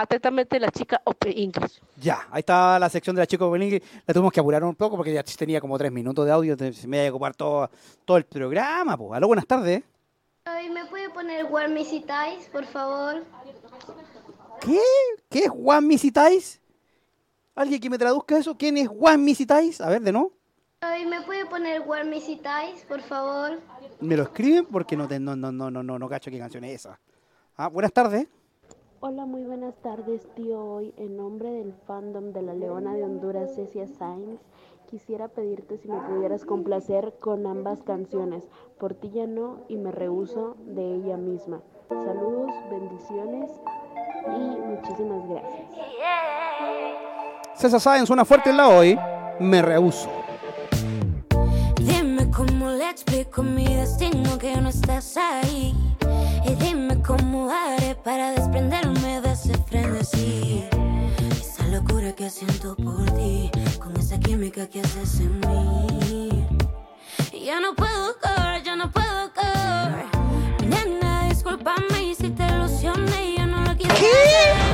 Atentamente 0.00 0.60
la 0.60 0.70
chica 0.70 1.02
Ope 1.02 1.30
English. 1.42 1.80
Ya, 2.00 2.28
ahí 2.30 2.38
está 2.38 2.78
la 2.78 2.88
sección 2.88 3.16
de 3.16 3.22
la 3.22 3.26
chica 3.26 3.44
Open 3.44 3.62
English. 3.62 3.82
La 4.06 4.14
tuvimos 4.14 4.32
que 4.32 4.38
apurar 4.38 4.62
un 4.62 4.76
poco 4.76 4.96
porque 4.96 5.12
ya 5.12 5.24
tenía 5.24 5.60
como 5.60 5.76
tres 5.76 5.90
minutos 5.90 6.24
de 6.24 6.30
audio, 6.30 6.52
entonces 6.52 6.86
me 6.86 6.98
iba 6.98 7.06
a 7.08 7.10
ocupar 7.10 7.34
todo, 7.34 7.68
todo 8.04 8.16
el 8.16 8.24
programa. 8.24 8.96
Pues. 8.96 9.16
Aló, 9.16 9.26
buenas 9.26 9.44
tardes. 9.44 9.82
Ay, 10.44 10.70
¿Me 10.70 10.86
puede 10.86 11.10
poner 11.10 11.46
Missy 11.70 12.00
Ties, 12.00 12.46
por 12.52 12.64
favor? 12.66 13.24
¿Qué? 14.60 14.80
¿Qué 15.28 15.40
es 15.40 15.50
Juan 15.50 15.84
Misitais? 15.84 16.60
¿Alguien 17.56 17.80
que 17.80 17.90
me 17.90 17.98
traduzca 17.98 18.38
eso? 18.38 18.56
¿Quién 18.56 18.76
es 18.76 18.86
Juan 18.86 19.24
Misitais? 19.24 19.80
A 19.80 19.88
ver, 19.88 20.00
de 20.00 20.12
no. 20.12 20.30
Ay, 20.80 21.06
¿Me 21.06 21.22
puede 21.22 21.44
poner 21.46 21.82
Missy 22.06 22.36
Ties, 22.36 22.84
por 22.86 23.00
favor? 23.02 23.58
¿Me 23.98 24.16
lo 24.16 24.22
escriben? 24.22 24.64
Porque 24.66 24.96
no, 24.96 25.08
te, 25.08 25.18
no, 25.18 25.34
no, 25.34 25.50
no, 25.50 25.72
no, 25.72 25.82
no, 25.82 25.98
no 25.98 26.08
cacho 26.08 26.30
qué 26.30 26.38
canción 26.38 26.62
es 26.62 26.82
esa. 26.82 27.00
Ah, 27.56 27.66
buenas 27.66 27.92
tardes. 27.92 28.28
Hola, 29.00 29.26
muy 29.26 29.44
buenas 29.44 29.76
tardes, 29.76 30.26
tío. 30.34 30.58
Hoy, 30.60 30.92
en 30.96 31.16
nombre 31.16 31.52
del 31.52 31.72
fandom 31.86 32.32
de 32.32 32.42
la 32.42 32.52
Leona 32.52 32.94
de 32.94 33.04
Honduras, 33.04 33.54
Cecia 33.54 33.86
Sainz, 33.86 34.40
quisiera 34.90 35.28
pedirte 35.28 35.78
si 35.78 35.86
me 35.86 36.00
pudieras 36.00 36.44
complacer 36.44 37.14
con 37.20 37.46
ambas 37.46 37.80
canciones, 37.84 38.42
Por 38.76 38.94
ti 38.94 39.10
ya 39.10 39.28
no 39.28 39.60
y 39.68 39.76
Me 39.76 39.92
rehuso 39.92 40.56
de 40.66 40.96
ella 40.96 41.16
misma. 41.16 41.60
Saludos, 41.88 42.50
bendiciones 42.72 43.52
y 44.26 44.60
muchísimas 44.66 45.28
gracias. 45.28 45.70
César 47.54 47.80
Sáenz 47.80 48.08
suena 48.08 48.24
fuerte 48.24 48.50
en 48.50 48.56
la 48.56 48.68
hoy. 48.68 48.98
Me 49.38 49.62
rehuso. 49.62 50.10
Dime 51.76 52.28
cómo 52.36 52.70
le 52.70 52.90
explico 52.90 53.44
mi 53.44 53.64
destino 53.64 54.36
que 54.40 54.60
no 54.60 54.70
estás 54.70 55.16
ahí. 55.16 55.87
Y 56.44 56.54
dime 56.54 57.00
cómo 57.02 57.50
haré 57.50 57.94
para 57.94 58.32
desprenderme 58.32 59.20
de 59.20 59.32
ese 59.32 59.56
frenesí. 59.66 60.64
Esa 61.30 61.66
locura 61.68 62.12
que 62.14 62.30
siento 62.30 62.76
por 62.76 63.04
ti, 63.12 63.50
con 63.78 63.96
esa 63.96 64.18
química 64.18 64.66
que 64.66 64.80
haces 64.80 65.20
en 65.20 65.40
mí. 65.40 66.46
Ya 67.44 67.60
no 67.60 67.74
puedo 67.74 68.16
correr, 68.20 68.62
ya 68.62 68.76
no 68.76 68.90
puedo 68.90 69.32
correr. 69.34 70.06
Nena, 70.68 71.28
discúlpame 71.28 72.14
si 72.14 72.30
te 72.30 72.46
ilusioné, 72.46 73.36
yo 73.38 73.46
no 73.46 73.60
lo 73.62 73.76
quiero. 73.76 73.94
hacer. 73.94 74.67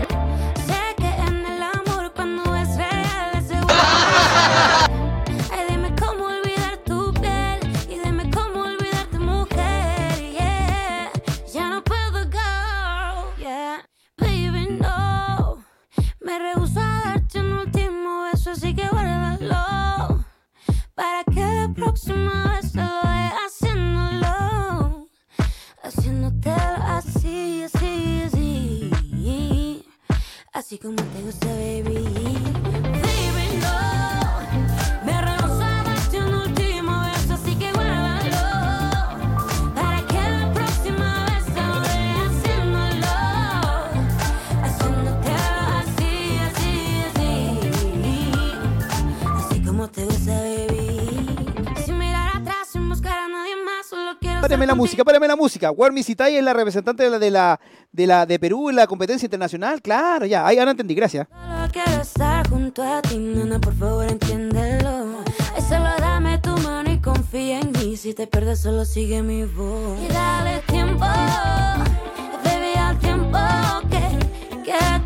Así 18.54 18.74
que 18.74 18.88
guárdalo. 18.88 20.24
Para 20.94 21.24
que 21.24 21.40
la 21.40 21.72
próxima 21.74 22.54
vez 22.54 22.74
lo 22.74 22.82
vaya 22.82 23.32
haciéndolo. 23.46 25.08
Haciéndotelo 25.82 26.82
así, 26.98 27.64
así, 27.64 28.22
así. 28.26 29.84
Así 30.52 30.78
como 30.78 30.96
te 30.96 31.22
gusta, 31.22 31.48
baby. 31.48 32.93
Cuénteme 54.44 54.66
la 54.66 54.74
música, 54.74 55.02
párame 55.02 55.26
la 55.26 55.36
música. 55.36 55.70
Warmisitay 55.70 56.36
es 56.36 56.44
la 56.44 56.52
representante 56.52 57.02
de 57.02 57.08
la, 57.08 57.18
de 57.18 57.30
la 57.30 57.60
de 57.90 58.06
la 58.06 58.26
de 58.26 58.38
Perú 58.38 58.68
en 58.68 58.76
la 58.76 58.86
competencia 58.86 59.24
internacional. 59.24 59.80
Claro, 59.80 60.26
ya, 60.26 60.46
ahí 60.46 60.58
ahora 60.58 60.72
entendí, 60.72 60.94
gracias. 60.94 61.26
Solo 61.30 61.68
quiero 61.72 62.02
estar 62.02 62.46
junto 62.50 62.82
a 62.82 63.00
ti, 63.00 63.16
nena, 63.16 63.58
por 63.58 63.74
favor 63.74 64.04
entiéndelo. 64.06 65.22
Solo 65.66 65.88
dame 65.98 66.36
tu 66.40 66.50
mano 66.58 66.92
y 66.92 66.98
confía 66.98 67.60
en 67.60 67.72
mí. 67.72 67.96
Si 67.96 68.12
te 68.12 68.26
pierdes, 68.26 68.60
solo 68.60 68.84
sigue 68.84 69.22
mi 69.22 69.46
voz. 69.46 69.98
Y 70.02 70.12
dale 70.12 70.60
tiempo, 70.66 71.06
baby, 72.44 72.74
al 72.78 72.98
tiempo 72.98 73.38
que, 73.88 74.62
que 74.62 75.03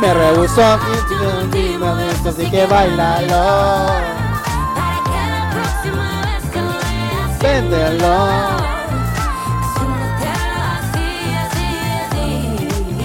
Me 0.00 0.14
rehusó 0.14 0.62
así 2.24 2.50
que 2.50 2.66
bailalo. 2.66 3.86
Véndelo. 7.40 8.68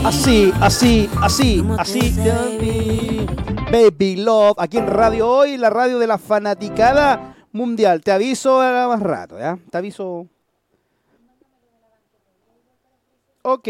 así, 0.06 0.54
así, 0.62 1.10
así. 1.22 1.64
Así. 1.78 3.28
Baby 3.72 4.18
Love, 4.18 4.56
aquí 4.60 4.78
en 4.78 4.88
Radio 4.88 5.28
Hoy, 5.28 5.58
la 5.58 5.70
radio 5.72 5.98
de 5.98 6.06
la 6.06 6.18
fanaticada 6.18 7.36
mundial. 7.52 8.02
Te 8.02 8.12
aviso 8.12 8.62
a 8.62 8.88
más 8.88 9.02
rato, 9.02 9.40
¿ya? 9.40 9.58
Te 9.72 9.78
aviso. 9.78 10.28
Ok. 13.46 13.68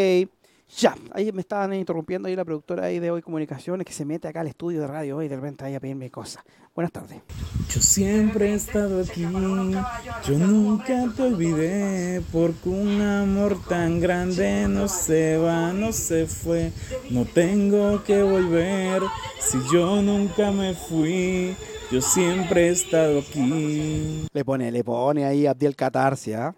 Ya, 0.78 0.96
ahí 1.12 1.32
me 1.32 1.42
estaban 1.42 1.74
interrumpiendo 1.74 2.28
ahí 2.28 2.36
la 2.36 2.46
productora 2.46 2.86
ahí 2.86 3.00
de 3.00 3.10
Hoy 3.10 3.22
Comunicaciones 3.22 3.86
que 3.86 3.94
se 3.94 4.06
mete 4.06 4.28
acá 4.28 4.42
al 4.42 4.48
estudio 4.48 4.82
de 4.82 4.88
Radio 4.88 5.18
Hoy 5.18 5.26
y 5.26 5.30
de 5.30 5.36
repente 5.36 5.66
ahí 5.66 5.74
a 5.74 5.80
pedirme 5.80 6.12
cosas. 6.12 6.44
Buenas 6.76 6.92
tardes. 6.92 7.22
Yo 7.70 7.82
siempre 7.82 8.52
he 8.52 8.54
estado 8.54 9.02
aquí, 9.02 9.22
yo 9.22 10.38
nunca 10.38 11.12
te 11.16 11.22
olvidé, 11.24 12.22
porque 12.32 12.70
un 12.70 13.02
amor 13.02 13.58
tan 13.68 14.00
grande 14.00 14.68
no 14.68 14.88
se 14.88 15.38
va, 15.38 15.74
no 15.74 15.92
se 15.92 16.28
fue, 16.28 16.72
no 17.10 17.26
tengo 17.26 18.04
que 18.04 18.22
volver, 18.22 19.02
si 19.40 19.60
yo 19.72 20.02
nunca 20.02 20.52
me 20.52 20.74
fui, 20.74 21.56
yo 21.94 22.02
siempre 22.02 22.70
he 22.70 22.72
estado 22.72 23.20
aquí. 23.20 24.26
Le 24.34 24.44
pone, 24.44 24.72
le 24.72 24.84
pone 24.84 25.26
ahí 25.26 25.46
Abdiel 25.46 25.76
Catarsia. 25.76 26.56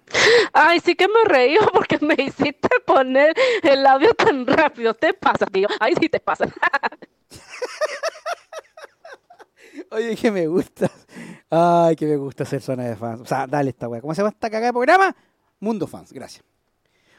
Ay, 0.54 0.80
sí 0.80 0.96
que 0.96 1.10
me 1.10 1.26
reí 1.26 1.58
porque 1.74 2.00
me 2.00 2.14
hiciste 2.14 2.70
poner 2.86 3.36
el 3.62 3.84
labio 3.84 4.14
tan 4.14 4.48
rápido. 4.48 4.94
Te 4.94 5.14
pasa, 5.14 5.46
tío. 5.46 5.68
Ay, 5.82 5.94
sí 6.00 6.08
te 6.08 6.22
pasa. 6.22 6.46
Oye, 9.92 10.16
que 10.16 10.32
me 10.32 10.48
gusta. 10.48 10.90
Ay, 11.50 11.98
que 11.98 12.06
me 12.06 12.16
gusta 12.16 12.46
ser 12.46 12.62
zona 12.62 12.86
de 12.86 12.96
fans. 12.96 13.20
O 13.20 13.26
sea, 13.26 13.46
dale 13.46 13.72
esta 13.72 13.90
weá. 13.90 14.00
¿Cómo 14.00 14.16
se 14.16 14.22
llama 14.22 14.30
esta 14.30 14.50
cagada 14.50 14.68
de 14.68 14.74
programa? 14.74 15.14
Mundo 15.60 15.86
Fans, 15.86 16.14
gracias. 16.14 16.46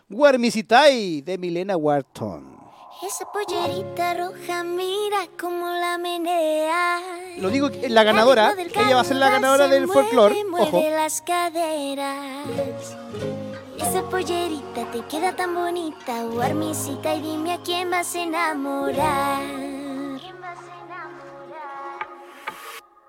Warmisitai 0.08 1.20
de 1.20 1.36
Milena 1.36 1.76
Wharton. 1.76 2.65
Esa 3.02 3.30
pollerita 3.30 4.14
roja, 4.14 4.64
mira 4.64 5.26
cómo 5.38 5.68
la 5.68 5.98
menea. 5.98 6.98
Lo 7.36 7.50
digo 7.50 7.68
la 7.88 8.02
ganadora, 8.04 8.54
ella 8.56 8.94
va 8.94 9.02
a 9.02 9.04
ser 9.04 9.16
la 9.16 9.28
ganadora 9.28 9.66
se 9.68 9.74
del 9.74 9.86
folclore. 9.86 10.34
Ojo. 10.50 10.82
las 10.90 11.20
caderas. 11.20 12.96
Esa 13.76 14.02
pollerita 14.08 14.90
te 14.90 15.02
queda 15.10 15.36
tan 15.36 15.54
bonita, 15.54 16.22
guarmisita, 16.24 17.14
y 17.16 17.20
dime 17.20 17.52
a 17.52 17.58
quién 17.58 17.90
vas 17.90 18.14
a 18.14 18.22
enamorar. 18.22 19.42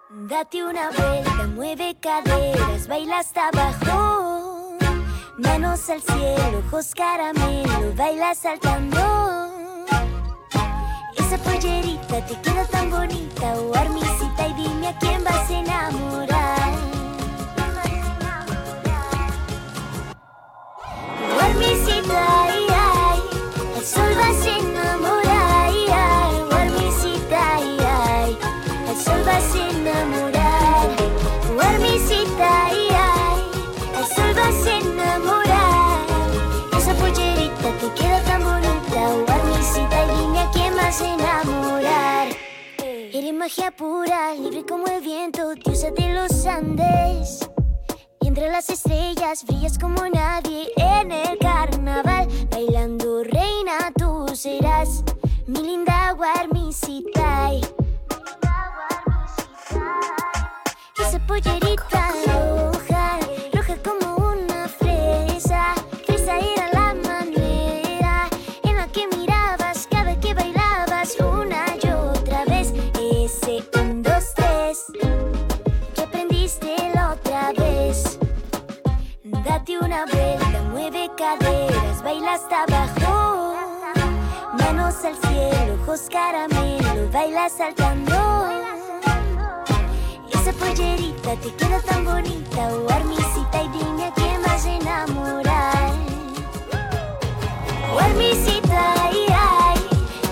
Date 0.09 0.65
una 0.65 0.89
vuelta, 0.89 1.47
mueve 1.55 1.95
caderas, 2.01 2.88
baila 2.89 3.19
hasta 3.19 3.47
abajo. 3.47 4.75
Manos 5.38 5.89
al 5.89 6.01
cielo, 6.01 6.63
ojos 6.67 6.93
caramelo, 6.93 7.93
baila 7.95 8.35
saltando. 8.35 9.26
Pollerita 12.18 12.22
te 12.22 12.41
queda 12.41 12.65
tan 12.65 12.89
bonita, 12.89 13.53
oh 13.57 13.76
armisita, 13.76 14.47
y 14.47 14.53
dime 14.53 14.88
a 14.88 14.97
quién 14.97 15.24
vas 15.24 15.49
a 15.49 15.53
enamorar. 15.53 16.74
Oh, 21.36 21.39
armisita, 21.39 22.43
ay, 22.43 22.68
ay, 22.70 23.20
el 23.78 23.86
sol 23.86 24.15
vas 24.15 24.45
a 24.45 24.49
enamorar, 24.49 24.66
pura, 43.77 44.33
libre 44.33 44.65
como 44.65 44.87
el 44.87 45.01
viento, 45.01 45.53
diosa 45.55 45.89
de 45.91 46.13
los 46.13 46.45
Andes. 46.45 47.49
Y 48.19 48.27
entre 48.27 48.51
las 48.51 48.69
estrellas 48.69 49.45
brillas 49.45 49.79
como 49.79 50.07
nadie 50.09 50.69
en 50.75 51.11
el 51.11 51.37
carnaval. 51.37 52.27
Bailando 52.51 53.23
reina 53.23 53.93
tú 53.97 54.27
serás 54.35 55.03
mi 55.45 55.61
linda. 55.61 55.87
Esa 60.99 61.19
pollerita 61.25 62.11
roja, 62.25 62.76
hasta 82.38 82.63
abajo. 82.63 83.55
Manos 84.59 84.95
al 85.03 85.15
cielo, 85.15 85.77
ojos 85.81 86.01
caramelo, 86.09 87.09
baila 87.11 87.49
saltando. 87.49 88.15
Esa 90.31 90.51
pollerita 90.53 91.35
te 91.41 91.49
queda 91.55 91.79
tan 91.81 92.05
bonita, 92.05 92.61
oh 92.73 92.93
armisita, 92.93 93.63
y 93.63 93.69
dime 93.69 94.05
a 94.05 94.13
quién 94.13 94.41
vas 94.43 94.65
a 94.65 94.71
enamorar. 94.71 95.91
Oh 97.93 97.99
armisita, 97.99 98.93
ay, 99.03 99.25
ay, 99.29 99.79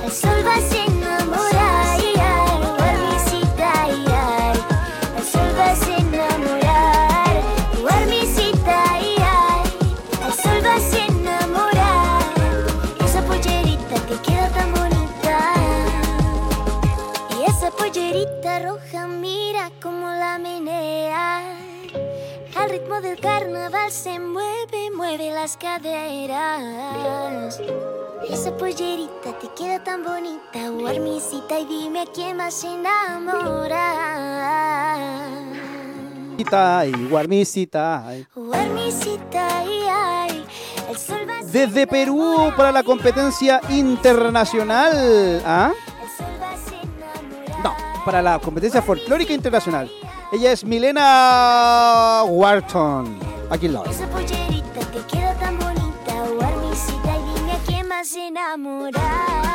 el 0.06 0.12
sol 0.12 0.43
vas 0.43 0.72
a 0.72 0.75
Y 18.16 18.18
pollerita 18.18 18.59
roja, 18.59 19.07
mira 19.07 19.72
cómo 19.82 20.07
la 20.07 20.38
menea. 20.39 21.57
Al 22.55 22.70
ritmo 22.70 23.01
del 23.01 23.20
carnaval 23.20 23.91
se 23.91 24.18
mueve, 24.20 24.89
mueve 24.95 25.32
las 25.32 25.57
caderas. 25.57 27.59
Esa 28.30 28.55
pollerita 28.55 29.38
te 29.41 29.49
queda 29.57 29.84
tan 29.84 30.05
bonita, 30.05 30.70
guarmisita, 30.70 31.59
y 31.59 31.66
dime 31.66 32.03
a 32.03 32.05
quién 32.05 32.38
más 32.38 32.63
enamora. 32.63 33.84
Guarmisita 36.38 36.86
y 36.86 37.07
guarmisita. 37.09 38.07
ay. 38.07 38.26
Guarmisita, 38.34 39.59
ay, 39.59 39.80
ay, 39.91 40.45
el 40.89 40.97
sol 40.97 41.28
va 41.30 41.39
a 41.39 41.43
Desde 41.43 41.86
Perú 41.86 42.53
para 42.55 42.72
la 42.72 42.84
competencia 42.84 43.59
internacional. 43.70 45.41
¿Ah? 45.45 45.74
Para 48.06 48.22
la 48.22 48.38
competencia 48.38 48.84
folclórica 48.84 49.34
internacional. 49.34 49.89
Ella 50.32 50.51
es 50.51 50.64
Milena 50.64 52.22
Wharton. 52.28 53.18
Aquí 53.49 53.68
lado. 53.68 53.86
Esa 53.86 54.08
pollerita 54.08 54.80
te 54.91 54.99
queda 55.12 55.34
tan 55.39 55.58
bonita, 55.58 56.14
guarmisita, 56.38 57.18
y 57.18 57.39
dime 57.39 57.51
a 57.53 57.60
quién 57.66 57.88
más 57.88 58.16
enamora. 58.16 59.55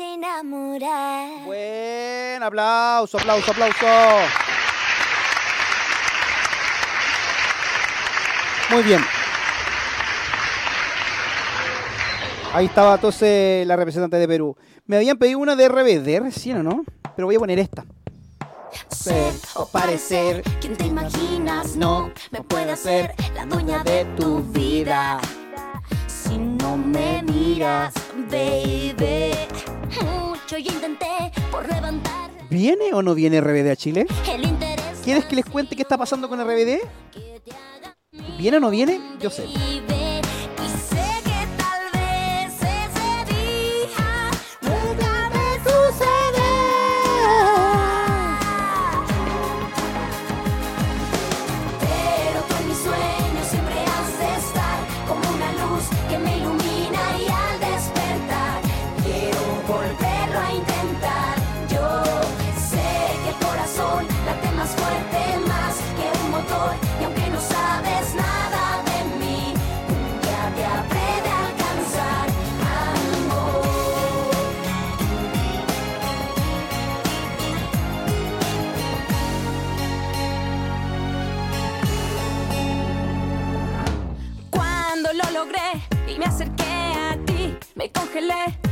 A 0.00 0.14
enamorar. 0.14 1.44
Buen 1.44 2.42
aplauso, 2.42 3.18
aplauso, 3.18 3.50
aplauso. 3.50 3.86
Muy 8.70 8.82
bien. 8.82 9.04
Ahí 12.54 12.66
estaba 12.66 12.94
entonces 12.94 13.66
la 13.66 13.76
representante 13.76 14.16
de 14.16 14.28
Perú. 14.28 14.56
Me 14.86 14.96
habían 14.96 15.18
pedido 15.18 15.38
una 15.38 15.56
de 15.56 15.68
RBD 15.68 16.20
recién, 16.22 16.58
¿o 16.58 16.62
no? 16.62 16.84
Pero 17.16 17.26
voy 17.26 17.36
a 17.36 17.38
poner 17.38 17.58
esta. 17.58 17.84
Ser 18.88 19.32
o 19.54 19.66
parecer, 19.66 20.42
¿Quién 20.60 20.76
te 20.76 20.86
imaginas? 20.86 21.76
no 21.76 22.10
me 22.30 22.42
puede 22.42 22.72
hacer 22.72 23.14
la 23.34 23.44
dueña 23.46 23.82
de 23.84 24.04
tu 24.16 24.40
vida. 24.40 25.18
Si 26.06 26.38
no 26.38 26.76
me 26.76 27.22
miras, 27.22 27.92
baby. 28.30 29.32
Intenté 30.58 31.32
por 31.50 31.66
levantar 31.66 32.30
¿Viene 32.50 32.92
o 32.92 33.02
no 33.02 33.14
viene 33.14 33.40
RBD 33.40 33.70
a 33.70 33.76
Chile? 33.76 34.06
¿Quieres 35.02 35.24
que 35.24 35.36
les 35.36 35.46
cuente 35.46 35.74
qué 35.74 35.82
está 35.82 35.96
pasando 35.96 36.28
con 36.28 36.38
RBD? 36.38 36.80
¿Viene 38.38 38.58
o 38.58 38.60
no 38.60 38.68
viene? 38.68 39.00
Yo 39.20 39.30
sé. 39.30 39.46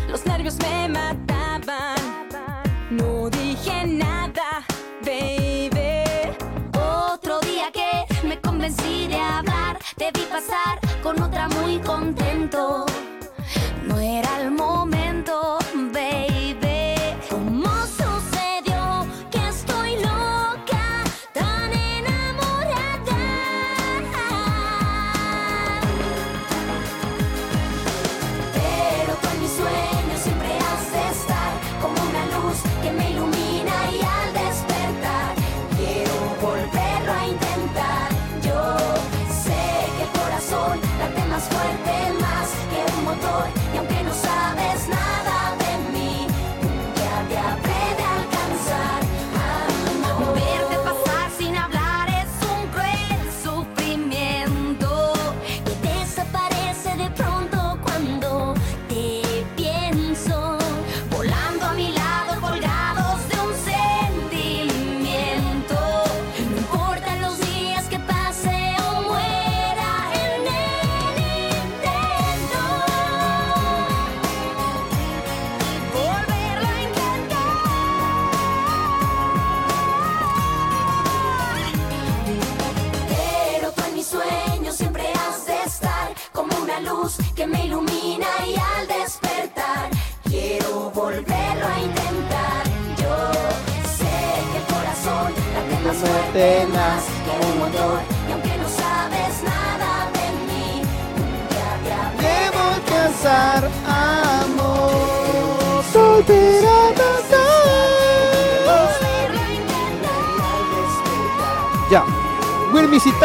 Los 0.09 0.26
nervios 0.26 0.57
me 0.59 0.88
mataban. 0.88 1.97
No 2.91 3.30
dije 3.30 3.86
nada, 3.86 4.66
baby. 5.03 6.36
Otro 6.78 7.41
día 7.41 7.70
que 7.72 8.26
me 8.26 8.38
convencí 8.38 9.07
de 9.07 9.18
hablar, 9.18 9.78
te 9.97 10.11
vi 10.12 10.26
pasar 10.26 10.78
con 11.03 11.22
otra 11.22 11.49
muy 11.49 11.78
contento. 11.78 12.89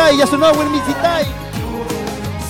Wilmisitai, 0.06 0.18
ya 0.18 0.28
sonó. 0.28 0.52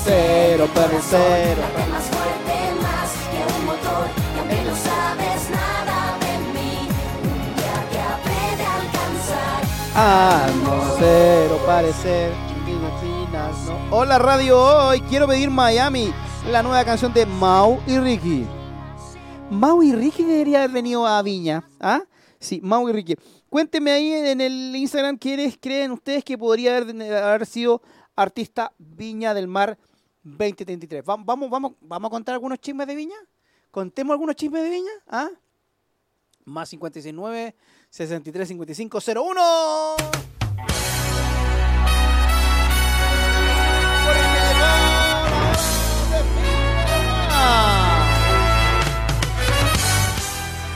Cero 0.04 0.68
para 0.76 1.02
cero. 1.10 1.62
Late 1.62 1.90
más 1.90 2.04
fuerte, 2.04 2.56
más 2.82 3.12
que 3.32 3.40
un 3.58 3.66
motor 3.66 4.08
y 4.18 4.40
aunque 4.40 4.62
no 4.62 4.76
sabes 4.76 5.50
nada 5.50 6.18
de 6.20 6.38
mí, 6.54 6.90
un 7.24 7.56
día 7.56 7.78
te 7.92 8.00
habré 8.00 8.58
de 8.58 8.66
alcanzar. 8.66 9.62
Ah, 9.96 10.48
no, 10.64 10.96
cero 11.00 11.60
parecer. 11.66 12.34
Filipinas, 12.66 13.56
no. 13.68 13.98
Hola 13.98 14.20
Radio 14.20 14.60
Hoy, 14.60 15.00
quiero 15.02 15.26
pedir 15.26 15.50
Miami, 15.50 16.14
la 16.52 16.62
nueva 16.62 16.84
canción 16.84 17.14
de 17.14 17.26
Mau 17.26 17.80
y 17.88 17.98
Ricky. 18.00 18.46
Mau 19.50 19.82
y 19.82 19.96
Ricky 19.96 20.24
debería 20.24 20.60
haber 20.60 20.72
venido 20.72 21.08
a 21.08 21.22
Viña. 21.22 21.64
¿Ah? 21.80 22.02
Sí, 22.38 22.60
Mau 22.62 22.90
y 22.90 22.92
Ricky. 22.92 23.16
Cuéntenme 23.56 23.92
ahí 23.92 24.12
en 24.12 24.42
el 24.42 24.76
Instagram 24.76 25.18
quiénes 25.18 25.58
creen 25.58 25.92
ustedes 25.92 26.26
que 26.26 26.38
podría 26.38 26.76
haber, 26.76 27.46
sido 27.46 27.82
artista 28.14 28.74
Viña 28.78 29.34
del 29.34 29.48
Mar 29.48 29.78
2033. 30.24 31.02
Va- 31.06 31.16
Vamos, 31.16 31.50
vamos, 31.50 31.72
vamos 31.80 32.10
a 32.10 32.12
contar 32.12 32.34
algunos 32.34 32.60
chismes 32.60 32.86
de 32.86 32.96
Viña. 32.96 33.16
Contemos 33.72 34.12
algunos 34.12 34.36
chismes 34.36 34.62
de 34.62 34.70
Viña. 34.70 34.92
¿Ah? 35.08 35.30
Más 36.44 36.70
569 36.70 37.56
63 37.90 38.46
55 38.50 39.00
01. 39.24 39.96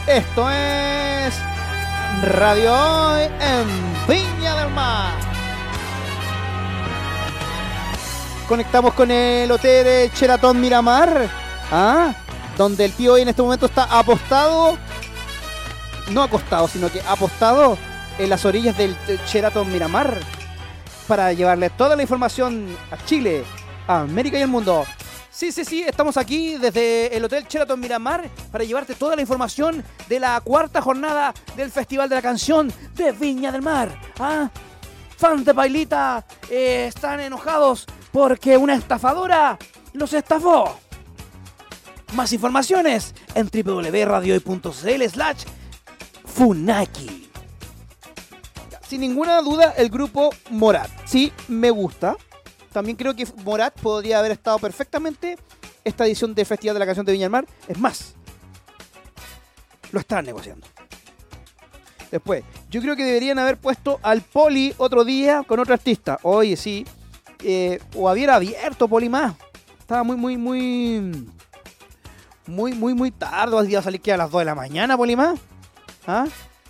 Esto 0.08 0.50
es 0.50 0.99
Radio 2.22 2.74
Hoy 2.74 3.24
en 3.40 4.08
Viña 4.08 4.56
del 4.60 4.74
Mar. 4.74 5.14
Conectamos 8.48 8.94
con 8.94 9.10
el 9.10 9.50
hotel 9.50 10.12
Sheraton 10.12 10.60
Miramar, 10.60 11.30
¿ah? 11.72 12.14
donde 12.58 12.84
el 12.84 12.92
tío 12.92 13.14
hoy 13.14 13.22
en 13.22 13.30
este 13.30 13.42
momento 13.42 13.68
está 13.68 13.84
apostado, 13.86 14.78
no 16.10 16.22
acostado, 16.22 16.68
sino 16.68 16.92
que 16.92 17.02
apostado 17.08 17.78
en 18.18 18.30
las 18.30 18.44
orillas 18.44 18.78
del 18.78 18.98
Sheraton 19.26 19.72
Miramar 19.72 20.20
para 21.08 21.32
llevarle 21.32 21.70
toda 21.70 21.96
la 21.96 22.02
información 22.02 22.76
a 22.92 22.98
Chile, 23.06 23.46
a 23.88 24.02
América 24.02 24.38
y 24.38 24.42
al 24.42 24.50
mundo. 24.50 24.86
Sí, 25.32 25.52
sí, 25.52 25.64
sí, 25.64 25.84
estamos 25.84 26.18
aquí 26.18 26.58
desde 26.58 27.16
el 27.16 27.24
Hotel 27.24 27.46
Sheraton 27.48 27.80
Miramar 27.80 28.30
para 28.52 28.64
llevarte 28.64 28.96
toda 28.96 29.16
la 29.16 29.22
información 29.22 29.84
de 30.08 30.20
la 30.20 30.42
cuarta 30.42 30.82
jornada 30.82 31.34
del 31.56 31.72
Festival 31.72 32.10
de 32.10 32.16
la 32.16 32.22
Canción 32.22 32.74
de 32.96 33.12
Viña 33.12 33.52
del 33.52 33.62
Mar. 33.62 33.96
¿Ah? 34.20 34.50
Fans 35.18 35.46
de 35.46 35.54
Bailita 35.54 36.26
eh, 36.50 36.86
están 36.88 37.20
enojados 37.20 37.86
porque 38.12 38.58
una 38.58 38.74
estafadora 38.74 39.58
los 39.94 40.14
estafó. 40.14 40.80
Más 42.14 42.34
informaciones 42.34 43.14
en 43.36 43.50
www.radiohoy.cl 43.50 45.10
slash 45.10 45.44
Funaki. 46.26 47.30
Sin 48.88 49.02
ninguna 49.02 49.42
duda, 49.42 49.76
el 49.78 49.90
grupo 49.90 50.32
Morat. 50.50 50.90
Sí, 51.06 51.32
me 51.48 51.70
gusta. 51.70 52.18
También 52.72 52.96
creo 52.96 53.16
que 53.16 53.28
Morat 53.44 53.80
podría 53.80 54.20
haber 54.20 54.32
estado 54.32 54.60
perfectamente 54.60 55.38
esta 55.84 56.06
edición 56.06 56.36
del 56.36 56.46
Festival 56.46 56.76
de 56.76 56.80
la 56.80 56.86
Canción 56.86 57.06
de 57.06 57.12
Viña 57.12 57.26
del 57.26 57.32
Mar. 57.32 57.46
Es 57.68 57.78
más, 57.78 58.14
lo 59.92 60.00
están 60.00 60.26
negociando. 60.26 60.68
Después, 62.12 62.44
yo 62.70 62.82
creo 62.82 62.96
que 62.96 63.04
deberían 63.04 63.38
haber 63.40 63.58
puesto 63.58 64.00
al 64.02 64.22
Poli 64.22 64.74
otro 64.78 65.04
día 65.04 65.44
con 65.48 65.60
otro 65.60 65.74
artista. 65.74 66.20
Oye, 66.24 66.56
sí. 66.56 66.86
Eh, 67.44 67.80
o 67.96 68.12
hubiera 68.12 68.36
abierto 68.36 68.88
Poli 68.88 69.10
más. 69.10 69.36
Estaba 69.80 70.04
muy, 70.04 70.18
muy, 70.18 70.38
muy. 70.38 71.30
Muy, 72.48 72.74
muy, 72.74 72.94
muy 72.96 73.12
tarde. 73.12 73.56
Hoy 73.56 73.68
día 73.68 73.82
salir 73.82 74.02
que 74.02 74.12
a 74.12 74.18
las 74.18 74.32
2 74.32 74.42
de 74.42 74.46
la 74.46 74.56
mañana, 74.56 74.98
Polimá. 74.98 75.36
¿Ah? 76.08 76.26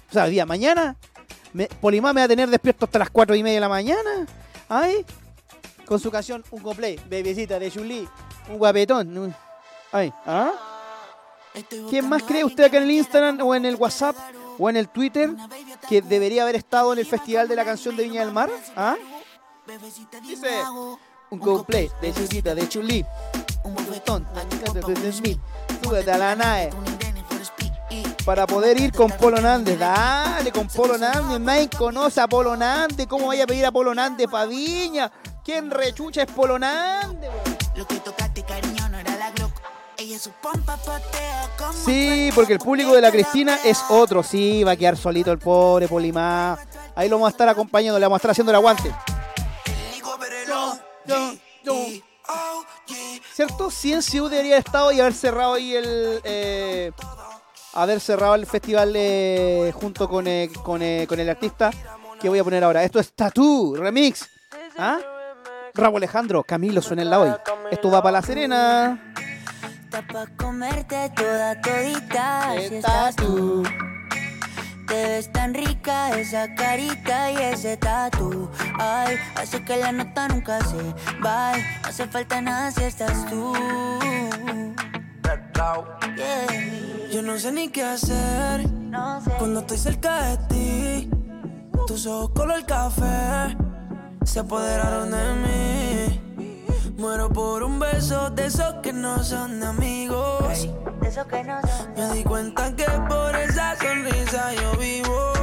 O 0.09 0.13
sea, 0.13 0.25
el 0.25 0.31
día 0.31 0.45
mañana. 0.45 0.97
Me, 1.53 1.67
Polimá 1.67 2.11
me 2.11 2.21
va 2.21 2.25
a 2.25 2.27
tener 2.27 2.49
despierto 2.49 2.85
hasta 2.85 2.99
las 2.99 3.09
4 3.09 3.35
y 3.35 3.43
media 3.43 3.55
de 3.55 3.61
la 3.61 3.69
mañana. 3.69 4.27
Ay. 4.67 5.05
Con 5.89 5.99
su 5.99 6.11
canción 6.11 6.43
Un 6.51 6.61
Complay, 6.61 6.99
Bebecita 7.09 7.57
de 7.57 7.71
Julie. 7.71 8.07
Un 8.47 8.59
guapetón. 8.59 9.17
un- 9.17 9.35
Ay. 9.91 10.13
¿Ah? 10.23 10.51
¿Quién 11.89 12.07
más 12.07 12.21
cree 12.21 12.43
usted 12.45 12.65
acá 12.65 12.77
en 12.77 12.83
el 12.83 12.91
Instagram 12.91 13.41
o 13.41 13.55
en 13.55 13.65
el 13.65 13.75
WhatsApp 13.75 14.15
o 14.59 14.69
en 14.69 14.77
el 14.77 14.87
Twitter 14.87 15.31
que 15.89 16.03
debería 16.03 16.43
haber 16.43 16.55
estado 16.55 16.93
en 16.93 16.99
el 16.99 17.07
Festival 17.07 17.47
de 17.47 17.55
la 17.55 17.65
Canción 17.65 17.97
de 17.97 18.03
Viña 18.03 18.21
del 18.23 18.31
Mar? 18.31 18.51
¿Ah? 18.75 18.95
Dice 20.21 20.47
un 21.31 21.39
complay 21.39 21.89
de 22.01 22.13
Chulita, 22.13 22.53
de 22.53 22.69
Chulí, 22.69 23.03
un 23.63 25.11
Smith, 25.11 25.39
súbete 25.83 26.11
a 26.11 26.17
la 26.19 26.35
nave 26.35 26.69
para 28.25 28.45
poder 28.45 28.79
ir 28.79 28.91
con 28.91 29.09
Polo 29.09 29.41
Nández. 29.41 29.79
Dale, 29.79 30.51
con 30.51 30.67
Polo 30.67 30.99
Nández. 30.99 31.39
Nadie 31.39 31.67
conoce 31.67 32.21
a 32.21 32.27
Polo 32.27 32.55
Nández. 32.55 33.07
¿Cómo 33.07 33.27
vaya 33.27 33.45
a 33.45 33.47
pedir 33.47 33.65
a 33.65 33.71
Polo 33.71 33.95
Nández 33.95 34.27
pa' 34.27 34.45
Viña? 34.45 35.11
¿Quién 35.49 35.71
rechucha 35.71 36.21
es 36.21 36.31
Polo 36.31 36.59
Nández? 36.59 37.31
Lo 37.75 37.87
que 37.87 37.95
tocaste, 37.95 38.43
cariño, 38.43 38.87
no 38.87 38.99
era 38.99 39.15
la 39.17 39.31
Glock. 39.31 39.51
Ella 39.97 40.19
su 40.19 40.29
pompa 40.29 40.77
patea 40.77 41.49
como 41.57 41.73
Sí, 41.73 42.29
porque 42.35 42.53
el 42.53 42.59
público 42.59 42.93
de 42.93 43.01
la 43.01 43.09
Cristina 43.09 43.57
es 43.65 43.83
otro. 43.89 44.21
Sí, 44.21 44.63
va 44.63 44.73
a 44.73 44.75
quedar 44.75 44.95
solito 44.95 45.31
el 45.31 45.39
pobre 45.39 45.87
Polimá. 45.87 46.59
Ahí 46.93 47.09
lo 47.09 47.15
vamos 47.15 47.29
a 47.29 47.31
estar 47.31 47.49
acompañando, 47.49 47.97
le 47.97 48.05
vamos 48.05 48.17
a 48.17 48.19
estar 48.19 48.29
haciendo 48.29 48.51
el 48.51 48.57
aguante. 48.57 48.93
¿Cierto? 53.33 53.71
Ciencio 53.71 54.29
debería 54.29 54.53
haber 54.57 54.65
estado 54.67 54.91
y 54.91 54.99
haber 54.99 55.15
cerrado 55.15 55.55
ahí 55.55 55.73
el. 55.73 56.21
eh, 56.25 56.91
haber 57.73 57.99
cerrado 58.01 58.35
el 58.35 58.45
festival 58.45 58.93
eh, 58.95 59.73
junto 59.73 60.07
con, 60.07 60.27
eh, 60.27 60.51
con, 60.63 60.83
eh, 60.83 61.07
con 61.09 61.19
el 61.19 61.27
artista 61.27 61.71
que 62.21 62.29
voy 62.29 62.37
a 62.37 62.43
poner 62.43 62.63
ahora. 62.63 62.83
Esto 62.83 62.99
es 62.99 63.11
Tattoo 63.13 63.75
Remix. 63.77 64.29
¿Ah? 64.77 64.99
Rabo 65.73 65.97
Alejandro, 65.97 66.43
Camilo 66.43 66.81
suena 66.81 67.01
en 67.03 67.09
la 67.09 67.19
hoy. 67.19 67.31
Esto 67.71 67.91
va 67.91 68.01
para 68.01 68.13
La 68.13 68.21
Serena. 68.21 69.13
Está 69.83 70.01
pa' 70.05 70.27
comerte 70.37 71.11
toda 71.15 71.59
todita 71.61 72.53
si 72.57 72.75
Estás 72.75 73.15
tú. 73.15 73.63
Te 74.87 74.93
ves 74.93 75.31
tan 75.31 75.53
rica 75.53 76.17
esa 76.17 76.53
carita 76.55 77.31
y 77.31 77.37
ese 77.37 77.77
tatu. 77.77 78.49
Ay, 78.79 79.17
hace 79.35 79.63
que 79.63 79.77
la 79.77 79.91
nota 79.91 80.27
nunca 80.27 80.59
se 80.65 80.77
va. 81.23 81.57
No 81.57 81.89
hace 81.89 82.07
falta 82.07 82.41
nada 82.41 82.71
si 82.71 82.83
estás 82.83 83.25
tú. 83.29 83.53
Yeah. 86.15 86.47
Yo 87.11 87.21
no 87.21 87.37
sé 87.37 87.51
ni 87.51 87.69
qué 87.69 87.83
hacer 87.83 88.67
cuando 89.37 89.59
estoy 89.59 89.77
cerca 89.77 90.21
de 90.23 90.37
ti. 90.47 91.09
Tus 91.87 92.05
ojos 92.05 92.31
color 92.31 92.65
café 92.65 93.55
se 94.25 94.39
apoderaron 94.39 95.11
de 95.11 95.33
mí. 95.35 96.21
Muero 96.97 97.29
por 97.29 97.63
un 97.63 97.79
beso 97.79 98.29
de 98.29 98.47
esos 98.47 98.75
que 98.83 98.91
no 98.91 99.23
son 99.23 99.63
amigos. 99.63 100.67
De 101.01 101.07
eso 101.07 101.25
que 101.27 101.43
no 101.43 101.61
son 101.61 101.93
Me 101.95 102.13
di 102.13 102.23
cuenta 102.23 102.75
que 102.75 102.85
por 103.07 103.35
esa 103.35 103.75
sonrisa 103.77 104.53
yo 104.53 104.71
vivo. 104.77 105.33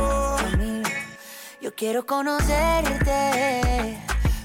Yo 1.61 1.75
quiero 1.75 2.05
conocerte 2.07 3.99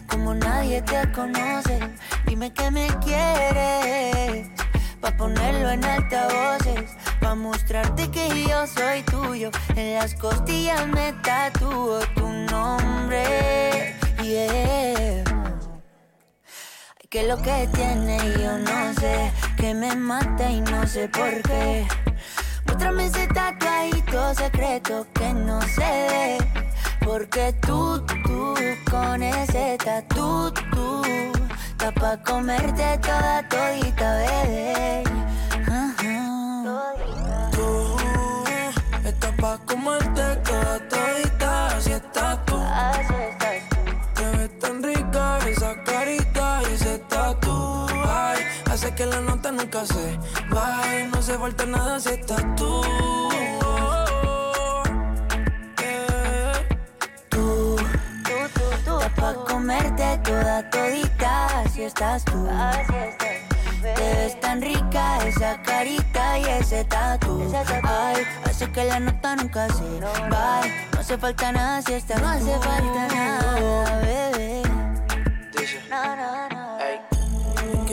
como 0.08 0.34
nadie 0.34 0.82
te 0.82 1.12
conoce. 1.12 1.80
Dime 2.26 2.54
que 2.54 2.72
me 2.72 2.88
quieres 3.04 4.50
pa 5.02 5.12
ponerlo 5.18 5.72
en 5.72 5.84
altavoces, 5.84 6.92
pa 7.20 7.36
mostrarte 7.36 8.10
que 8.10 8.46
yo 8.48 8.68
soy 8.68 9.02
tuyo. 9.04 9.50
En 9.76 9.96
las 9.96 10.14
costillas 10.16 10.88
me 10.88 11.14
tatúo 11.24 12.00
tu 12.16 12.28
nombre. 12.28 13.96
Yeah. 14.24 15.24
Que 17.10 17.24
lo 17.24 17.42
que 17.42 17.68
tiene 17.74 18.18
yo 18.40 18.58
no 18.60 18.94
sé, 18.94 19.32
que 19.58 19.74
me 19.74 19.96
mata 19.96 20.50
y 20.50 20.62
no 20.62 20.86
sé 20.86 21.10
por 21.10 21.42
qué. 21.42 21.88
Muéstrame 22.66 23.08
ese 23.08 23.28
tatuadito 23.28 24.34
secreto 24.36 25.08
que 25.14 25.34
no 25.34 25.60
ve. 25.78 26.38
Porque 27.04 27.54
tú, 27.66 28.06
tú, 28.24 28.56
con 28.90 29.24
ese 29.24 29.78
tatu, 29.84 30.54
tú, 30.72 31.02
está 31.72 31.92
pa' 31.92 32.18
comerte 32.24 32.98
toda 33.00 33.48
todita, 33.50 34.16
bebé. 34.18 35.04
Tú 37.52 37.98
estás 39.04 39.32
pa' 39.42 39.58
comerte 39.66 40.36
toda 40.46 40.80
todita, 40.88 41.68
así 41.76 41.92
que 49.02 49.08
la 49.08 49.22
nota 49.22 49.52
nunca 49.52 49.84
se 49.86 50.20
vaya. 50.50 51.08
No 51.08 51.18
hace 51.18 51.38
falta 51.38 51.66
nada 51.66 52.00
si 52.00 52.10
estás 52.10 52.44
tú. 52.56 52.82
Tú, 57.30 57.76
tú, 58.26 58.36
tú, 58.86 59.00
está 59.00 59.16
pa' 59.16 59.34
comerte 59.50 60.20
toda 60.24 60.70
todita, 60.70 61.62
así 61.62 61.84
estás 61.84 62.24
tú. 62.26 62.48
Te 63.82 64.06
ves 64.18 64.40
tan 64.40 64.62
rica 64.62 65.04
esa 65.26 65.60
carita 65.64 66.38
y 66.38 66.44
ese 66.60 66.84
tatu. 66.84 67.52
Ay, 67.84 68.24
hace 68.46 68.72
que 68.72 68.84
la 68.86 69.00
nota 69.00 69.36
nunca 69.36 69.68
se 69.70 70.00
va. 70.32 70.62
No 70.94 71.00
hace 71.00 71.18
falta 71.18 71.52
nada 71.52 71.82
si 71.82 71.94
estás 71.94 72.22
No 72.22 72.30
hace 72.30 72.54
falta 72.60 73.08
nada, 73.16 74.00
bebé. 74.02 74.62
No, 75.90 76.16
no, 76.16 76.50
no. 76.50 76.61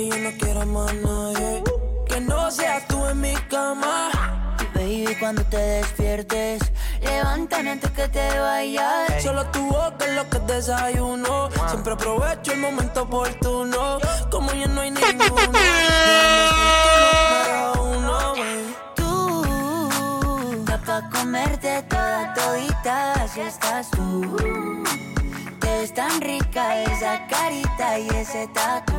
Yo 0.08 0.16
no 0.18 0.30
quiero 0.38 0.64
más 0.64 0.94
nadie. 0.94 1.62
Que 2.08 2.20
no 2.20 2.50
seas 2.50 2.86
tú 2.88 3.04
en 3.06 3.20
mi 3.20 3.34
cama. 3.50 4.56
Baby, 4.74 5.14
cuando 5.20 5.42
te 5.44 5.58
despiertes, 5.58 6.62
levántame 7.02 7.72
antes 7.72 7.90
que 7.90 8.08
te 8.08 8.40
vayas. 8.40 9.22
Solo 9.22 9.44
tu 9.50 9.66
boca 9.66 10.06
es 10.06 10.14
lo 10.14 10.28
que 10.30 10.38
desayuno. 10.52 11.50
Siempre 11.68 11.92
aprovecho 11.92 12.52
el 12.52 12.60
momento 12.60 13.02
oportuno. 13.02 13.98
Como 14.30 14.50
ya 14.52 14.66
no 14.66 14.80
hay 14.80 14.92
ninguno. 14.92 15.18
Tú, 18.96 19.44
Pa' 20.86 21.02
comerte 21.10 21.82
toda 21.82 22.32
todita 22.32 23.28
si 23.28 23.40
estás 23.42 23.90
tú. 23.90 24.22
Ves 25.78 25.94
tan 25.94 26.20
rica 26.20 26.82
esa 26.82 27.24
carita 27.28 28.00
y 28.00 28.08
ese 28.08 28.48
tatu. 28.48 28.96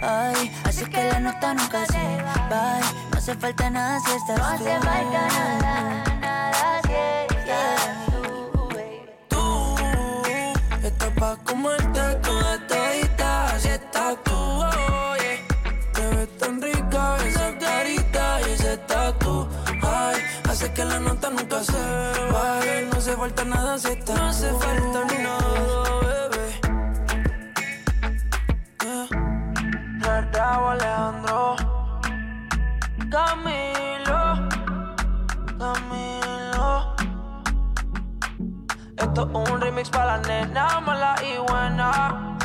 Ay, 0.00 0.50
así 0.64 0.82
que 0.86 1.04
la 1.04 1.20
nota 1.20 1.52
nunca 1.52 1.84
se 1.84 2.22
va. 2.24 2.80
No 3.10 3.18
hace 3.18 3.34
falta 3.34 3.68
nada 3.68 4.00
si 4.00 4.12
estás 4.12 4.36
tú. 4.36 4.40
No 4.40 4.48
hace 4.48 4.80
falta 4.80 5.28
nada, 5.28 6.18
nada 6.20 6.80
si 6.86 6.94
estás 7.36 7.90
Tú 9.28 10.86
estás 10.86 11.10
pa' 11.20 11.36
comerte 11.44 12.00
toda 12.22 12.66
todita 12.66 13.58
si 13.58 13.68
estás 13.68 14.16
tú. 14.24 14.38
Oye, 15.12 15.44
te 15.92 16.06
ves 16.16 16.38
tan 16.38 16.62
rica 16.62 17.18
esa 17.26 17.58
carita 17.58 18.40
y 18.40 18.52
ese 18.52 18.78
tatu. 18.88 19.48
Ay, 19.82 20.16
hace 20.48 20.72
que 20.72 20.82
la 20.82 20.98
nota 20.98 21.28
nunca 21.28 21.62
se 21.62 21.82
baje. 22.32 22.86
No 22.90 22.96
hace 22.96 23.16
falta 23.18 23.44
nada 23.44 23.78
si 23.78 23.88
estás 23.88 24.16
No 24.16 24.28
hace 24.28 24.50
falta 24.52 24.91
Esto 39.14 39.28
es 39.28 39.50
un 39.50 39.60
remix 39.60 39.90
para 39.90 40.16
la 40.16 40.26
nena 40.26 40.80
mala 40.80 41.14
y 41.22 41.36
buena 41.36 42.38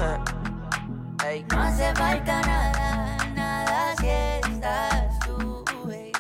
Ey. 1.26 1.46
No 1.50 1.62
hace 1.62 1.96
falta 1.96 2.42
nada, 2.42 3.18
nada 3.34 3.96
si 3.96 4.08
estás 4.08 5.18
tú. 5.26 5.64
baby. 5.86 6.12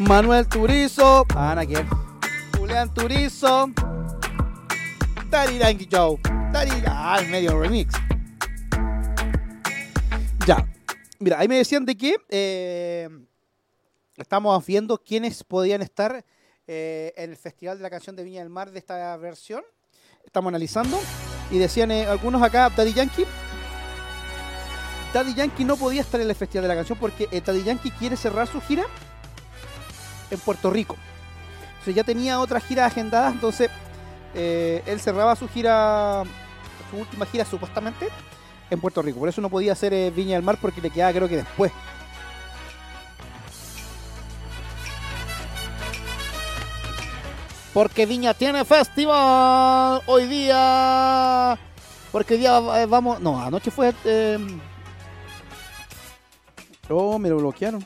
Manuel 0.00 0.48
Turizo. 0.48 1.24
Ana, 1.36 1.64
¿quién? 1.64 1.88
Julián 2.58 2.92
Turizo. 2.92 3.70
Daddy 5.30 5.88
Joe. 5.88 6.18
Daddy. 6.50 6.82
Ah, 6.88 7.18
el 7.20 7.28
medio 7.28 7.56
remix. 7.60 7.94
Mira, 11.22 11.38
ahí 11.38 11.46
me 11.46 11.56
decían 11.56 11.86
de 11.86 11.96
que 11.96 12.16
eh, 12.30 13.08
estamos 14.16 14.66
viendo 14.66 14.98
quiénes 14.98 15.44
podían 15.44 15.80
estar 15.80 16.24
eh, 16.66 17.12
en 17.16 17.30
el 17.30 17.36
Festival 17.36 17.76
de 17.76 17.84
la 17.84 17.90
Canción 17.90 18.16
de 18.16 18.24
Viña 18.24 18.40
del 18.40 18.48
Mar 18.48 18.72
de 18.72 18.80
esta 18.80 19.16
versión. 19.18 19.62
Estamos 20.24 20.48
analizando. 20.48 20.98
Y 21.52 21.58
decían 21.58 21.92
eh, 21.92 22.06
algunos 22.06 22.42
acá, 22.42 22.70
Daddy 22.70 22.92
Yankee. 22.92 23.24
Daddy 25.14 25.34
Yankee 25.34 25.64
no 25.64 25.76
podía 25.76 26.00
estar 26.00 26.20
en 26.20 26.28
el 26.28 26.34
Festival 26.34 26.62
de 26.64 26.68
la 26.70 26.74
Canción 26.74 26.98
porque 26.98 27.28
Daddy 27.40 27.62
Yankee 27.62 27.92
quiere 27.92 28.16
cerrar 28.16 28.48
su 28.48 28.60
gira 28.60 28.82
en 30.28 30.40
Puerto 30.40 30.70
Rico. 30.70 30.96
Entonces 31.70 31.94
ya 31.94 32.02
tenía 32.02 32.40
otras 32.40 32.64
giras 32.64 32.90
agendadas, 32.90 33.32
entonces 33.32 33.70
él 34.34 34.98
cerraba 34.98 35.36
su 35.36 35.48
gira, 35.48 36.24
su 36.90 36.96
última 36.96 37.26
gira 37.26 37.44
supuestamente, 37.44 38.08
en 38.72 38.80
Puerto 38.80 39.02
Rico. 39.02 39.18
Por 39.18 39.28
eso 39.28 39.40
no 39.40 39.50
podía 39.50 39.72
hacer 39.72 39.92
eh, 39.92 40.10
Viña 40.10 40.36
del 40.36 40.42
Mar 40.42 40.58
porque 40.60 40.80
le 40.80 40.90
quedaba 40.90 41.12
creo 41.12 41.28
que 41.28 41.36
después. 41.36 41.72
Porque 47.74 48.04
Viña 48.06 48.34
tiene 48.34 48.64
festival 48.64 50.02
hoy 50.06 50.26
día. 50.26 51.58
Porque 52.10 52.34
hoy 52.34 52.40
día 52.40 52.60
eh, 52.82 52.86
vamos. 52.86 53.20
No, 53.20 53.40
anoche 53.40 53.70
fue. 53.70 53.94
eh, 54.04 54.38
Oh, 56.88 57.18
me 57.18 57.30
lo 57.30 57.38
bloquearon. 57.38 57.84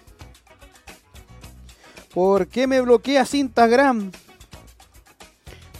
¿Por 2.12 2.48
qué 2.48 2.66
me 2.66 2.80
bloqueas 2.80 3.32
Instagram? 3.34 4.10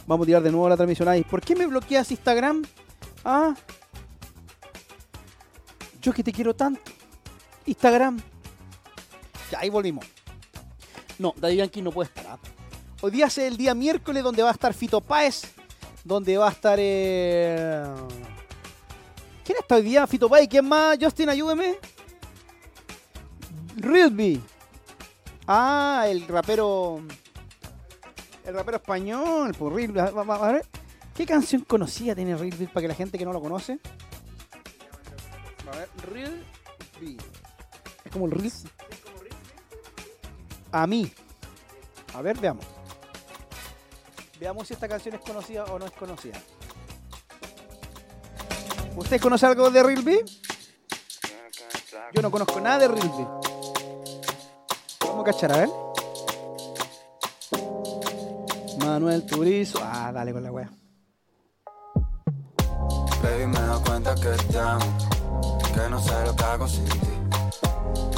Vamos 0.05 0.23
a 0.23 0.27
tirar 0.27 0.43
de 0.43 0.51
nuevo 0.51 0.69
la 0.69 0.77
transmisión 0.77 1.09
ahí. 1.09 1.23
¿Por 1.23 1.41
qué 1.41 1.55
me 1.55 1.65
bloqueas 1.65 2.09
Instagram? 2.11 2.63
Ah. 3.25 3.55
Yo 6.07 6.13
que 6.13 6.23
te 6.23 6.31
quiero 6.31 6.55
tanto. 6.55 6.89
Instagram. 7.65 8.17
Ya, 9.51 9.59
ahí 9.59 9.69
volvimos. 9.69 10.05
No, 11.19 11.33
Daddy 11.35 11.57
Yankee 11.57 11.81
no 11.81 11.91
puede 11.91 12.07
estar. 12.07 12.25
ah. 12.29 12.39
Hoy 13.01 13.11
día 13.11 13.25
es 13.25 13.37
el 13.39 13.57
día 13.57 13.75
miércoles 13.75 14.23
donde 14.23 14.41
va 14.41 14.47
a 14.47 14.53
estar 14.53 14.73
Fito 14.73 15.01
Páez. 15.01 15.53
Donde 16.05 16.37
va 16.37 16.47
a 16.47 16.51
estar... 16.51 16.77
eh, 16.79 17.83
¿Quién 19.43 19.57
está 19.59 19.75
hoy 19.75 19.81
día? 19.81 20.07
Fito 20.07 20.29
Páez. 20.29 20.47
¿Quién 20.47 20.65
más? 20.65 20.97
Justin, 20.97 21.27
ayúdeme. 21.27 21.75
Rilby. 23.75 24.41
Ah, 25.45 26.05
el 26.07 26.25
rapero. 26.25 27.01
El 28.45 28.53
rapero 28.53 28.77
español, 28.77 29.53
por 29.55 29.73
a 29.73 30.51
ver, 30.53 30.65
¿Qué 31.13 31.25
canción 31.25 31.63
conocida 31.63 32.15
tiene 32.15 32.37
Rilby 32.37 32.67
para 32.67 32.83
que 32.83 32.87
la 32.87 32.95
gente 32.95 33.17
que 33.17 33.25
no 33.25 33.33
lo 33.33 33.41
conoce? 33.41 33.81
A 35.71 35.77
ver, 35.77 35.89
Rilby. 36.11 37.17
Es 38.05 38.11
como 38.11 38.25
el 38.25 38.31
Reels. 38.31 38.65
A 40.71 40.87
mí. 40.87 41.11
A 42.13 42.21
ver, 42.21 42.37
veamos. 42.39 42.65
Veamos 44.39 44.67
si 44.67 44.73
esta 44.73 44.87
canción 44.87 45.15
es 45.15 45.21
conocida 45.21 45.65
o 45.65 45.79
no 45.79 45.85
es 45.85 45.91
conocida. 45.91 46.41
¿Usted 48.95 49.21
conoce 49.21 49.45
algo 49.45 49.69
de 49.69 49.83
Rilby? 49.83 50.19
Yo 52.13 52.21
no 52.21 52.31
conozco 52.31 52.59
nada 52.59 52.79
de 52.79 52.87
Rilby. 52.87 53.27
Vamos 55.01 55.21
a 55.21 55.23
cachar, 55.23 55.51
a 55.51 55.57
ver. 55.57 55.69
Manuel 58.79 59.25
Turizo. 59.25 59.79
Ah, 59.83 60.11
dale 60.13 60.33
con 60.33 60.43
la 60.43 60.51
wea. 60.51 60.69
Baby, 63.21 63.47
me 63.47 63.59
doy 63.59 63.83
cuenta 63.83 64.15
que 64.15 64.29
te 64.51 64.59
amo, 64.59 64.97
que 65.77 65.89
no 65.89 66.01
sé 66.01 66.13
lo 66.25 66.35
que 66.35 66.43
hago 66.43 66.67
sin 66.67 66.85
ti. 66.85 66.99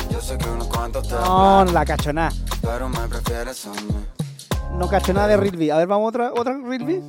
Yo 0.10 0.22
sé 0.22 0.38
que 0.38 0.50
unos 0.50 0.68
cuantos 0.68 1.08
te 1.08 1.14
No, 1.16 1.66
la 1.66 1.86
cacho 1.86 2.14
nada. 2.14 2.32
pero 2.62 2.88
me 2.88 3.08
prefieres 3.08 3.66
a 3.66 3.72
mí. 3.72 4.06
No 4.78 4.88
cacho 4.88 5.14
nada 5.14 5.28
de 5.28 5.38
Rilby. 5.38 5.70
A 5.72 5.78
ver, 5.78 5.88
vamos 5.88 6.06
a 6.06 6.10
otra, 6.10 6.32
otra 6.34 6.58
Rilby. 6.58 7.02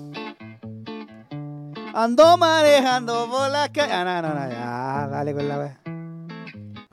Ando 1.95 2.37
manejando 2.37 3.29
por 3.31 3.49
la 3.51 3.69
calle. 3.69 3.93
Ah, 3.93 4.05
no, 4.05 4.23
no, 4.23 4.35
no. 4.35 4.49
Ya, 4.49 5.09
dale 5.11 5.35
con 5.35 5.49
la 5.49 5.59
wea. 5.59 5.81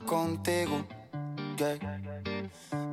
Contigo, 0.06 0.84
gay. 1.56 1.78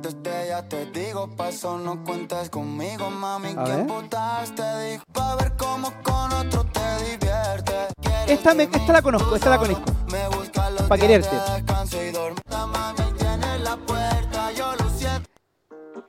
Desde 0.02 0.48
ya 0.48 0.62
te 0.68 0.86
digo, 0.86 1.28
paso, 1.36 1.78
no 1.78 2.04
cuentes 2.04 2.50
conmigo, 2.50 3.10
mami. 3.10 3.54
Ver. 3.54 3.86
putas 3.86 4.54
te 4.54 4.78
dijo? 4.84 5.04
Pa' 5.12 5.36
ver 5.36 5.52
cómo 5.56 5.92
con 6.02 6.32
otro 6.32 6.64
te 6.64 7.04
diviertes. 7.04 7.95
Esta, 8.26 8.54
me- 8.54 8.64
esta 8.64 8.92
la 8.92 9.02
conozco, 9.02 9.36
esta 9.36 9.50
la 9.50 9.58
conozco. 9.58 9.84
Me 10.10 10.28
busca 10.28 10.70
los 10.70 10.82
Pa' 10.82 10.96
días 10.96 11.08
quererte. 11.08 11.36
lo. 11.36 12.34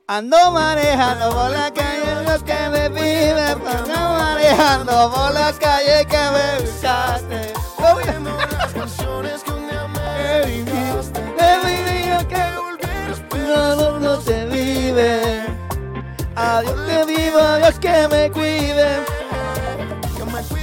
Ando 0.09 0.51
manejando 0.51 1.29
por 1.31 1.51
la 1.51 1.71
calle, 1.73 2.23
los 2.25 2.41
que 2.43 2.69
me 2.69 2.89
piden. 2.89 3.39
Ando 3.67 3.99
manejando 4.17 5.11
por 5.13 5.33
la 5.33 5.51
calle 5.53 6.05
que 6.05 6.17
me 6.17 6.63
buscaste. 6.65 7.53
las 8.57 8.73
canciones 8.79 9.43
que 9.43 9.51
un 9.51 9.67
me 9.67 10.45
que 12.27 12.37
no 13.99 14.17
te 14.19 14.45
vive. 14.45 15.45
Adiós 16.35 16.75
te 16.87 17.05
vivo, 17.05 17.39
Dios 17.57 17.79
que 17.79 18.07
me 18.07 18.31
cuide. 18.31 19.06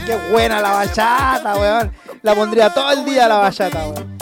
Qué 0.06 0.16
buena 0.30 0.60
la 0.60 0.70
bachata, 0.72 1.54
weón. 1.56 1.92
La 2.22 2.34
pondría 2.34 2.72
todo 2.72 2.90
el 2.92 3.04
día 3.04 3.26
la 3.28 3.36
bachata, 3.38 3.86
weón. 3.88 4.18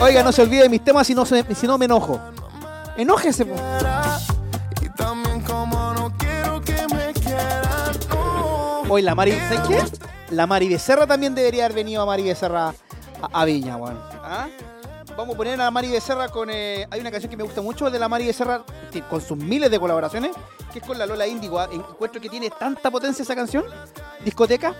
Oiga, 0.00 0.22
no 0.22 0.32
se 0.32 0.42
olvide 0.42 0.62
de 0.62 0.68
mis 0.68 0.82
temas 0.82 1.06
si 1.06 1.14
no, 1.14 1.24
si 1.24 1.66
no 1.66 1.78
me 1.78 1.84
enojo. 1.84 2.18
Enójese, 2.96 3.44
po. 3.46 3.54
No. 3.54 3.62
Hoy 8.88 9.02
la 9.02 9.14
Mari, 9.14 9.32
¿sabes 9.32 9.60
qué? 9.68 9.82
La 10.34 10.46
Mari 10.46 10.68
Becerra 10.68 11.06
también 11.06 11.34
debería 11.34 11.64
haber 11.64 11.76
venido 11.76 12.02
a 12.02 12.06
Mari 12.06 12.24
Becerra 12.24 12.74
a, 13.22 13.40
a 13.40 13.44
Viña, 13.44 13.76
weón. 13.76 13.98
¿Ah? 14.22 14.48
Vamos 15.16 15.34
a 15.34 15.36
poner 15.36 15.60
a 15.60 15.70
Mari 15.70 15.90
Becerra 15.90 16.28
con. 16.28 16.48
eh, 16.50 16.86
hay 16.90 17.00
una 17.00 17.10
canción 17.10 17.30
que 17.30 17.36
me 17.36 17.42
gusta 17.42 17.60
mucho 17.60 17.90
de 17.90 17.98
la 17.98 18.08
Mari 18.08 18.26
Becerra, 18.26 18.64
con 19.10 19.20
sus 19.20 19.36
miles 19.36 19.70
de 19.70 19.78
colaboraciones, 19.78 20.32
que 20.72 20.78
es 20.78 20.84
con 20.86 20.98
la 20.98 21.06
Lola 21.06 21.26
Índigo. 21.26 21.58
¿ah? 21.58 21.68
Encuentro 21.70 22.20
que 22.20 22.28
tiene 22.28 22.50
tanta 22.50 22.90
potencia 22.90 23.22
esa 23.22 23.34
canción. 23.34 23.64
Discoteca. 24.24 24.74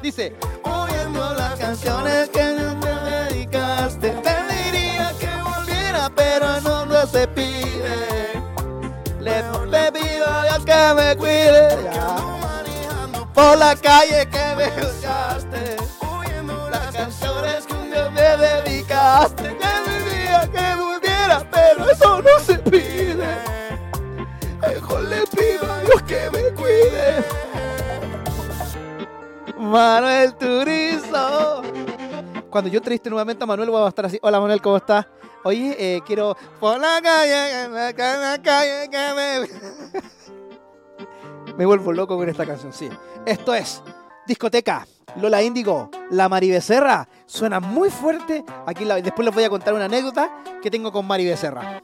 Dice: 0.00 0.36
Oyendo 0.62 1.34
las 1.34 1.58
canciones 1.58 2.28
que 2.30 2.44
no 2.44 2.78
te 2.80 2.88
dedicaste, 2.88 4.10
te 4.10 4.36
diría 4.54 5.12
que 5.18 5.28
volviera, 5.42 6.10
pero 6.14 6.60
no, 6.60 6.86
no 6.86 7.06
se 7.06 7.26
pide. 7.28 8.42
Le, 9.20 9.42
le 9.66 9.92
pido 9.92 10.26
a 10.28 10.44
Dios 10.44 10.64
que 10.64 10.94
me 10.94 11.16
cuide. 11.16 11.90
Por 13.34 13.58
la 13.58 13.74
calle 13.76 14.28
que 14.28 14.54
me 14.56 14.64
escuchaste. 14.64 15.76
Las 16.70 16.94
canciones 16.94 17.66
que 17.66 17.75
me 18.36 18.46
dedicaste. 18.46 19.42
Vivía 19.44 20.50
que 20.52 20.80
volviera, 20.80 21.48
pero 21.50 21.90
eso 21.90 22.22
no 22.22 22.38
se 22.40 22.58
pide. 22.58 23.26
Mejor 24.60 25.02
le 25.04 25.22
pido 25.26 25.72
a 25.72 25.80
Dios 25.80 26.02
que 26.02 26.30
me 26.30 26.42
cuide. 26.54 27.24
Manuel 29.58 30.34
Turizo. 30.34 31.62
Cuando 32.50 32.70
yo 32.70 32.78
entreviste 32.78 33.10
nuevamente 33.10 33.44
a 33.44 33.46
Manuel, 33.46 33.70
voy 33.70 33.84
a 33.84 33.88
estar 33.88 34.06
así. 34.06 34.18
Hola 34.22 34.40
Manuel, 34.40 34.62
¿cómo 34.62 34.76
estás? 34.76 35.06
Oye, 35.44 35.76
eh, 35.78 36.00
quiero. 36.06 36.36
Por 36.58 36.80
la 36.80 37.00
calle, 37.02 37.94
que 37.94 38.02
la 38.02 38.40
calle, 38.42 38.88
que 38.90 39.14
me. 39.14 40.06
Me 41.56 41.64
vuelvo 41.64 41.92
loco 41.92 42.16
con 42.18 42.28
esta 42.28 42.44
canción, 42.44 42.72
sí. 42.72 42.90
Esto 43.24 43.54
es 43.54 43.82
Discoteca, 44.26 44.86
Lola 45.20 45.42
Índigo, 45.42 45.90
La 46.10 46.28
Mari 46.28 46.50
Becerra. 46.50 47.08
Suena 47.26 47.60
muy 47.60 47.90
fuerte. 47.90 48.44
Aquí 48.66 48.84
la- 48.84 48.96
después 48.96 49.24
les 49.24 49.34
voy 49.34 49.44
a 49.44 49.50
contar 49.50 49.74
una 49.74 49.84
anécdota 49.86 50.30
que 50.62 50.70
tengo 50.70 50.92
con 50.92 51.06
Mari 51.06 51.24
Becerra. 51.26 51.82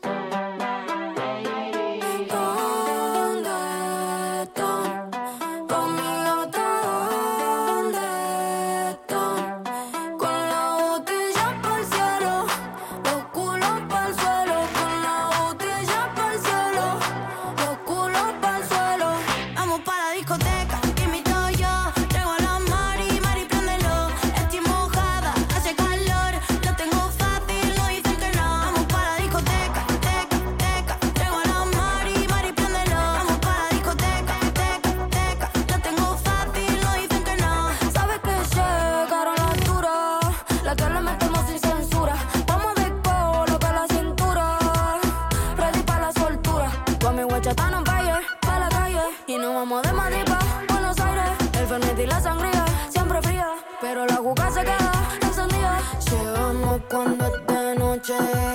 De 58.13 58.52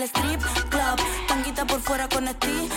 El 0.00 0.06
strip 0.06 0.40
club. 0.70 0.98
Tanguita 1.28 1.66
por 1.66 1.78
fuera 1.80 2.08
con 2.08 2.26
estilo. 2.26 2.74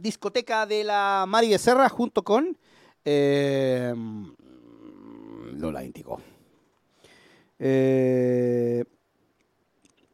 Discoteca 0.00 0.66
de 0.66 0.84
la 0.84 1.24
Mari 1.28 1.50
Becerra 1.50 1.88
junto 1.88 2.22
con 2.22 2.56
eh, 3.04 3.94
Lola 5.52 5.84
Índigo. 5.84 6.20
Eh, 7.58 8.84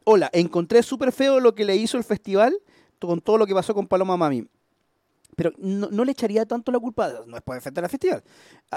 hola, 0.04 0.30
encontré 0.32 0.82
súper 0.82 1.12
feo 1.12 1.40
lo 1.40 1.54
que 1.54 1.64
le 1.64 1.76
hizo 1.76 1.96
el 1.96 2.04
festival 2.04 2.56
con 2.98 3.20
todo 3.20 3.38
lo 3.38 3.46
que 3.46 3.54
pasó 3.54 3.74
con 3.74 3.86
Paloma 3.86 4.16
Mami. 4.16 4.46
Pero 5.36 5.52
no, 5.58 6.04
le 6.04 6.12
echaría 6.12 6.46
tanto 6.46 6.72
la 6.72 6.78
culpa, 6.78 7.12
no 7.26 7.36
es 7.36 7.42
por 7.42 7.56
defender 7.56 7.84
al 7.84 7.90
festival, 7.90 8.24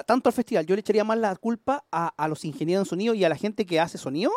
tanto 0.05 0.27
al 0.27 0.33
festival, 0.33 0.65
yo 0.65 0.75
le 0.75 0.81
echaría 0.81 1.05
más 1.05 1.17
la 1.17 1.33
culpa 1.37 1.85
a, 1.89 2.07
a 2.17 2.27
los 2.27 2.43
ingenieros 2.43 2.85
en 2.85 2.89
sonido 2.89 3.13
y 3.13 3.23
a 3.23 3.29
la 3.29 3.37
gente 3.37 3.65
que 3.65 3.79
hace 3.79 3.97
sonido 3.97 4.31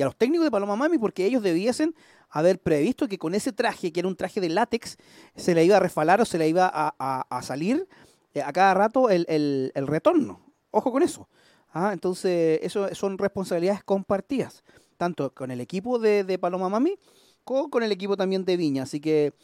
y 0.00 0.02
a 0.02 0.06
los 0.06 0.16
técnicos 0.16 0.46
de 0.46 0.50
Paloma 0.50 0.76
Mami 0.76 0.96
porque 0.96 1.26
ellos 1.26 1.42
debiesen 1.42 1.94
haber 2.30 2.58
previsto 2.58 3.06
que 3.06 3.18
con 3.18 3.34
ese 3.34 3.52
traje, 3.52 3.92
que 3.92 4.00
era 4.00 4.08
un 4.08 4.16
traje 4.16 4.40
de 4.40 4.48
látex, 4.48 4.96
se 5.36 5.54
le 5.54 5.62
iba 5.62 5.76
a 5.76 5.80
resfalar 5.80 6.22
o 6.22 6.24
se 6.24 6.38
le 6.38 6.48
iba 6.48 6.70
a, 6.72 7.42
salir 7.42 7.86
eh, 8.32 8.40
a 8.40 8.50
cada 8.50 8.72
rato 8.72 9.10
el, 9.10 9.70
retorno. 9.74 10.40
Ojo 10.70 10.90
con 10.90 11.02
eso. 11.02 11.28
Ah, 11.74 11.90
entonces, 11.92 12.60
eso 12.62 12.88
son 12.94 13.18
responsabilidades 13.18 13.84
compartidas, 13.84 14.64
tanto 14.96 15.34
con 15.34 15.50
el 15.50 15.60
equipo 15.60 15.98
de, 15.98 16.38
Paloma 16.38 16.70
Mami 16.70 16.96
como 17.44 17.68
con 17.68 17.82
el 17.82 17.92
equipo 17.92 18.16
también 18.16 18.46
de 18.46 18.56
Viña. 18.56 18.84
Así 18.84 19.00
que 19.00 19.34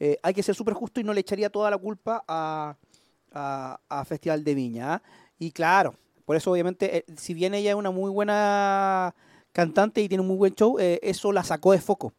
eh, 0.00 0.16
hay 0.22 0.32
que 0.32 0.42
ser 0.42 0.54
súper 0.54 0.72
justo 0.72 0.98
y 0.98 1.04
no 1.04 1.12
le 1.12 1.20
echaría 1.20 1.50
toda 1.50 1.70
la 1.70 1.76
culpa 1.76 2.24
a 2.26 2.74
Festival 4.06 4.42
de 4.44 4.54
Viña. 4.54 4.94
¿ah? 4.94 5.02
Y 5.38 5.50
claro, 5.50 5.94
por 6.24 6.36
eso 6.36 6.50
obviamente, 6.50 6.96
eh, 6.96 7.04
si 7.16 7.34
bien 7.34 7.52
ella 7.52 7.70
es 7.70 7.76
una 7.76 7.90
muy 7.90 8.10
buena 8.10 9.14
cantante 9.56 10.02
y 10.02 10.08
tiene 10.08 10.20
un 10.20 10.28
muy 10.28 10.36
buen 10.36 10.54
show, 10.54 10.78
eh, 10.78 11.00
eso 11.02 11.32
la 11.32 11.42
sacó 11.42 11.72
de 11.72 11.80
foco. 11.80 12.12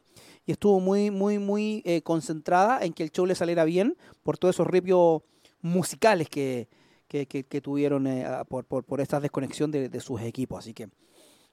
Y 0.47 0.51
estuvo 0.53 0.79
muy, 0.79 1.11
muy, 1.11 1.37
muy 1.37 1.83
eh, 1.85 2.01
concentrada 2.01 2.83
en 2.83 2.93
que 2.93 3.03
el 3.03 3.11
show 3.11 3.27
le 3.27 3.35
saliera 3.35 3.63
bien 3.63 3.95
por 4.23 4.39
todos 4.39 4.55
esos 4.55 4.65
ripios 4.65 5.21
musicales 5.61 6.29
que, 6.29 6.67
que, 7.07 7.27
que- 7.27 7.43
que 7.43 7.61
tuvieron 7.61 8.07
eh, 8.07 8.25
por, 8.49 8.65
por, 8.65 8.83
por 8.83 9.01
esta 9.01 9.19
desconexión 9.19 9.69
de, 9.69 9.87
de 9.87 9.99
sus 9.99 10.19
equipos. 10.21 10.57
Así 10.59 10.73
que, 10.73 10.89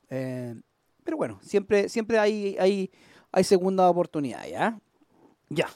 pero 0.09 1.17
bueno, 1.19 1.39
siempre, 1.43 1.89
siempre 1.91 2.19
hay, 2.19 2.57
hay, 2.59 2.91
hay 3.31 3.45
segunda 3.45 3.91
oportunidad, 3.91 4.47
¿ya? 4.49 4.81
Ya. 5.51 5.69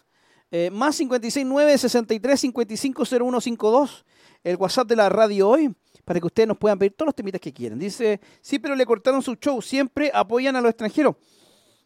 Más 0.72 0.96
569 0.96 1.76
63 1.76 2.40
55 2.40 3.04
0152 3.04 4.06
el 4.44 4.56
WhatsApp 4.56 4.88
de 4.88 4.96
la 4.96 5.08
radio 5.10 5.48
hoy 5.50 5.74
para 6.08 6.20
que 6.20 6.26
ustedes 6.26 6.48
nos 6.48 6.56
puedan 6.56 6.78
pedir 6.78 6.94
todos 6.94 7.08
los 7.08 7.14
temitas 7.14 7.38
que 7.38 7.52
quieran. 7.52 7.78
Dice, 7.78 8.18
sí, 8.40 8.58
pero 8.58 8.74
le 8.74 8.86
cortaron 8.86 9.20
su 9.20 9.34
show, 9.34 9.60
siempre 9.60 10.10
apoyan 10.14 10.56
a 10.56 10.62
los 10.62 10.70
extranjeros. 10.70 11.16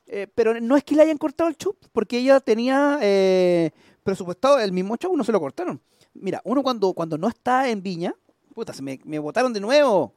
Eh, 0.06 0.28
pero 0.32 0.60
no 0.60 0.76
es 0.76 0.84
que 0.84 0.94
le 0.94 1.02
hayan 1.02 1.18
cortado 1.18 1.50
el 1.50 1.56
show, 1.56 1.74
porque 1.90 2.18
ella 2.18 2.38
tenía 2.38 3.00
eh, 3.02 3.72
presupuestado 4.04 4.60
el 4.60 4.70
mismo 4.70 4.96
show, 4.96 5.16
no 5.16 5.24
se 5.24 5.32
lo 5.32 5.40
cortaron. 5.40 5.82
Mira, 6.14 6.40
uno 6.44 6.62
cuando, 6.62 6.92
cuando 6.92 7.18
no 7.18 7.26
está 7.26 7.68
en 7.68 7.82
Viña, 7.82 8.14
puta, 8.54 8.72
se 8.72 8.80
me, 8.80 9.00
me 9.02 9.18
votaron 9.18 9.52
de 9.52 9.58
nuevo. 9.58 10.14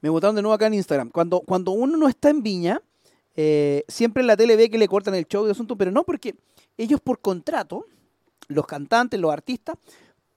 Me 0.00 0.08
votaron 0.08 0.36
de 0.36 0.42
nuevo 0.42 0.54
acá 0.54 0.68
en 0.68 0.74
Instagram. 0.74 1.10
Cuando, 1.10 1.40
cuando 1.40 1.72
uno 1.72 1.96
no 1.96 2.06
está 2.06 2.30
en 2.30 2.44
Viña, 2.44 2.80
eh, 3.34 3.82
siempre 3.88 4.20
en 4.20 4.28
la 4.28 4.36
tele 4.36 4.54
ve 4.54 4.70
que 4.70 4.78
le 4.78 4.86
cortan 4.86 5.16
el 5.16 5.26
show 5.26 5.48
y 5.48 5.50
asunto, 5.50 5.76
pero 5.76 5.90
no, 5.90 6.04
porque 6.04 6.36
ellos 6.78 7.00
por 7.00 7.18
contrato, 7.18 7.86
los 8.46 8.68
cantantes, 8.68 9.18
los 9.18 9.32
artistas, 9.32 9.74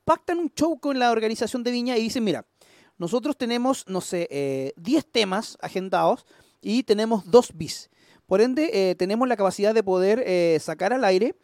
pactan 0.06 0.39
un 0.39 0.49
show 0.54 0.80
con 0.80 0.99
la 0.99 1.12
organización 1.12 1.64
de 1.64 1.72
Viña 1.72 1.97
y 1.97 2.04
dicen, 2.04 2.24
mira, 2.24 2.45
nosotros 2.97 3.38
tenemos, 3.38 3.86
no 3.88 4.01
sé, 4.01 4.28
eh, 4.32 4.74
10 4.78 5.06
temas 5.12 5.58
agendados 5.62 6.26
y 6.62 6.84
tenemos 6.84 7.30
dos 7.30 7.51
bis. 7.56 7.89
Por 8.28 8.41
ende, 8.41 8.70
eh, 8.91 8.95
tenemos 8.95 9.28
la 9.28 9.36
capacidad 9.36 9.74
de 9.74 9.84
poder 9.84 10.24
eh, 10.26 10.58
sacar 10.62 10.93
al 10.93 11.04
aire 11.04 11.36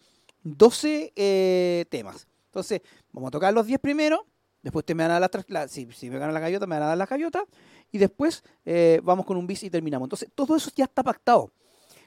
12 0.44 1.12
eh, 1.16 1.86
temas. 1.90 2.28
Entonces, 2.46 2.82
vamos 3.12 3.28
a 3.30 3.32
tocar 3.32 3.54
los 3.54 3.66
10 3.68 3.80
primero, 3.80 4.26
después 4.64 4.86
te 4.86 4.96
me 4.96 5.04
van 5.04 5.12
a 5.12 5.20
dar 5.20 5.30
las, 5.34 5.46
la- 5.50 5.68
si, 5.68 5.88
si 5.92 6.10
me 6.10 6.18
ganan 6.20 6.34
la 6.34 6.40
gaviota, 6.40 6.66
me 6.68 6.76
van 6.76 6.84
a 6.84 6.88
dar 6.88 6.98
la 6.98 7.06
gaviota, 7.06 7.44
y 7.92 7.98
después 7.98 8.44
vamos 9.04 9.26
con 9.26 9.36
un 9.38 9.48
bis 9.48 9.64
y 9.64 9.70
terminamos. 9.70 10.06
Entonces, 10.06 10.30
todo 10.34 10.56
eso 10.56 10.70
ya 10.76 10.86
está 10.86 11.04
pactado. 11.04 11.52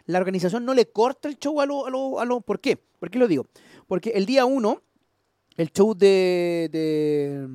La 0.06 0.18
organización 0.18 0.64
no 0.64 0.74
le 0.74 0.86
corta 0.86 1.28
el 1.28 1.38
show 1.38 1.60
a 1.60 1.66
lo, 1.66 1.86
a 1.86 1.90
lo, 1.90 2.24
lo- 2.24 2.40
¿Por 2.40 2.60
qué? 2.60 2.76
¿Por 2.76 3.10
qué 3.10 3.18
lo 3.18 3.28
digo? 3.28 3.46
Porque 3.86 4.10
el 4.10 4.26
día 4.26 4.44
1, 4.46 4.80
el 5.56 5.70
show 5.70 5.94
de, 5.94 6.68
de, 6.72 7.48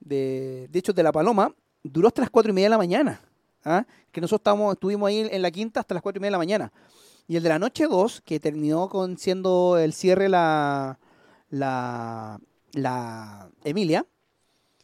de, 0.00 0.68
de 0.70 0.78
Hechos 0.78 0.94
de 0.94 1.02
la 1.02 1.12
Paloma 1.12 1.54
duró 1.82 2.08
hasta 2.08 2.22
las 2.22 2.30
4 2.30 2.50
y 2.50 2.54
media 2.54 2.66
de 2.66 2.70
la 2.70 2.78
mañana. 2.78 3.20
¿ah? 3.64 3.86
Que 4.12 4.20
nosotros 4.20 4.40
estábamos, 4.40 4.74
estuvimos 4.74 5.08
ahí 5.08 5.28
en 5.30 5.42
la 5.42 5.50
quinta 5.50 5.80
hasta 5.80 5.94
las 5.94 6.02
4 6.02 6.18
y 6.18 6.20
media 6.20 6.28
de 6.28 6.32
la 6.32 6.38
mañana. 6.38 6.72
Y 7.28 7.36
el 7.36 7.42
de 7.42 7.48
la 7.48 7.58
noche 7.58 7.86
2, 7.86 8.22
que 8.24 8.38
terminó 8.38 8.88
con 8.88 9.18
siendo 9.18 9.78
el 9.78 9.92
cierre 9.92 10.28
la, 10.28 10.98
la, 11.50 12.40
la 12.72 13.50
Emilia, 13.64 14.06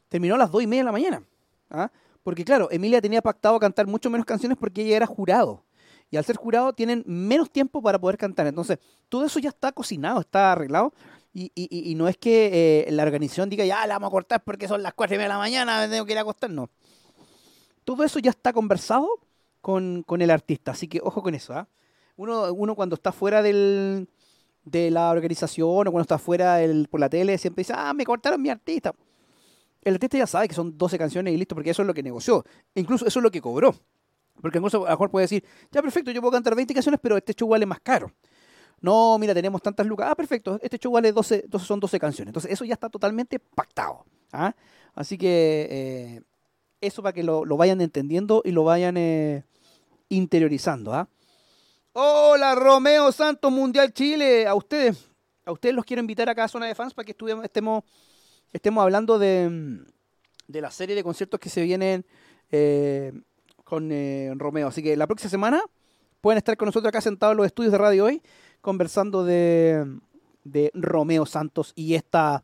terminó 0.08 0.34
a 0.34 0.38
las 0.38 0.50
2 0.50 0.62
y 0.62 0.66
media 0.66 0.82
de 0.82 0.86
la 0.86 0.92
mañana. 0.92 1.22
¿ah? 1.70 1.90
Porque 2.22 2.44
claro, 2.44 2.68
Emilia 2.70 3.00
tenía 3.00 3.22
pactado 3.22 3.58
cantar 3.58 3.86
mucho 3.86 4.10
menos 4.10 4.26
canciones 4.26 4.58
porque 4.58 4.82
ella 4.82 4.96
era 4.96 5.06
jurado. 5.06 5.64
Y 6.10 6.16
al 6.16 6.24
ser 6.24 6.36
jurado 6.36 6.72
tienen 6.74 7.02
menos 7.06 7.50
tiempo 7.50 7.80
para 7.80 7.98
poder 7.98 8.18
cantar. 8.18 8.46
Entonces, 8.46 8.78
todo 9.08 9.24
eso 9.24 9.38
ya 9.38 9.48
está 9.48 9.72
cocinado, 9.72 10.20
está 10.20 10.52
arreglado. 10.52 10.92
Y, 11.34 11.50
y- 11.54 11.90
y- 11.90 11.94
no 11.94 12.08
es 12.08 12.18
que 12.18 12.84
eh, 12.86 12.92
la 12.92 13.04
organización 13.04 13.48
diga, 13.48 13.64
ya 13.64 13.86
la 13.86 13.94
vamos 13.94 14.08
a 14.08 14.10
cortar 14.10 14.44
porque 14.44 14.68
son 14.68 14.82
las 14.82 14.92
4 14.92 15.14
y 15.14 15.18
media 15.18 15.28
de 15.28 15.34
la 15.34 15.38
mañana, 15.38 15.88
tengo 15.88 16.04
que 16.04 16.12
ir 16.12 16.18
a 16.18 16.22
acostar. 16.22 16.50
No. 16.50 16.68
Todo 17.84 18.04
eso 18.04 18.18
ya 18.18 18.30
está 18.30 18.52
conversado 18.52 19.08
con, 19.62 20.04
el 20.20 20.30
artista. 20.30 20.72
Así 20.72 20.88
que 20.88 21.00
ojo 21.02 21.22
con 21.22 21.34
eso. 21.34 21.54
¿ah? 21.54 21.66
Uno, 22.16 22.52
uno 22.52 22.74
cuando 22.74 22.94
está 22.96 23.12
fuera 23.12 23.40
del, 23.42 24.08
de 24.64 24.90
la 24.90 25.10
organización 25.10 25.68
o 25.88 25.90
cuando 25.90 26.02
está 26.02 26.18
fuera 26.18 26.58
por 26.90 27.00
la 27.00 27.08
tele 27.08 27.38
siempre 27.38 27.62
dice, 27.62 27.72
ah, 27.74 27.94
me 27.94 28.04
cortaron 28.04 28.40
mi 28.40 28.50
artista. 28.50 28.94
El 29.82 29.94
artista 29.94 30.18
ya 30.18 30.26
sabe 30.26 30.48
que 30.48 30.54
son 30.54 30.76
12 30.78 30.98
canciones 30.98 31.34
y 31.34 31.36
listo, 31.36 31.54
porque 31.54 31.70
eso 31.70 31.82
es 31.82 31.88
lo 31.88 31.94
que 31.94 32.02
negoció. 32.02 32.44
Incluso 32.74 33.06
eso 33.06 33.18
es 33.18 33.22
lo 33.22 33.30
que 33.30 33.40
cobró. 33.40 33.74
Porque 34.40 34.58
incluso 34.58 34.78
a 34.78 34.90
lo 34.90 34.90
mejor 34.90 35.10
puede 35.10 35.24
decir, 35.24 35.44
ya 35.70 35.82
perfecto, 35.82 36.10
yo 36.10 36.20
puedo 36.20 36.32
cantar 36.32 36.54
20 36.54 36.72
canciones, 36.74 37.00
pero 37.02 37.16
este 37.16 37.34
show 37.34 37.48
vale 37.48 37.66
más 37.66 37.80
caro. 37.80 38.12
No, 38.82 39.16
mira, 39.16 39.32
tenemos 39.32 39.62
tantas 39.62 39.86
lucas. 39.86 40.08
Ah, 40.10 40.16
perfecto, 40.16 40.58
este 40.60 40.76
show 40.76 40.92
vale 40.92 41.12
12, 41.12 41.42
entonces 41.44 41.66
son 41.68 41.78
12 41.78 42.00
canciones. 42.00 42.30
Entonces 42.30 42.50
eso 42.50 42.64
ya 42.64 42.74
está 42.74 42.90
totalmente 42.90 43.38
pactado. 43.38 44.04
¿ah? 44.32 44.52
Así 44.94 45.16
que 45.16 45.68
eh, 45.70 46.22
eso 46.80 47.00
para 47.00 47.12
que 47.12 47.22
lo, 47.22 47.44
lo 47.44 47.56
vayan 47.56 47.80
entendiendo 47.80 48.42
y 48.44 48.50
lo 48.50 48.64
vayan 48.64 48.96
eh, 48.96 49.44
interiorizando. 50.08 50.92
¿ah? 50.92 51.08
Hola, 51.92 52.56
Romeo 52.56 53.12
Santos 53.12 53.52
Mundial 53.52 53.92
Chile. 53.92 54.48
A 54.48 54.54
ustedes, 54.56 55.08
a 55.46 55.52
ustedes 55.52 55.76
los 55.76 55.84
quiero 55.84 56.00
invitar 56.00 56.28
acá 56.28 56.44
a 56.44 56.48
Zona 56.48 56.66
de 56.66 56.74
Fans 56.74 56.92
para 56.92 57.06
que 57.06 57.14
estemos, 57.44 57.84
estemos 58.52 58.82
hablando 58.82 59.16
de, 59.16 59.78
de 60.48 60.60
la 60.60 60.72
serie 60.72 60.96
de 60.96 61.04
conciertos 61.04 61.38
que 61.38 61.50
se 61.50 61.62
vienen 61.62 62.04
eh, 62.50 63.12
con 63.62 63.88
Romeo. 64.40 64.66
Así 64.66 64.82
que 64.82 64.96
la 64.96 65.06
próxima 65.06 65.30
semana 65.30 65.62
pueden 66.20 66.38
estar 66.38 66.56
con 66.56 66.66
nosotros 66.66 66.88
acá 66.88 67.00
sentados 67.00 67.34
en 67.34 67.36
los 67.36 67.46
estudios 67.46 67.70
de 67.70 67.78
Radio 67.78 68.06
Hoy 68.06 68.20
conversando 68.62 69.24
de, 69.24 69.84
de 70.44 70.70
Romeo 70.72 71.26
Santos 71.26 71.72
y 71.76 71.94
esta, 71.94 72.42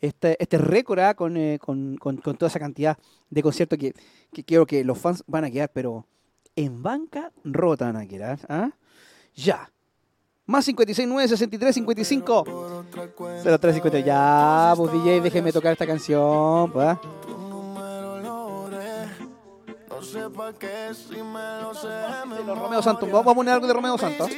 este, 0.00 0.36
este 0.42 0.58
récord 0.58 0.98
¿ah? 1.00 1.14
con, 1.14 1.36
eh, 1.38 1.58
con, 1.58 1.96
con- 1.96 2.18
con 2.18 2.36
toda 2.36 2.48
esa 2.50 2.58
cantidad 2.58 2.98
de 3.30 3.42
conciertos 3.42 3.78
que, 3.78 3.94
que 4.32 4.44
creo 4.44 4.66
que 4.66 4.84
los 4.84 4.98
fans 4.98 5.24
van 5.26 5.44
a 5.44 5.50
quedar, 5.50 5.70
pero 5.72 6.06
en 6.56 6.82
banca 6.82 7.32
rota 7.44 7.86
van 7.86 7.96
a 7.96 8.06
quedar. 8.06 8.38
¿ah? 8.48 8.70
Ya. 9.34 9.70
Más 10.46 10.64
56, 10.64 11.06
9, 11.08 11.28
63, 11.28 11.74
55. 11.76 12.44
03, 13.44 13.74
50. 13.74 14.00
Ya, 14.00 14.74
pues 14.76 14.92
DJ, 14.92 15.20
déjeme 15.20 15.52
tocar 15.52 15.72
esta 15.72 15.86
canción. 15.86 16.72
Pues, 16.72 16.86
¿ah? 16.88 17.00
No 19.88 20.02
sé 20.02 20.28
pa' 20.30 20.52
qué 20.54 20.92
si 20.94 21.22
me 21.22 21.60
lo 21.62 21.72
sé. 21.74 21.88
Los 22.46 22.58
Romeo 22.58 22.82
Santos. 22.82 23.08
Vamos 23.12 23.30
a 23.30 23.34
poner 23.34 23.54
algo 23.54 23.66
de 23.66 23.72
Romeo 23.74 23.96
Santos. 23.98 24.28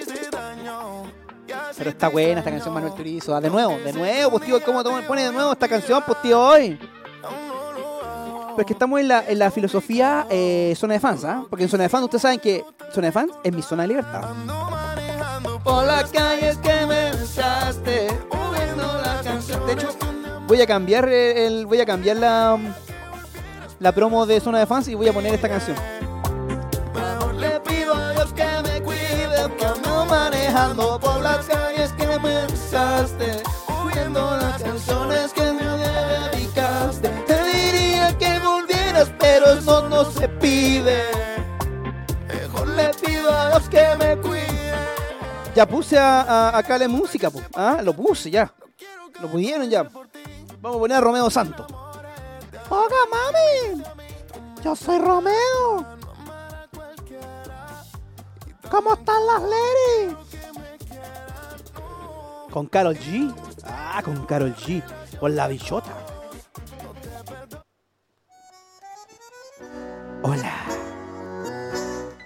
Pero 1.76 1.90
está 1.90 2.09
buena 2.09 2.40
esta 2.40 2.50
canción, 2.50 2.74
Manuel 2.74 2.94
Turizo. 2.94 3.34
Ah, 3.34 3.40
de 3.40 3.50
nuevo, 3.50 3.76
de 3.78 3.92
nuevo, 3.92 4.30
pues 4.30 4.44
tío, 4.44 4.62
¿cómo 4.62 4.82
pone 4.82 5.24
de 5.24 5.32
nuevo 5.32 5.53
esta 5.53 5.68
canción, 5.68 6.03
pues 6.07 6.18
hoy? 6.34 6.78
Pero 8.55 8.66
que 8.66 8.72
estamos 8.74 9.00
en 9.00 9.09
la, 9.09 9.24
en 9.26 9.38
la 9.38 9.50
filosofía 9.50 10.26
eh, 10.28 10.74
zona 10.76 10.94
de 10.94 11.00
fans, 11.00 11.24
¿ah? 11.24 11.44
Porque 11.48 11.64
en 11.64 11.70
zona 11.70 11.84
de 11.84 11.88
fans, 11.88 12.05
ustedes 12.05 12.22
saben 12.22 12.38
que 12.38 12.64
zona 12.92 13.07
de 13.07 13.12
fans 13.12 13.32
es 13.42 13.53
mi 13.53 13.62
zona 13.62 13.82
de 13.82 13.88
libertad. 13.88 14.22
De 19.66 19.72
hecho, 19.72 19.88
voy 20.46 20.61
a 20.61 20.66
cambiar 20.66 21.09
el, 21.09 21.66
voy 21.66 21.80
a 21.80 21.86
cambiar 21.86 22.18
la, 22.18 22.59
la 23.78 23.92
promo 23.92 24.26
de 24.26 24.40
zona 24.40 24.59
de 24.59 24.66
fans 24.66 24.88
y 24.88 24.94
voy 24.94 25.09
a 25.09 25.12
poner 25.12 25.32
esta 25.32 25.48
canción. 25.48 25.76
Ando 30.55 30.98
manejando 30.98 31.00
por 31.00 31.20
las 31.22 31.46
calles 31.46 31.92
que 31.92 32.07
me 32.07 32.46
besaste, 32.46 33.42
oyendo 33.84 34.36
las 34.36 34.62
canciones 34.62 35.32
que 35.32 35.53
me 35.53 35.64
dedicaste. 35.64 37.09
Te 37.26 37.44
diría 37.44 38.18
que 38.18 38.38
volvieras, 38.38 39.11
pero 39.18 39.53
eso 39.53 39.88
no 39.88 40.05
se 40.05 40.28
pide. 40.28 41.05
Mejor 42.28 42.68
le 42.68 42.90
pido 42.94 43.32
a 43.32 43.48
Dios 43.50 43.68
que 43.68 43.96
me 43.98 44.16
cuide. 44.18 44.72
Ya 45.55 45.66
puse 45.66 45.98
a, 45.98 46.20
a, 46.22 46.59
a 46.59 46.62
Cale 46.62 46.88
música, 46.88 47.30
po. 47.30 47.40
¿ah? 47.55 47.80
lo 47.82 47.94
puse 47.94 48.30
ya. 48.30 48.53
Lo 49.20 49.28
pudieron 49.28 49.68
ya. 49.68 49.82
Vamos 50.61 50.76
a 50.76 50.80
poner 50.80 50.96
a 50.98 51.00
Romeo 51.00 51.30
Santos. 51.30 51.66
¡Oga, 52.68 52.96
mami! 53.11 53.82
Yo 54.62 54.74
soy 54.74 54.98
Romeo. 54.98 55.86
¿Cómo 58.70 58.94
están 58.94 59.26
las 59.26 59.42
ladies? 59.42 60.31
Con 62.53 62.66
Carol 62.66 62.94
G. 62.98 63.34
Ah, 63.64 64.03
con 64.05 64.26
Carol 64.26 64.55
G. 64.55 64.82
Con 65.18 65.34
la 65.34 65.48
bichota. 65.48 65.90
Hola. 70.22 70.55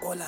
Hola. 0.03 0.27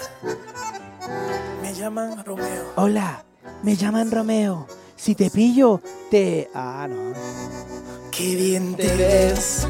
Me 1.61 1.75
llaman 1.75 2.25
Romeo. 2.25 2.73
Hola. 2.77 3.25
Me 3.65 3.75
llaman 3.75 4.13
Romeo. 4.13 4.69
Si 4.95 5.17
te 5.17 5.31
pillo, 5.31 5.81
te. 6.13 6.49
Ah, 6.55 6.87
no. 6.89 7.13
Qué 8.13 8.37
bien 8.37 8.77
te 8.77 8.95
ves. 8.97 9.67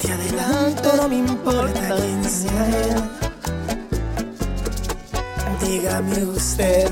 Te 0.00 0.10
adelanto, 0.10 0.96
no 0.96 1.08
me 1.08 1.18
importa 1.18 1.94
quién 1.96 2.24
sea 2.24 2.68
él. 2.68 3.02
Dígame 5.60 6.24
usted 6.24 6.90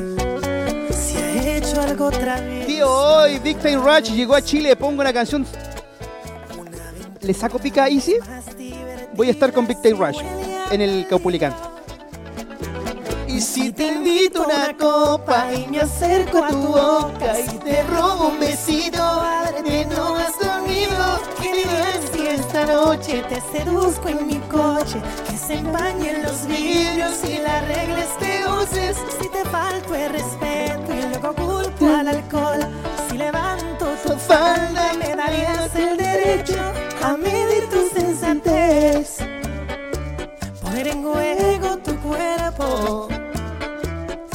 si 0.93 1.16
ha 1.16 1.57
hecho 1.57 1.81
algo 1.81 2.07
otra 2.07 2.41
vez. 2.41 2.57
Hoy 2.83 3.39
Big 3.39 3.59
Time 3.59 3.76
Rush 3.76 4.12
llegó 4.12 4.35
a 4.35 4.43
Chile. 4.43 4.76
Pongo 4.76 5.01
una 5.01 5.12
canción. 5.12 5.47
¿Le 7.20 7.35
saco 7.35 7.59
pica 7.59 7.85
a 7.85 7.89
Easy? 7.89 8.16
Voy 9.14 9.29
a 9.29 9.31
estar 9.31 9.53
con 9.53 9.66
Big 9.66 9.81
Time 9.83 9.99
Rush 9.99 10.20
en 10.70 10.81
el 10.81 11.07
Caupulicán. 11.09 11.55
Y 13.26 13.41
si 13.41 13.72
te 13.72 13.87
invito 13.89 14.45
una 14.45 14.76
copa 14.76 15.53
y 15.55 15.66
me 15.68 15.81
acerco 15.81 16.43
a 16.43 16.49
tu 16.49 16.57
boca 16.57 17.39
y 17.39 17.59
te 17.59 17.83
robo 17.85 18.29
un 18.29 18.41
besito, 18.41 19.22
que 19.64 19.85
no 19.85 20.16
has 20.16 20.39
dormido, 20.39 21.20
dirás 21.41 22.01
si 22.12 22.26
esta 22.26 22.66
noche 22.66 23.22
te 23.29 23.41
seduzco 23.53 24.09
en 24.09 24.26
mi 24.26 24.39
coche, 24.51 25.01
que 25.29 25.37
se 25.37 25.55
empañen 25.55 26.22
los 26.22 26.47
vidrios 26.47 27.22
y 27.24 27.39
las 27.39 27.68
reglas 27.68 28.09
te 28.18 28.45
uses, 28.49 28.97
si 29.20 29.29
te 29.29 29.45
falto 29.51 29.95
el 29.95 30.11
respeto 30.11 30.93
y 30.93 31.03
luego 31.09 31.35
culpo 31.35 31.87
al 31.87 32.09
alcohol, 32.09 32.68
tu 34.05 34.16
falda 34.16 34.92
me 34.99 35.14
darías 35.14 35.74
el 35.74 35.96
derecho 35.96 36.61
a 37.03 37.16
medir 37.16 37.68
tu 37.68 37.88
sensatez, 37.99 39.18
poner 40.62 40.88
en 40.88 41.03
juego 41.03 41.78
tu 41.78 41.96
cuerpo 42.01 43.09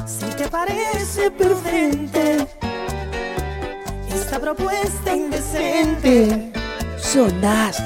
si 0.06 0.26
te 0.38 0.48
parece 0.48 1.32
prudente, 1.32 2.48
esta 4.14 4.40
propuesta 4.40 5.16
indecente. 5.16 6.52
Sonaste. 6.98 7.84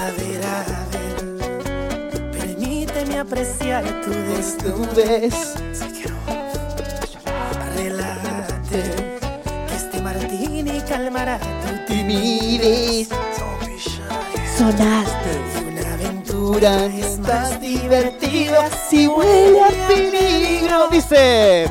A 0.00 0.10
ver, 0.16 0.44
a 0.46 0.64
ver, 0.92 2.30
permíteme 2.32 3.18
apreciar 3.18 3.84
tu 4.02 4.10
desnudez. 4.10 5.54
Relájate, 7.76 8.97
calmará 11.08 11.38
tu 11.38 11.94
timidez. 11.94 13.08
Sonaste. 14.58 15.32
Una 15.66 15.94
aventura 15.94 16.84
es 16.86 17.18
más 17.20 17.58
divertida 17.60 18.68
si 18.88 19.06
huele 19.06 19.62
a 19.62 19.88
peligro. 19.88 20.88
Dice. 20.90 21.66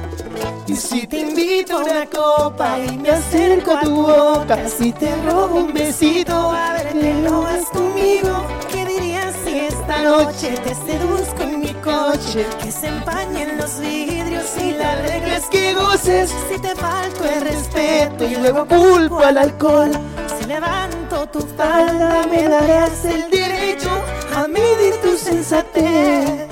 Y 0.65 0.75
si 0.75 1.05
te 1.05 1.19
invito 1.19 1.77
a 1.77 1.83
una 1.83 2.05
copa 2.07 2.79
y 2.79 2.97
me 2.97 3.11
acerco 3.11 3.77
a 3.77 3.81
tu 3.81 3.95
boca, 3.95 4.57
si 4.67 4.91
te 4.91 5.15
robo 5.23 5.55
un 5.55 5.73
besito, 5.73 6.33
a 6.33 6.73
verte 6.73 7.13
lo 7.21 7.41
vas 7.41 7.65
conmigo. 7.71 8.45
¿Qué 8.71 8.85
dirías 8.85 9.35
si 9.45 9.59
esta 9.59 10.01
noche 10.01 10.57
te 10.63 10.73
seduzco 10.73 11.56
coche? 11.87 12.45
Que 12.61 12.71
se 12.71 12.87
empañen 12.87 13.57
los 13.57 13.79
vidrios 13.79 14.45
y 14.61 14.71
la 14.71 14.95
regla 14.95 15.37
es 15.37 15.45
que 15.45 15.73
goces. 15.73 16.33
Si 16.49 16.59
te 16.59 16.75
falto 16.75 17.23
el 17.25 17.41
respeto 17.41 18.23
y 18.25 18.35
luego 18.35 18.67
culpo 18.67 19.19
al 19.19 19.37
alcohol, 19.37 19.91
si 20.37 20.45
levanto 20.45 21.27
tu 21.27 21.39
falda 21.41 22.25
me 22.29 22.43
darás 22.43 23.05
el 23.05 23.29
derecho 23.29 23.89
a 24.35 24.47
medir 24.47 24.95
tu 25.01 25.17
sensatez. 25.17 26.47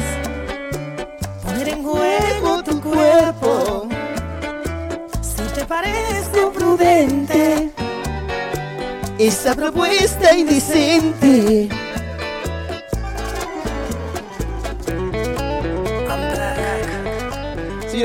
Poner 1.44 1.70
en 1.70 1.84
juego 1.84 2.64
tu 2.64 2.82
cuerpo 2.82 3.88
si 5.22 5.44
te 5.54 5.66
parezco 5.66 6.52
prudente. 6.52 7.72
Esa 9.18 9.56
propuesta 9.56 10.36
indecente. 10.36 11.70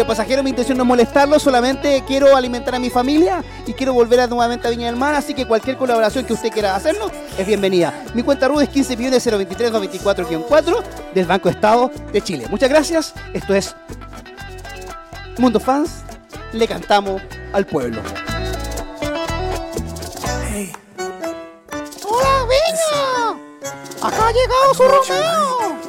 Señores 0.00 0.16
pasajeros, 0.16 0.42
mi 0.42 0.48
intención 0.48 0.78
no 0.78 0.84
es 0.84 0.88
molestarlos, 0.88 1.42
solamente 1.42 2.02
quiero 2.06 2.34
alimentar 2.34 2.74
a 2.74 2.78
mi 2.78 2.88
familia 2.88 3.44
y 3.66 3.74
quiero 3.74 3.92
volver 3.92 4.20
a 4.20 4.26
nuevamente 4.26 4.66
a 4.66 4.70
Viña 4.70 4.86
del 4.86 4.96
Mar, 4.96 5.14
así 5.14 5.34
que 5.34 5.46
cualquier 5.46 5.76
colaboración 5.76 6.24
que 6.24 6.32
usted 6.32 6.50
quiera 6.50 6.74
hacernos 6.74 7.12
es 7.36 7.46
bienvenida. 7.46 7.92
Mi 8.14 8.22
cuenta 8.22 8.48
RUD 8.48 8.62
es 8.62 8.70
15 8.70 8.96
millones 8.96 9.22
023 9.22 9.70
4 10.00 10.84
del 11.12 11.26
Banco 11.26 11.50
Estado 11.50 11.90
de 12.14 12.22
Chile. 12.22 12.46
Muchas 12.48 12.70
gracias, 12.70 13.12
esto 13.34 13.54
es 13.54 13.76
Mundo 15.36 15.60
Fans, 15.60 16.02
le 16.54 16.66
cantamos 16.66 17.20
al 17.52 17.66
pueblo. 17.66 18.00
¡Hola, 22.08 22.46
Viña! 22.48 23.38
¡Acá 24.00 24.28
ha 24.28 24.32
llegado 24.32 24.74
su 24.74 24.82
Romeo! 24.82 25.79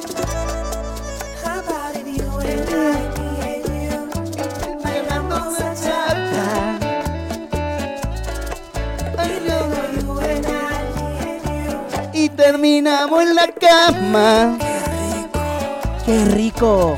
Terminamos 12.36 13.22
en 13.22 13.34
la 13.34 13.48
cama. 13.48 14.58
¡Qué 16.04 16.24
rico! 16.26 16.96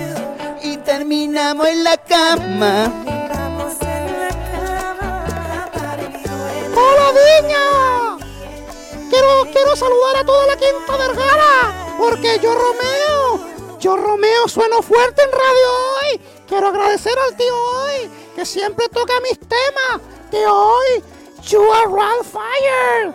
Y 0.63 0.77
terminamos 0.79 1.69
en 1.69 1.85
la 1.85 1.97
cama. 1.97 2.91
¡Hola, 6.75 7.07
Viña! 7.19 7.67
Quiero, 9.11 9.29
quiero 9.53 9.77
saludar 9.77 10.17
a 10.21 10.25
toda 10.25 10.47
la 10.47 10.57
Quinta 10.57 10.97
Vergara, 10.97 11.95
porque 11.99 12.39
yo 12.43 12.55
Romeo, 12.55 13.38
yo 13.81 13.97
Romeo 13.97 14.49
sueno 14.49 14.83
fuerte 14.83 15.23
en 15.23 15.31
radio 15.31 15.71
hoy. 16.01 16.21
Quiero 16.47 16.69
agradecer 16.69 17.13
al 17.29 17.37
tío 17.37 17.55
hoy, 17.55 18.11
que 18.35 18.45
siempre 18.47 18.89
toca 18.89 19.13
mis 19.23 19.39
temas. 19.39 20.01
Tío 20.31 20.53
hoy, 20.55 21.03
you 21.49 21.63
are 21.73 21.87
on 21.87 22.25
fire. 22.25 23.15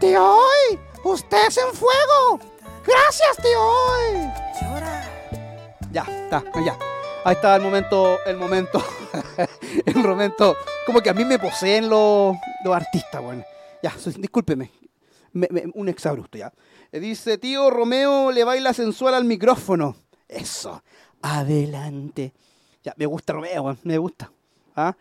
Tío 0.00 0.24
hoy, 0.36 0.78
usted 1.04 1.46
es 1.48 1.56
en 1.58 1.72
fuego. 1.72 2.40
Gracias, 2.86 3.36
tío 3.42 3.60
hoy. 3.60 4.30
Ya, 5.92 6.02
está, 6.02 6.42
ya. 6.64 6.76
Ahí 7.24 7.34
está 7.34 7.56
el 7.56 7.62
momento, 7.62 8.18
el 8.26 8.36
momento, 8.36 8.82
el 9.86 9.94
momento, 9.96 10.56
como 10.84 11.00
que 11.00 11.08
a 11.08 11.14
mí 11.14 11.24
me 11.24 11.38
poseen 11.38 11.88
los, 11.88 12.34
los 12.64 12.74
artistas, 12.76 13.22
bueno. 13.22 13.44
Ya, 13.82 13.94
discúlpeme, 14.16 14.70
me- 15.32 15.48
me- 15.50 15.64
un 15.74 15.88
exabrupto 15.88 16.36
ya. 16.36 16.52
Dice, 17.00 17.38
tío 17.38 17.70
Romeo 17.70 18.30
le 18.30 18.44
baila 18.44 18.72
sensual 18.72 19.14
al 19.14 19.24
micrófono. 19.24 19.96
Eso, 20.28 20.82
adelante. 21.22 22.32
Ya, 22.84 22.94
me 22.96 23.06
gusta 23.06 23.32
Romeo, 23.32 23.76
me 23.82 23.98
gusta. 23.98 24.30
¿Ah? 24.76 24.96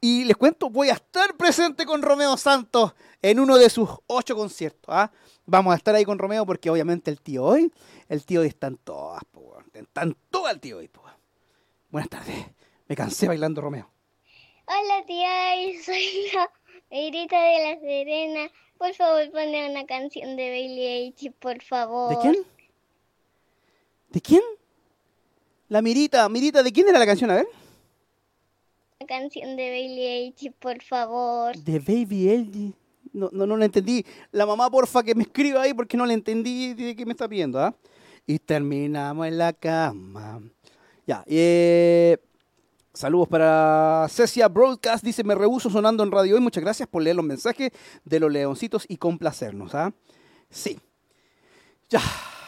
Y 0.00 0.24
les 0.24 0.36
cuento, 0.36 0.70
voy 0.70 0.88
a 0.88 0.94
estar 0.94 1.36
presente 1.36 1.84
con 1.84 2.00
Romeo 2.00 2.36
Santos 2.38 2.94
en 3.20 3.40
uno 3.40 3.58
de 3.58 3.68
sus 3.68 3.90
ocho 4.06 4.34
conciertos. 4.34 4.86
¿ah? 4.88 5.10
Vamos 5.44 5.74
a 5.74 5.76
estar 5.76 5.94
ahí 5.94 6.04
con 6.04 6.18
Romeo 6.18 6.46
porque 6.46 6.70
obviamente 6.70 7.10
el 7.10 7.20
tío 7.20 7.44
hoy, 7.44 7.70
el 8.08 8.24
tío 8.24 8.40
hoy 8.40 8.46
está 8.46 8.68
en 8.68 8.78
todas, 8.78 9.22
po, 9.30 9.40
weón. 9.40 9.64
está 9.74 10.02
en 10.04 10.16
todas 10.30 10.54
el 10.54 10.60
tío 10.60 10.78
hoy. 10.78 10.88
po. 10.88 11.02
Buenas 11.90 12.08
tardes, 12.08 12.46
me 12.88 12.96
cansé 12.96 13.28
bailando 13.28 13.60
Romeo. 13.60 13.90
Hola 14.66 15.04
tía, 15.06 15.82
soy 15.84 16.30
la 16.32 16.50
Negrita 16.90 17.38
de 17.38 17.74
la 17.74 17.80
Serena. 17.80 18.50
Por 18.82 18.94
favor, 18.94 19.30
ponme 19.30 19.70
una 19.70 19.86
canción 19.86 20.34
de 20.34 20.50
Bailey 20.50 20.86
Eilish, 20.86 21.30
por 21.38 21.62
favor. 21.62 22.16
¿De 22.16 22.20
quién? 22.20 22.36
¿De 24.10 24.20
quién? 24.20 24.42
La 25.68 25.80
Mirita, 25.80 26.28
Mirita, 26.28 26.64
¿de 26.64 26.72
quién 26.72 26.88
era 26.88 26.98
la 26.98 27.06
canción? 27.06 27.30
A 27.30 27.36
ver. 27.36 27.46
Una 28.98 29.06
canción 29.06 29.54
de 29.54 29.70
Bailey 29.70 30.06
Eilish, 30.06 30.52
por 30.58 30.82
favor. 30.82 31.56
De 31.58 31.78
Baby 31.78 32.28
L. 32.28 32.72
No, 33.12 33.30
no, 33.30 33.46
no 33.46 33.56
la 33.56 33.66
entendí. 33.66 34.04
La 34.32 34.46
mamá, 34.46 34.68
porfa, 34.68 35.04
que 35.04 35.14
me 35.14 35.22
escriba 35.22 35.62
ahí 35.62 35.74
porque 35.74 35.96
no 35.96 36.04
le 36.04 36.14
entendí 36.14 36.74
de 36.74 36.96
qué 36.96 37.06
me 37.06 37.12
está 37.12 37.28
pidiendo, 37.28 37.60
¿ah? 37.60 37.72
Y 38.26 38.40
terminamos 38.40 39.28
en 39.28 39.38
la 39.38 39.52
cama. 39.52 40.42
Ya, 41.06 41.22
eh, 41.28 42.18
saludos 42.92 43.28
para 43.28 44.06
Cecia 44.08 44.48
Broadcast. 44.48 45.04
Dice, 45.04 45.24
me 45.24 45.34
rehuso 45.34 45.70
sonando 45.70 46.02
en 46.02 46.10
radio 46.10 46.34
hoy. 46.34 46.40
Muchas 46.40 46.62
gracias 46.62 46.88
por 46.88 47.02
leer 47.02 47.16
los 47.16 47.24
mensajes 47.24 47.70
de 48.04 48.20
los 48.20 48.30
leoncitos 48.30 48.84
y 48.88 48.96
complacernos, 48.96 49.74
¿ah? 49.74 49.92
Sí. 50.50 50.78
Ya, 51.88 52.00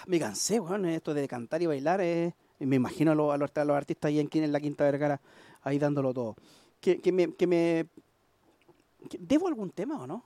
me 0.07 0.19
cansé, 0.19 0.61
weón, 0.61 0.87
esto 0.87 1.15
de 1.15 1.27
cantar 1.29 1.63
y 1.63 1.67
bailar. 1.67 2.01
eh, 2.01 2.35
me 2.61 2.77
imagino 2.77 3.13
a 3.13 3.37
los, 3.37 3.51
artistas 3.57 4.09
ahí 4.09 4.21
en, 4.21 4.29
en 4.33 4.53
la 4.53 4.61
Quinta 4.61 4.85
Vergara, 4.85 5.21
ahí 5.63 5.79
dándolo 5.79 6.15
todo. 6.15 6.37
Que, 6.81 7.01
me, 7.13 7.33
que 7.33 7.47
me 7.47 7.87
¿Debo 9.19 9.49
algún 9.49 9.71
tema 9.71 10.01
o 10.01 10.07
no? 10.07 10.25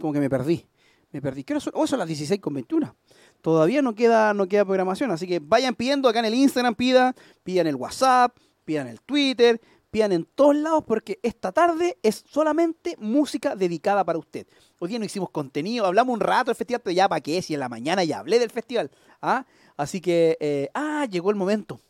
Como 0.00 0.12
que 0.12 0.20
me 0.20 0.30
perdí. 0.30 0.64
Me 1.10 1.22
perdí. 1.22 1.44
¿Qué 1.44 1.54
hora 1.54 1.60
son? 1.60 1.72
Oh, 1.76 1.86
son 1.86 1.98
las 1.98 2.08
16 2.08 2.40
con 2.40 2.54
21. 2.54 2.94
Todavía 3.40 3.82
no 3.82 3.94
queda, 3.94 4.34
no 4.34 4.46
queda 4.46 4.64
programación, 4.64 5.10
así 5.10 5.26
que 5.26 5.38
vayan 5.38 5.74
pidiendo 5.74 6.08
acá 6.08 6.18
en 6.18 6.26
el 6.26 6.34
Instagram, 6.34 6.74
pidan, 6.74 7.14
pidan 7.44 7.66
el 7.66 7.76
WhatsApp, 7.76 8.36
pidan 8.68 8.86
el 8.86 9.00
Twitter, 9.00 9.58
pidan 9.90 10.12
en 10.12 10.26
todos 10.26 10.54
lados 10.54 10.84
porque 10.86 11.18
esta 11.22 11.52
tarde 11.52 11.96
es 12.02 12.22
solamente 12.30 12.96
música 12.98 13.56
dedicada 13.56 14.04
para 14.04 14.18
usted. 14.18 14.46
Hoy 14.78 14.90
día 14.90 14.98
no 14.98 15.06
hicimos 15.06 15.30
contenido, 15.30 15.86
hablamos 15.86 16.12
un 16.12 16.20
rato 16.20 16.50
del 16.50 16.54
festival, 16.54 16.82
pero 16.84 16.94
ya 16.94 17.08
para 17.08 17.22
qué, 17.22 17.40
si 17.40 17.54
en 17.54 17.60
la 17.60 17.70
mañana 17.70 18.04
ya 18.04 18.18
hablé 18.18 18.38
del 18.38 18.50
festival. 18.50 18.90
¿ah? 19.22 19.46
Así 19.78 20.02
que, 20.02 20.36
eh, 20.38 20.68
ah, 20.74 21.06
llegó 21.10 21.30
el 21.30 21.36
momento. 21.36 21.80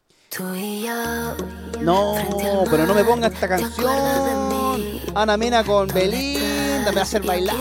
No, 1.81 2.15
pero 2.71 2.87
no 2.87 2.95
me 2.95 3.03
ponga 3.03 3.27
esta 3.27 3.49
canción. 3.49 3.91
Ana 5.17 5.37
Mena 5.37 5.65
con 5.65 5.89
Belinda 5.89 6.91
me 6.91 6.95
va 6.95 7.01
a 7.01 7.03
hacer 7.03 7.25
bailar. 7.25 7.57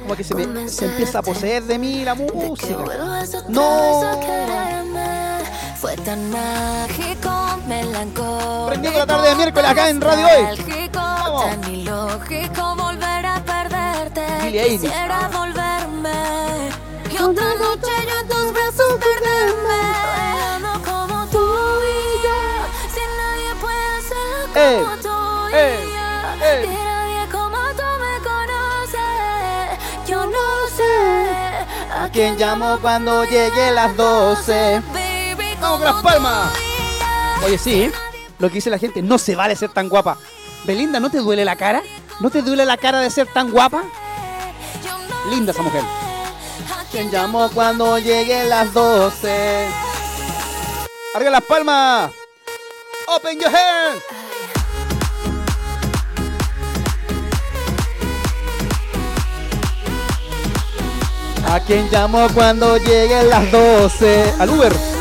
Como 0.00 0.16
que 0.16 0.24
se, 0.24 0.34
me, 0.34 0.70
se 0.70 0.86
empieza 0.86 1.18
a 1.18 1.22
poseer 1.22 1.64
de 1.64 1.78
mí 1.78 2.02
la 2.02 2.14
música. 2.14 2.78
No. 3.50 4.18
Fue 5.82 5.96
tan 5.96 6.30
mágico. 6.30 7.41
Prendiendo 8.68 8.98
la 8.98 9.06
tarde 9.06 9.28
de 9.30 9.34
miércoles 9.36 9.70
acá 9.70 9.88
en 9.88 10.00
Radio 10.00 10.26
Hoy. 10.26 10.58
Tan 10.92 11.74
ilógico 11.74 12.74
volver 12.76 13.26
a 13.26 13.42
perderte. 13.44 14.26
Quisiera 14.68 15.28
volverme. 15.32 16.12
Y 17.10 17.16
otra 17.16 17.44
noche 17.54 17.92
yo 18.08 18.20
en 18.20 18.28
tus 18.28 18.52
brazos 18.52 18.98
perderme. 19.00 19.82
Bailando 20.16 20.72
como 20.84 21.26
tú 21.28 21.38
y 21.82 22.22
yo. 22.26 22.40
Si 22.92 23.00
nadie 23.00 23.54
puede 23.62 23.86
hacerlo 23.96 24.54
Eh, 24.54 24.82
como 24.84 24.96
tú 24.98 25.48
y 25.48 25.50
yo. 25.52 26.46
eh. 26.46 26.64
Y 26.66 26.74
nadie 26.84 27.28
como 27.32 27.58
tú 27.78 27.88
me 28.02 28.14
conoce. 28.28 29.06
Yo 30.06 30.26
no 30.26 30.46
sé 30.76 30.92
¿A 32.04 32.08
quién 32.12 32.36
llamo 32.38 32.78
cuando 32.82 33.24
llegue 33.24 33.70
las 33.72 33.96
12? 33.96 34.82
Vamos 35.60 35.78
con 35.78 35.84
las 35.94 36.02
palmas. 36.02 36.48
Oye, 37.44 37.58
sí, 37.58 37.82
¿eh? 37.82 37.92
lo 38.38 38.48
que 38.48 38.56
dice 38.56 38.70
la 38.70 38.78
gente, 38.78 39.02
no 39.02 39.18
se 39.18 39.34
vale 39.34 39.56
ser 39.56 39.70
tan 39.70 39.88
guapa. 39.88 40.16
Belinda, 40.64 41.00
¿no 41.00 41.10
te 41.10 41.18
duele 41.18 41.44
la 41.44 41.56
cara? 41.56 41.82
¿No 42.20 42.30
te 42.30 42.40
duele 42.40 42.64
la 42.64 42.76
cara 42.76 43.00
de 43.00 43.10
ser 43.10 43.26
tan 43.26 43.50
guapa? 43.50 43.82
Linda 45.28 45.50
esa 45.52 45.62
mujer. 45.62 45.82
¿Quién 46.92 47.10
llamó 47.10 47.48
cuando 47.50 47.98
llegue 47.98 48.44
las 48.44 48.72
12? 48.72 49.66
Arriba 51.14 51.30
las 51.30 51.42
palmas. 51.42 52.12
Open 53.08 53.40
your 53.40 53.48
hands. 53.48 54.02
¿A 61.48 61.60
quién 61.60 61.88
llamo 61.90 62.28
cuando 62.34 62.76
lleguen 62.78 63.28
las 63.28 63.50
12? 63.50 64.34
Al 64.38 64.50
Uber. 64.50 64.91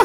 A 0.00 0.04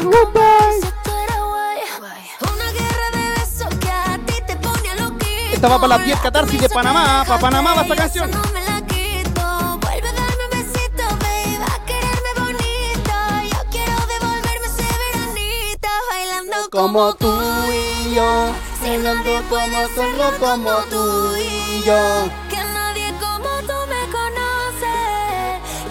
loquito. 4.94 5.52
Esta 5.52 5.68
va 5.68 5.76
para 5.76 5.96
las 5.96 6.06
10 6.06 6.20
catarsis 6.20 6.60
de 6.60 6.68
Panamá. 6.68 7.24
Para 7.26 7.40
Panamá 7.40 7.74
va 7.74 7.82
esta 7.82 7.96
canción. 7.96 8.30
No 8.30 8.42
me 8.52 8.60
la 8.62 8.80
quito. 8.86 9.78
Vuelve 9.80 10.08
a 10.08 10.12
darme 10.12 10.44
un 10.44 10.50
besito, 10.50 11.02
baby. 11.20 11.64
A 11.64 11.84
quererme 11.86 12.30
bonito. 12.38 13.14
Yo 13.50 13.70
quiero 13.70 13.96
devolverme 14.06 14.66
ese 14.66 14.86
veranito. 15.02 15.88
Bailando 16.10 16.56
Como 16.70 17.14
tú 17.14 17.32
y 17.72 18.14
yo. 18.14 18.52
Bailando 18.82 19.42
como 19.48 19.88
solo 19.94 20.38
como 20.38 20.72
tú 20.90 21.36
y 21.36 21.82
yo. 21.84 22.28
Que 22.50 22.56
nadie 22.56 23.12
como 23.18 23.48
tú 23.66 23.78
me 23.88 24.02
conoce. 24.12 24.94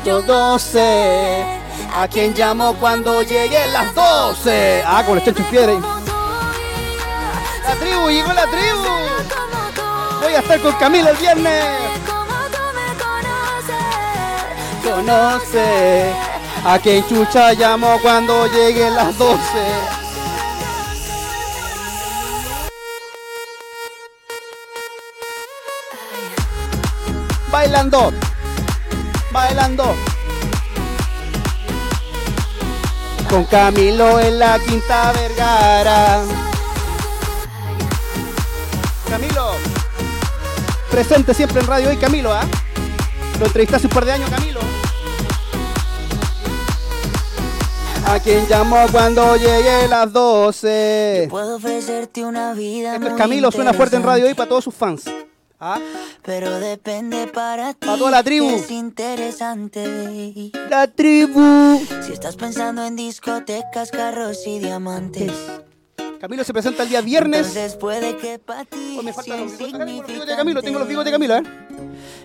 Yo 0.05 0.21
12. 0.21 1.64
¿A 1.97 2.09
quién 2.09 2.33
llamo 2.33 2.73
cuando 2.73 3.21
lleguen 3.21 3.71
las 3.71 3.95
12? 3.95 4.83
Ah, 4.85 5.01
con 5.05 5.17
el 5.17 5.23
chancho 5.23 5.41
en 5.43 5.49
piedra. 5.49 5.73
La 7.63 7.75
tribu, 7.79 8.09
llegó 8.09 8.33
la 8.33 8.45
tribu. 8.47 8.83
Voy 10.21 10.33
a 10.33 10.39
estar 10.39 10.59
con 10.59 10.73
Camila 10.73 11.11
el 11.11 11.15
viernes. 11.17 11.63
Conoce. 14.83 16.13
¿A 16.65 16.79
quién 16.79 17.07
chucha 17.07 17.53
llamo 17.53 17.97
cuando 18.01 18.45
lleguen 18.47 18.93
las 18.93 19.17
12? 19.17 19.39
Bailando. 27.49 28.11
Bailando. 29.31 30.14
Con 33.29 33.45
Camilo 33.45 34.19
en 34.19 34.39
la 34.39 34.59
Quinta 34.59 35.11
Vergara. 35.11 36.21
Camilo. 39.09 39.51
Presente 40.91 41.33
siempre 41.33 41.61
en 41.61 41.67
Radio 41.67 41.89
Hoy, 41.89 41.97
Camilo, 41.97 42.31
¿ah? 42.33 42.43
Lo 43.39 43.45
entrevisté 43.45 43.75
hace 43.75 43.87
un 43.87 43.93
par 43.93 44.05
de 44.05 44.13
años, 44.13 44.29
Camilo. 44.29 44.59
A 48.07 48.19
quien 48.19 48.47
llamó 48.47 48.85
cuando 48.91 49.35
llegue 49.35 49.87
las 49.87 50.13
12. 50.13 51.27
Puedo 51.29 51.55
ofrecerte 51.55 52.23
una 52.23 52.53
vida 52.53 52.93
Esto 52.93 53.05
es 53.05 53.11
muy 53.11 53.19
Camilo, 53.19 53.51
suena 53.51 53.73
fuerte 53.73 53.95
en 53.95 54.03
Radio 54.03 54.25
Hoy 54.25 54.35
para 54.35 54.47
todos 54.47 54.63
sus 54.63 54.75
fans. 54.75 55.05
¿Ah? 55.59 55.79
Pero 56.23 56.59
depende 56.59 57.27
para 57.27 57.73
ti. 57.73 57.85
Para 57.85 57.97
toda 57.97 58.11
la 58.11 58.23
tribu. 58.23 58.49
Es 58.49 58.69
interesante. 58.71 60.51
La 60.69 60.87
tribu. 60.87 61.81
Si 62.05 62.11
estás 62.11 62.35
pensando 62.35 62.85
en 62.85 62.95
discotecas, 62.95 63.91
carros 63.91 64.45
y 64.45 64.59
diamantes. 64.59 65.31
Camilo 66.19 66.43
se 66.43 66.53
presenta 66.53 66.83
el 66.83 66.89
día 66.89 67.01
viernes. 67.01 67.75
Puede 67.79 68.17
que 68.17 68.39
para 68.39 68.65
ti 68.65 68.97
Oh, 68.99 69.03
me 69.03 69.13
faltan 69.13 69.41
los 69.41 69.57
bigotes 69.57 70.25
de 70.25 70.35
Camilo, 70.35 70.61
tengo 70.61 70.79
los 70.79 70.87
bigotes 70.87 71.05
de 71.05 71.11
Camilo, 71.11 71.35
¿eh? 71.37 71.43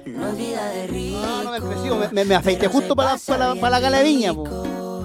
No 0.07 0.28
es 0.28 0.36
vida 0.36 0.65
de 0.70 0.86
rico. 0.86 1.20
No, 1.20 1.43
no 1.43 1.51
me 1.51 1.61
me, 1.61 2.09
me, 2.12 2.24
me 2.24 2.35
afeité 2.35 2.69
justo 2.69 2.97
para, 2.97 3.16
para, 3.16 3.55
para 3.57 3.70
la 3.70 3.81
galería, 3.81 4.32
po. 4.32 5.05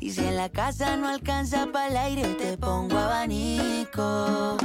Y 0.00 0.10
si 0.10 0.20
en 0.20 0.36
la 0.36 0.48
casa 0.48 0.96
no 0.96 1.08
alcanza 1.08 1.66
para 1.72 1.88
el 1.88 1.96
aire, 1.96 2.22
te 2.34 2.56
pongo 2.56 2.96
abanico. 2.98 4.56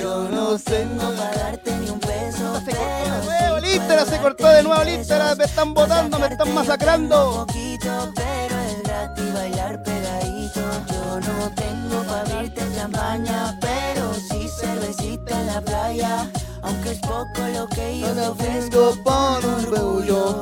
Yo 0.00 0.28
no 0.30 0.58
tengo 0.58 1.10
para 1.16 1.36
darte 1.36 1.76
ni 1.78 1.88
un 1.90 1.98
peso, 2.00 2.60
pero 2.64 3.24
nuevo, 3.24 3.58
Listera 3.60 4.04
se 4.04 4.18
cortó 4.18 4.48
de 4.48 4.62
nuevo, 4.62 4.84
Listera, 4.84 5.34
me 5.34 5.44
están 5.44 5.72
botando, 5.72 6.18
me 6.18 6.26
están 6.26 6.52
masacrando. 6.54 7.46
poquito, 7.46 8.12
pero 8.14 8.60
es 8.60 8.82
gratis 8.82 9.34
bailar 9.34 9.82
pegadito. 9.82 10.60
Yo 10.92 11.20
no 11.20 11.50
tengo 11.54 12.02
para 12.06 12.20
abrirte 12.20 12.62
champaña, 12.76 13.58
pero 13.60 14.12
sí 14.14 14.48
cervecita 14.60 15.40
en 15.40 15.46
la 15.46 15.60
playa. 15.62 16.30
Aunque 16.62 16.92
es 16.92 16.98
poco 16.98 17.40
lo 17.54 17.66
que 17.68 18.00
yo 18.00 18.08
te 18.08 18.26
ofrezco 18.28 18.96
por 19.02 19.44
un 19.46 19.64
orgullo. 19.64 20.40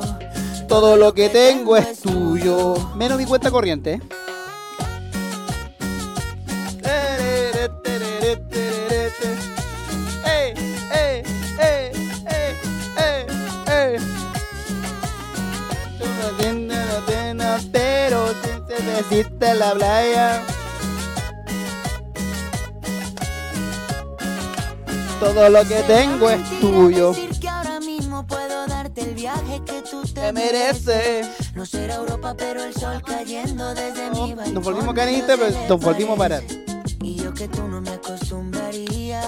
Todo 0.67 0.97
lo 0.97 1.13
que 1.13 1.29
tengo 1.29 1.77
es 1.77 1.99
tuyo. 2.01 2.75
Menos 2.95 3.17
mi 3.17 3.25
cuenta 3.25 3.51
corriente, 3.51 4.01
besiste 18.83 19.49
en 19.49 19.59
la 19.59 19.73
playa. 19.73 20.43
Todo 25.19 25.49
lo 25.49 25.63
que 25.63 25.81
tengo 25.83 26.29
es 26.29 26.59
tuyo. 26.59 27.13
te 30.13 30.31
mereces. 30.31 31.27
No 31.55 31.65
será 31.65 31.95
Europa, 31.95 32.35
pero 32.37 32.63
el 32.63 32.73
sol 32.73 33.01
cayendo 33.05 33.73
desde 33.73 34.09
mi 34.11 34.33
balcón. 34.33 34.53
Nos 34.53 34.63
volvimos 34.63 34.95
canitas, 34.95 35.39
pero 35.39 35.67
nos 35.67 35.79
volvimos 35.79 36.15
a 36.15 36.17
parar. 36.17 36.43
Y 37.01 37.15
yo 37.15 37.33
que 37.33 37.47
tú 37.47 37.67
no 37.67 37.81
me 37.81 37.91
acostumbraría 37.91 39.21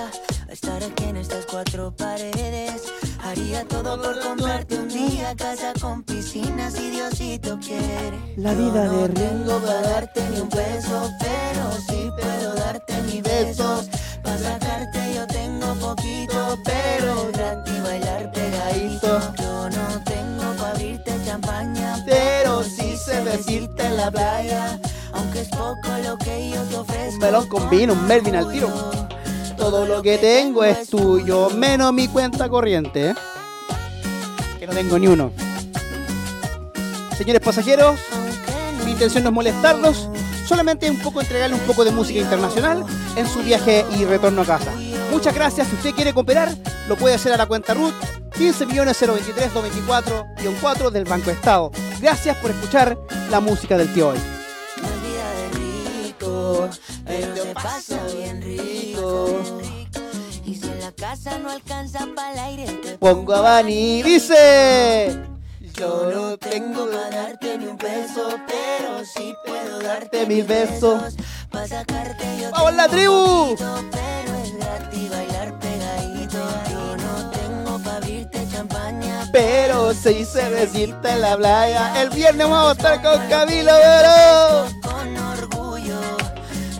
estar 0.49 0.81
aquí 0.83 1.03
en 1.03 1.17
estas 1.17 1.45
cuatro 1.45 1.93
paredes. 1.95 2.83
Haría 3.23 3.65
todo 3.67 4.01
por 4.01 4.19
comprarte 4.19 4.79
un 4.79 4.87
día 4.87 5.35
casa 5.35 5.73
con 5.81 6.03
piscina 6.03 6.71
si 6.71 6.89
Diosito 6.89 7.59
quiere. 7.59 8.17
La 8.37 8.53
vida 8.53 8.89
de 8.89 9.09
Tengo 9.09 9.59
para 9.59 9.81
darte 9.81 10.29
ni 10.29 10.39
un 10.39 10.49
peso, 10.49 11.09
pero 11.19 11.71
sí 11.87 12.09
puedo 12.19 12.53
darte 12.55 13.01
mis 13.03 13.23
besos. 13.23 13.89
Para 14.23 14.37
sacarte 14.37 14.99
yo 15.15 15.27
tengo 15.27 15.73
poquito, 15.75 16.57
pero 16.63 17.29
gratis 17.33 17.83
bailar 17.83 18.31
pegadito. 18.31 19.19
Yo 19.39 19.69
no 19.69 20.03
tengo 20.05 20.53
para 20.57 20.71
abrirte 20.71 21.11
champaña, 21.25 22.03
Pero 22.05 22.63
sí 22.63 22.95
sé 22.97 23.23
decirte 23.23 23.85
en 23.85 23.97
la 23.97 24.11
playa. 24.11 24.79
aunque 25.13 25.41
es 25.41 25.49
poco 25.49 25.89
lo 26.05 26.17
que 26.17 26.51
yo 26.51 26.61
te 26.63 26.75
ofrezco. 26.77 27.15
Un 27.15 27.19
melón 27.19 27.47
con 27.47 27.69
vino, 27.69 27.93
un 27.93 28.05
Melvin 28.07 28.35
al 28.35 28.51
tiro. 28.51 28.69
Todo 29.57 29.85
lo 29.85 30.01
que 30.01 30.17
tengo 30.17 30.63
es 30.63 30.87
tuyo, 30.87 31.49
menos 31.49 31.91
mi 31.91 32.07
cuenta 32.07 32.47
corriente. 32.47 33.15
Que 34.59 34.67
no 34.67 34.73
tengo 34.73 34.97
ni 34.99 35.07
uno. 35.07 35.31
Señores 37.17 37.41
pasajeros, 37.41 37.99
mi 38.85 38.91
intención 38.91 39.23
no 39.23 39.29
es 39.29 39.35
molestarlos, 39.35 40.09
solamente 40.45 40.89
un 40.89 40.99
poco 40.99 41.19
entregarle 41.21 41.55
un 41.55 41.61
poco 41.61 41.83
de 41.83 41.91
música 41.91 42.19
internacional 42.19 42.85
en 43.15 43.27
su 43.27 43.39
viaje 43.39 43.85
y 43.97 44.05
retorno 44.05 44.43
a 44.43 44.45
casa. 44.45 44.71
Muchas 45.11 45.33
gracias. 45.33 45.67
Si 45.67 45.75
usted 45.75 45.91
quiere 45.93 46.13
cooperar, 46.13 46.55
lo 46.87 46.95
puede 46.95 47.15
hacer 47.15 47.33
a 47.33 47.37
la 47.37 47.47
cuenta 47.47 47.73
RUT 47.73 47.93
15 48.37 48.65
millones 48.67 48.99
023 48.99 49.53
224 49.53 50.91
del 50.91 51.05
Banco 51.05 51.31
Estado. 51.31 51.71
Gracias 51.99 52.37
por 52.37 52.51
escuchar 52.51 52.97
la 53.31 53.39
música 53.39 53.77
del 53.77 53.91
tío 53.93 54.09
hoy. 54.09 54.17
Y 60.45 60.55
si 60.55 60.67
en 60.67 60.79
la 60.79 60.91
casa 60.91 61.37
no 61.39 61.49
alcanza 61.49 62.07
para 62.15 62.33
el 62.33 62.39
aire, 62.39 62.65
te 62.83 62.97
Pongo 62.97 63.33
a 63.33 63.41
Bani, 63.41 64.01
dice. 64.03 65.17
Yo 65.73 66.09
no 66.11 66.37
tengo 66.37 66.87
para 66.89 67.09
darte 67.09 67.57
ni 67.57 67.67
un 67.67 67.77
peso, 67.77 68.29
pero 68.47 69.05
sí 69.05 69.35
puedo 69.45 69.79
darte 69.79 70.25
mil 70.25 70.43
besos. 70.43 71.15
para 71.51 71.67
sacarte 71.67 72.25
yo 72.41 72.49
¡Vamos 72.51 72.73
la 72.73 72.87
tribu! 72.87 73.55
pero 73.91 74.35
es 74.43 74.55
gratis 74.57 75.09
bailar 75.11 75.59
pegadito. 75.59 76.37
Yo 76.71 76.97
no 76.97 77.29
tengo 77.29 77.79
para 77.83 77.97
abrirte 77.97 78.47
champaña, 78.51 79.29
Pero 79.31 79.93
se 79.93 80.13
hice 80.13 80.49
decirte 80.49 81.11
en 81.11 81.21
la 81.21 81.37
playa. 81.37 82.01
El 82.01 82.09
viernes 82.09 82.49
vamos 82.49 82.69
a 82.69 82.71
estar 82.71 83.01
con 83.03 83.27
Camilo 83.29 83.71
Vero. 83.73 84.65
con 84.81 85.13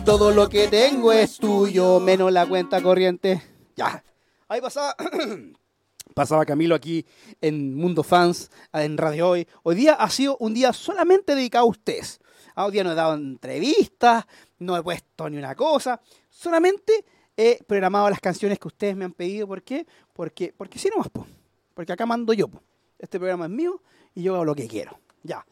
todo 0.08 0.30
lo 0.30 0.48
que 0.48 0.68
tengo 0.68 1.12
es 1.12 1.36
tuyo, 1.36 2.00
menos 2.00 2.32
la 2.32 2.46
cuenta 2.46 2.82
corriente. 2.82 3.42
Ya. 3.76 4.02
Ahí 4.48 4.58
pasaba. 4.58 4.96
Pasaba 6.14 6.46
Camilo 6.46 6.74
aquí 6.74 7.04
en 7.42 7.74
Mundo 7.74 8.02
Fans, 8.02 8.50
en 8.72 8.96
Radio 8.96 9.28
Hoy. 9.28 9.46
Hoy 9.64 9.74
día 9.74 9.92
ha 9.92 10.08
sido 10.08 10.38
un 10.38 10.54
día 10.54 10.72
solamente 10.72 11.34
dedicado 11.34 11.66
a 11.66 11.68
ustedes. 11.68 12.20
Ah, 12.54 12.64
Hoy 12.64 12.72
día 12.72 12.84
no 12.84 12.92
he 12.92 12.94
dado 12.94 13.16
entrevistas, 13.16 14.24
no 14.58 14.78
he 14.78 14.82
puesto 14.82 15.28
ni 15.28 15.36
una 15.36 15.54
cosa. 15.54 16.00
Solamente 16.30 17.04
he 17.36 17.62
programado 17.64 18.08
las 18.08 18.20
canciones 18.20 18.58
que 18.58 18.68
ustedes 18.68 18.96
me 18.96 19.04
han 19.04 19.12
pedido. 19.12 19.46
¿Por 19.46 19.62
qué? 19.62 19.86
Porque, 20.14 20.54
porque 20.56 20.78
sí 20.78 20.88
nomás, 20.88 21.10
po. 21.10 21.26
Porque 21.74 21.92
acá 21.92 22.06
mando 22.06 22.32
yo, 22.32 22.48
po. 22.48 22.62
Este 22.98 23.18
programa 23.18 23.44
es 23.44 23.50
mío 23.50 23.82
y 24.14 24.22
yo 24.22 24.36
hago 24.36 24.46
lo 24.46 24.54
que 24.54 24.68
quiero. 24.68 24.98
Ya. 25.22 25.44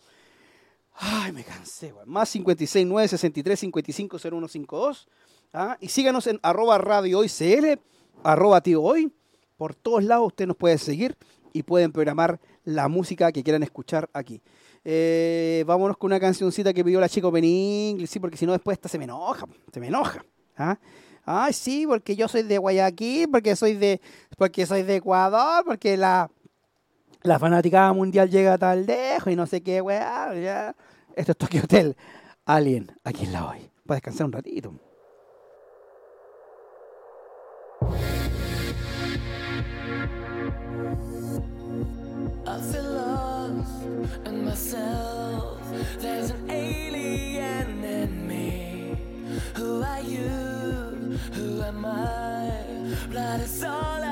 Ay, 0.98 1.32
me 1.32 1.44
cansé, 1.44 1.92
weón. 1.92 2.08
Más 2.08 2.28
56 2.30 2.86
9 2.86 3.08
63 3.08 3.60
55 3.60 4.18
0152. 4.18 5.08
¿ah? 5.52 5.76
Y 5.80 5.88
síganos 5.88 6.26
en 6.26 6.40
arroba 6.42 6.78
radio 6.78 7.18
hoy 7.18 7.28
CL, 7.28 7.78
arroba 8.22 8.60
tío 8.60 8.82
hoy. 8.82 9.12
Por 9.56 9.74
todos 9.74 10.04
lados 10.04 10.28
usted 10.28 10.46
nos 10.46 10.56
puede 10.56 10.78
seguir 10.78 11.16
y 11.52 11.62
pueden 11.62 11.92
programar 11.92 12.40
la 12.64 12.88
música 12.88 13.32
que 13.32 13.42
quieran 13.42 13.62
escuchar 13.62 14.10
aquí. 14.12 14.42
Eh, 14.84 15.64
vámonos 15.66 15.96
con 15.96 16.08
una 16.08 16.20
cancioncita 16.20 16.72
que 16.72 16.84
pidió 16.84 17.00
la 17.00 17.08
chica 17.08 17.26
Open 17.26 17.44
sí, 18.06 18.20
porque 18.20 18.36
si 18.36 18.46
no 18.46 18.52
después 18.52 18.76
esta 18.76 18.88
se 18.88 18.98
me 18.98 19.04
enoja, 19.04 19.46
se 19.72 19.80
me 19.80 19.88
enoja. 19.88 20.24
¿ah? 20.56 20.78
Ay, 21.24 21.52
sí, 21.52 21.86
porque 21.86 22.14
yo 22.14 22.28
soy 22.28 22.42
de 22.42 22.58
Guayaquil, 22.58 23.28
porque 23.30 23.56
soy 23.56 23.74
de, 23.74 24.00
porque 24.36 24.64
soy 24.64 24.82
de 24.82 24.96
Ecuador, 24.96 25.64
porque 25.64 25.96
la, 25.96 26.30
la 27.26 27.38
fanaticada 27.38 27.92
mundial 27.92 28.30
llega 28.30 28.56
tal 28.56 28.86
lejos 28.86 29.32
y 29.32 29.36
no 29.36 29.46
sé 29.46 29.62
qué, 29.62 29.80
weá. 29.80 30.34
Ya. 30.34 30.74
Esto 31.14 31.32
es 31.32 31.38
Tokyo 31.38 31.62
Hotel. 31.64 31.96
Alien, 32.44 32.92
aquí 33.04 33.24
en 33.24 33.32
la 33.32 33.46
hoy. 33.46 33.70
Para 33.86 33.96
descansar 33.96 34.26
un 34.26 34.32
ratito. 34.32 34.72
I 42.48 42.60
feel 42.72 42.84
lost 42.84 43.86
in 44.26 44.44
myself. 44.44 45.60
There's 45.98 46.30
an 46.30 46.50
alien 46.50 47.84
in 47.84 48.26
me. 48.26 48.96
Who 49.56 49.82
are 49.82 50.00
you? 50.00 51.18
Who 51.34 51.62
am 51.62 51.84
I? 51.84 52.50
Blood 53.10 53.40
is 53.40 53.64
all 53.64 54.05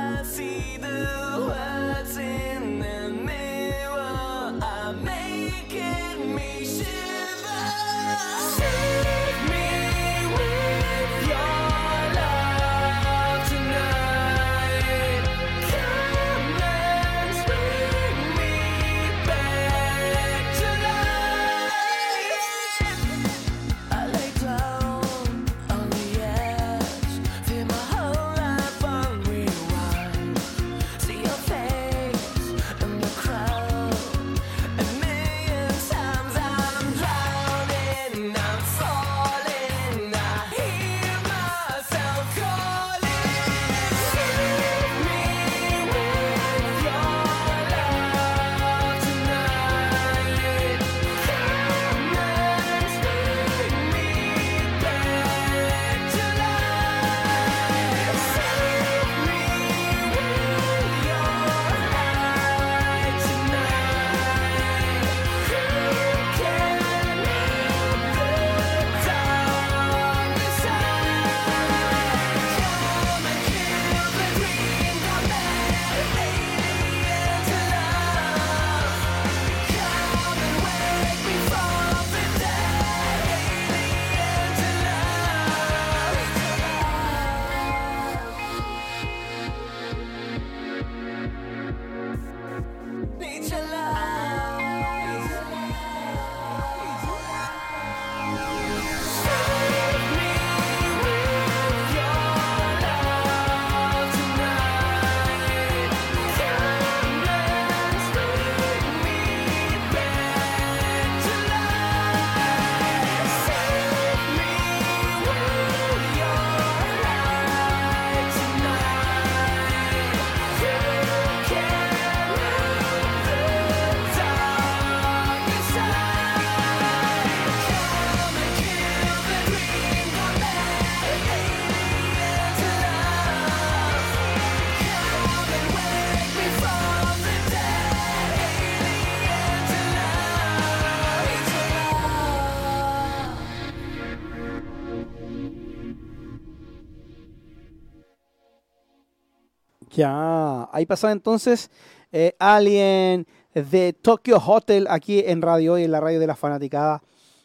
Ya, 149.95 150.69
ahí 150.73 150.87
pasaba 150.87 151.13
entonces 151.13 151.71
eh, 152.11 152.35
Alien 152.41 153.29
de 153.55 153.93
Tokyo 153.93 154.39
Hotel 154.45 154.89
aquí 154.91 155.23
en 155.25 155.41
Radio 155.41 155.75
Hoy, 155.75 155.85
en 155.85 155.93
la 155.93 156.01
radio 156.01 156.19
de 156.19 156.27
la 156.27 156.35
fanaticada 156.35 157.01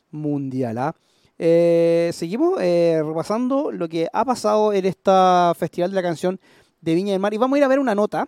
mundial. 0.09 0.80
¿ah? 0.80 0.95
Eh, 1.38 2.09
seguimos 2.11 2.59
eh, 2.59 3.03
repasando 3.05 3.71
lo 3.71 3.88
que 3.88 4.07
ha 4.11 4.26
pasado 4.26 4.73
en 4.73 4.85
esta 4.85 5.53
Festival 5.59 5.91
de 5.91 5.95
la 5.95 6.01
Canción 6.01 6.39
de 6.81 6.95
Viña 6.95 7.11
del 7.11 7.19
Mar 7.19 7.35
y 7.35 7.38
vamos 7.38 7.55
a 7.55 7.59
ir 7.59 7.63
a 7.65 7.67
ver 7.67 7.77
una 7.77 7.93
nota, 7.93 8.27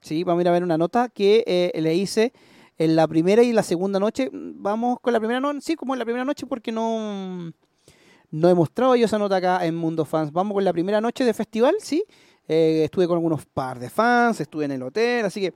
sí, 0.00 0.24
vamos 0.24 0.40
a 0.40 0.42
ir 0.42 0.48
a 0.48 0.52
ver 0.52 0.64
una 0.64 0.76
nota 0.76 1.08
que 1.08 1.70
le 1.72 1.94
hice 1.94 2.32
en 2.76 2.96
la 2.96 3.06
primera 3.06 3.44
y 3.44 3.52
la 3.52 3.62
segunda 3.62 4.00
noche. 4.00 4.30
Vamos 4.32 4.98
con 5.00 5.12
la 5.12 5.20
primera 5.20 5.38
noche, 5.38 5.60
sí, 5.60 5.76
como 5.76 5.94
en 5.94 6.00
la 6.00 6.04
primera 6.04 6.24
noche 6.24 6.44
porque 6.44 6.72
no, 6.72 7.52
no 8.32 8.48
he 8.48 8.54
mostrado 8.54 8.96
yo 8.96 9.04
esa 9.04 9.18
nota 9.18 9.36
acá 9.36 9.64
en 9.64 9.76
Mundo 9.76 10.04
Fans. 10.04 10.32
Vamos 10.32 10.54
con 10.54 10.64
la 10.64 10.72
primera 10.72 11.00
noche 11.00 11.24
de 11.24 11.34
festival, 11.34 11.76
sí. 11.78 12.02
Eh, 12.52 12.82
estuve 12.82 13.06
con 13.06 13.14
algunos 13.14 13.46
par 13.46 13.78
de 13.78 13.88
fans, 13.88 14.40
estuve 14.40 14.64
en 14.64 14.72
el 14.72 14.82
hotel, 14.82 15.24
así 15.24 15.40
que 15.40 15.54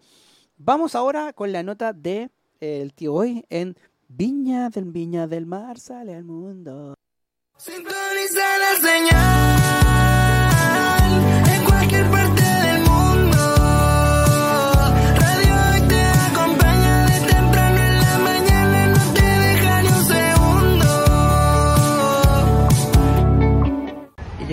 vamos 0.57 0.95
ahora 0.95 1.33
con 1.33 1.51
la 1.51 1.65
nota 1.65 1.93
de 1.93 2.31
eh, 2.61 2.83
el 2.83 2.95
tío 2.95 3.15
hoy 3.15 3.45
en 3.51 3.77
Viña 4.07 4.71
del 4.71 4.85
Viña 4.85 5.27
del 5.27 5.45
Mar 5.45 5.81
sale 5.81 6.15
al 6.15 6.23
mundo. 6.23 6.95
Sintoniza 7.57 8.47
la 8.61 8.77
señal 8.81 9.17
en 11.53 11.65
cualquier 11.65 12.09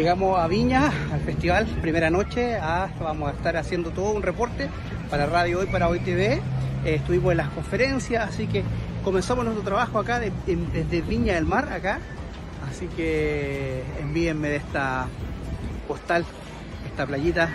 llegamos 0.01 0.39
a 0.39 0.47
Viña, 0.47 0.91
al 1.13 1.19
festival, 1.19 1.67
primera 1.79 2.09
noche. 2.09 2.57
ah, 2.59 2.89
vamos 2.99 3.29
a 3.29 3.33
estar 3.33 3.55
haciendo 3.55 3.91
todo 3.91 4.13
un 4.13 4.23
reporte 4.23 4.67
para 5.11 5.27
Radio 5.27 5.59
Hoy, 5.59 5.67
para 5.67 5.89
Hoy 5.89 5.99
TV. 5.99 6.41
Eh, 6.83 6.95
estuvimos 6.95 7.29
en 7.33 7.37
las 7.37 7.49
conferencias, 7.49 8.27
así 8.27 8.47
que 8.47 8.63
comenzamos 9.03 9.45
nuestro 9.45 9.63
trabajo 9.63 9.99
acá 9.99 10.19
desde 10.19 11.01
Viña 11.01 11.35
del 11.35 11.45
Mar, 11.45 11.71
acá. 11.71 11.99
Así 12.67 12.87
que 12.87 13.83
envíenme 13.99 14.49
de 14.49 14.55
esta 14.55 15.05
postal, 15.87 16.25
esta 16.87 17.05
playita. 17.05 17.53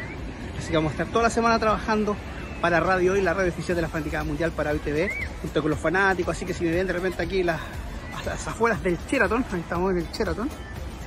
Así 0.56 0.68
que 0.68 0.77
vamos 0.77 0.90
a 0.90 0.93
estar 0.93 1.09
toda 1.09 1.24
la 1.24 1.31
semana 1.31 1.59
trabajando 1.59 2.14
para 2.60 2.78
Radio 2.78 3.14
Hoy, 3.14 3.23
la 3.23 3.35
radio 3.35 3.51
oficial 3.51 3.74
de 3.74 3.82
la 3.82 3.89
Fanaticada 3.89 4.23
Mundial 4.23 4.52
para 4.52 4.70
Hoy 4.70 4.78
TV, 4.78 5.10
junto 5.43 5.62
con 5.62 5.73
los 5.73 5.81
fanáticos. 5.81 6.36
Así 6.36 6.47
que 6.47 6.55
si 6.55 6.62
me 6.62 6.70
ven 6.70 6.86
de 6.86 6.93
repente 6.93 7.20
aquí 7.24 7.43
las, 7.43 7.60
a 7.60 8.24
las 8.24 8.47
afueras 8.47 8.81
del 8.85 8.97
Sheraton, 9.10 9.44
ahí 9.51 9.59
estamos 9.59 9.90
en 9.90 9.98
el 9.98 10.06
Sheraton, 10.12 10.48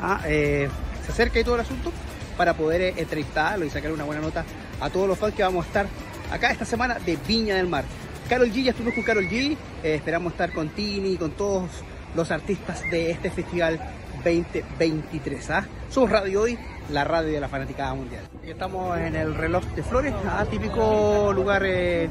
ah, 0.01 0.19
eh, 0.25 0.67
se 1.09 1.13
acerca 1.13 1.39
y 1.39 1.43
todo 1.43 1.55
el 1.55 1.61
asunto 1.61 1.91
para 2.37 2.53
poder 2.53 2.81
eh, 2.81 2.93
entrevistarlo 2.97 3.65
y 3.65 3.69
sacar 3.69 3.91
una 3.91 4.03
buena 4.03 4.21
nota 4.21 4.45
a 4.79 4.89
todos 4.89 5.07
los 5.07 5.17
fans 5.17 5.33
que 5.33 5.43
vamos 5.43 5.65
a 5.65 5.67
estar 5.67 5.87
acá 6.31 6.51
esta 6.51 6.65
semana 6.65 6.99
de 6.99 7.17
Viña 7.27 7.55
del 7.55 7.67
Mar. 7.67 7.83
Carol 8.29 8.51
G, 8.51 8.63
ya 8.63 8.71
estuvimos 8.71 8.93
con 8.93 9.03
Carol 9.03 9.27
G, 9.27 9.57
eh, 9.83 9.95
esperamos 9.95 10.33
estar 10.33 10.53
con 10.53 10.69
Tini, 10.69 11.17
con 11.17 11.31
todos 11.31 11.69
los 12.15 12.29
artistas 12.29 12.83
de 12.91 13.09
este 13.09 13.31
festival 13.31 13.79
2023. 14.23 15.49
¿ah? 15.49 15.65
Somos 15.89 16.11
Radio 16.11 16.41
Hoy, 16.41 16.57
la 16.91 17.03
radio 17.03 17.33
de 17.33 17.39
la 17.39 17.49
fanaticada 17.49 17.95
mundial. 17.95 18.23
Y 18.45 18.51
estamos 18.51 18.97
en 18.99 19.15
el 19.15 19.33
reloj 19.33 19.65
de 19.75 19.81
flores, 19.81 20.13
típico 20.51 21.33
lugar 21.33 21.63
eh, 21.65 22.07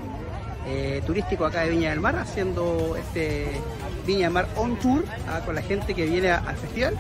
turístico 1.07 1.47
acá 1.47 1.63
de 1.63 1.71
Viña 1.71 1.91
del 1.91 2.01
Mar, 2.01 2.17
haciendo 2.17 2.97
este 2.97 3.47
Viña 4.05 4.27
del 4.27 4.33
Mar 4.33 4.49
on 4.57 4.77
tour 4.81 5.05
¿ah? 5.29 5.41
con 5.47 5.55
la 5.55 5.63
gente 5.63 5.95
que 5.95 6.05
viene 6.07 6.33
al 6.33 6.57
festival. 6.57 6.97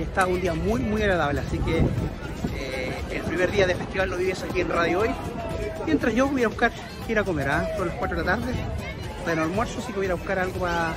Y 0.00 0.02
está 0.02 0.26
un 0.26 0.40
día 0.40 0.54
muy, 0.54 0.80
muy 0.80 1.02
agradable, 1.02 1.40
así 1.40 1.58
que 1.58 1.78
eh, 1.78 2.94
el 3.10 3.22
primer 3.22 3.50
día 3.50 3.66
de 3.66 3.74
festival 3.74 4.08
lo 4.08 4.16
vives 4.16 4.42
aquí 4.42 4.60
en 4.60 4.70
Radio 4.70 5.00
Hoy. 5.00 5.10
Mientras 5.84 6.14
yo 6.14 6.26
voy 6.26 6.42
a 6.42 6.48
buscar 6.48 6.72
ir 7.06 7.18
a 7.18 7.24
comer, 7.24 7.48
¿ah? 7.48 7.68
son 7.76 7.88
las 7.88 7.96
4 7.96 8.16
de 8.16 8.24
la 8.24 8.36
tarde, 8.36 8.52
bueno, 9.24 9.42
almuerzo, 9.42 9.80
sí 9.82 9.92
que 9.92 9.98
voy 9.98 10.06
a 10.06 10.12
a 10.12 10.14
buscar 10.14 10.38
algo 10.38 10.60
para, 10.60 10.94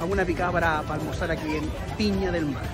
alguna 0.00 0.24
picada 0.24 0.52
para, 0.52 0.82
para 0.82 0.94
almorzar 0.94 1.30
aquí 1.30 1.56
en 1.56 1.70
Viña 1.98 2.32
del 2.32 2.46
Mar. 2.46 2.64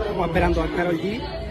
Estamos 0.00 0.26
esperando 0.26 0.62
a 0.62 0.76
Carol 0.76 0.98
G. 0.98 1.41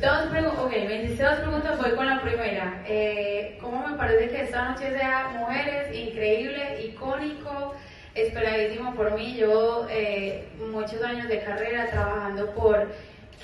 Dos 0.00 0.26
preguntas, 0.30 0.64
ok, 0.64 0.70
me 0.70 1.02
hiciste 1.02 1.24
dos 1.24 1.38
preguntas, 1.40 1.78
voy 1.78 1.90
con 1.96 2.06
la 2.06 2.22
primera. 2.22 2.84
Eh, 2.86 3.58
¿Cómo 3.60 3.86
me 3.86 3.96
parece 3.96 4.28
que 4.28 4.42
esta 4.42 4.68
noche 4.68 4.96
sea 4.96 5.30
mujeres, 5.36 5.92
increíble, 5.92 6.84
icónico, 6.84 7.74
esperadísimo 8.14 8.94
por 8.94 9.12
mí? 9.14 9.34
Yo 9.34 9.88
eh, 9.90 10.46
muchos 10.70 11.02
años 11.02 11.28
de 11.28 11.42
carrera 11.42 11.90
trabajando 11.90 12.54
por 12.54 12.88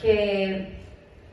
que 0.00 0.68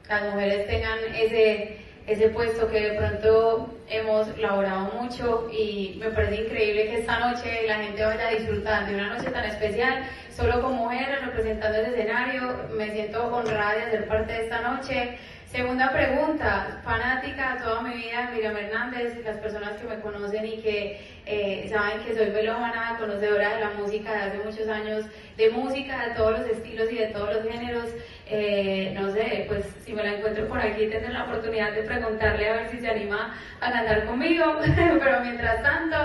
las 0.09 0.23
mujeres 0.33 0.67
tengan 0.67 0.97
ese, 1.15 1.77
ese 2.07 2.29
puesto 2.29 2.67
que 2.69 2.79
de 2.79 2.97
pronto 2.97 3.69
hemos 3.87 4.37
laborado 4.37 4.91
mucho 4.99 5.49
y 5.51 5.97
me 5.99 6.09
parece 6.09 6.43
increíble 6.43 6.87
que 6.87 6.99
esta 6.99 7.19
noche 7.19 7.67
la 7.67 7.75
gente 7.75 8.03
vaya 8.03 8.27
a 8.27 8.31
disfrutar 8.31 8.87
de 8.87 8.95
una 8.95 9.15
noche 9.15 9.29
tan 9.29 9.45
especial, 9.45 10.03
solo 10.35 10.61
con 10.61 10.73
mujeres 10.75 11.23
representando 11.25 11.77
el 11.77 11.85
escenario. 11.93 12.55
Me 12.75 12.91
siento 12.91 13.25
honrada 13.27 13.75
de 13.75 13.91
ser 13.91 14.07
parte 14.07 14.33
de 14.33 14.43
esta 14.43 14.61
noche. 14.61 15.17
Segunda 15.51 15.91
pregunta, 15.91 16.79
fanática 16.81 17.57
toda 17.61 17.81
mi 17.81 17.93
vida 17.93 18.29
Miriam 18.33 18.55
Hernández, 18.55 19.21
las 19.25 19.35
personas 19.35 19.73
que 19.73 19.85
me 19.85 19.99
conocen 19.99 20.45
y 20.45 20.61
que 20.61 20.97
eh, 21.25 21.67
saben 21.69 21.99
que 22.05 22.15
soy 22.15 22.29
melómana, 22.29 22.95
conocedora 22.97 23.55
de 23.55 23.59
la 23.59 23.71
música 23.71 24.13
de 24.13 24.19
hace 24.21 24.37
muchos 24.37 24.69
años, 24.69 25.05
de 25.35 25.49
música 25.49 26.07
de 26.07 26.15
todos 26.15 26.39
los 26.39 26.47
estilos 26.47 26.89
y 26.89 26.99
de 26.99 27.07
todos 27.07 27.35
los 27.35 27.43
géneros. 27.43 27.89
Eh, 28.27 28.93
no 28.97 29.11
sé, 29.11 29.43
pues 29.49 29.65
si 29.83 29.91
me 29.91 30.03
la 30.03 30.13
encuentro 30.13 30.47
por 30.47 30.57
aquí 30.57 30.87
tendré 30.87 31.11
la 31.11 31.25
oportunidad 31.25 31.73
de 31.73 31.83
preguntarle 31.83 32.49
a 32.49 32.53
ver 32.53 32.69
si 32.69 32.79
se 32.79 32.89
anima 32.89 33.35
a 33.59 33.71
cantar 33.73 34.05
conmigo, 34.05 34.45
pero 35.03 35.19
mientras 35.19 35.61
tanto 35.61 35.97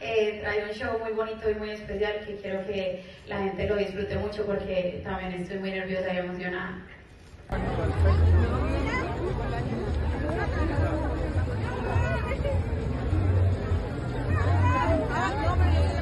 eh, 0.00 0.40
trae 0.42 0.64
un 0.64 0.70
show 0.70 0.98
muy 0.98 1.12
bonito 1.12 1.48
y 1.48 1.54
muy 1.54 1.70
especial 1.70 2.14
que 2.26 2.34
quiero 2.34 2.66
que 2.66 3.04
la 3.28 3.38
gente 3.38 3.68
lo 3.68 3.76
disfrute 3.76 4.16
mucho 4.16 4.44
porque 4.44 5.02
también 5.04 5.34
estoy 5.34 5.60
muy 5.60 5.70
nerviosa 5.70 6.12
y 6.12 6.16
emocionada. 6.16 6.78
Thank 9.38 9.72
you. 15.92 15.97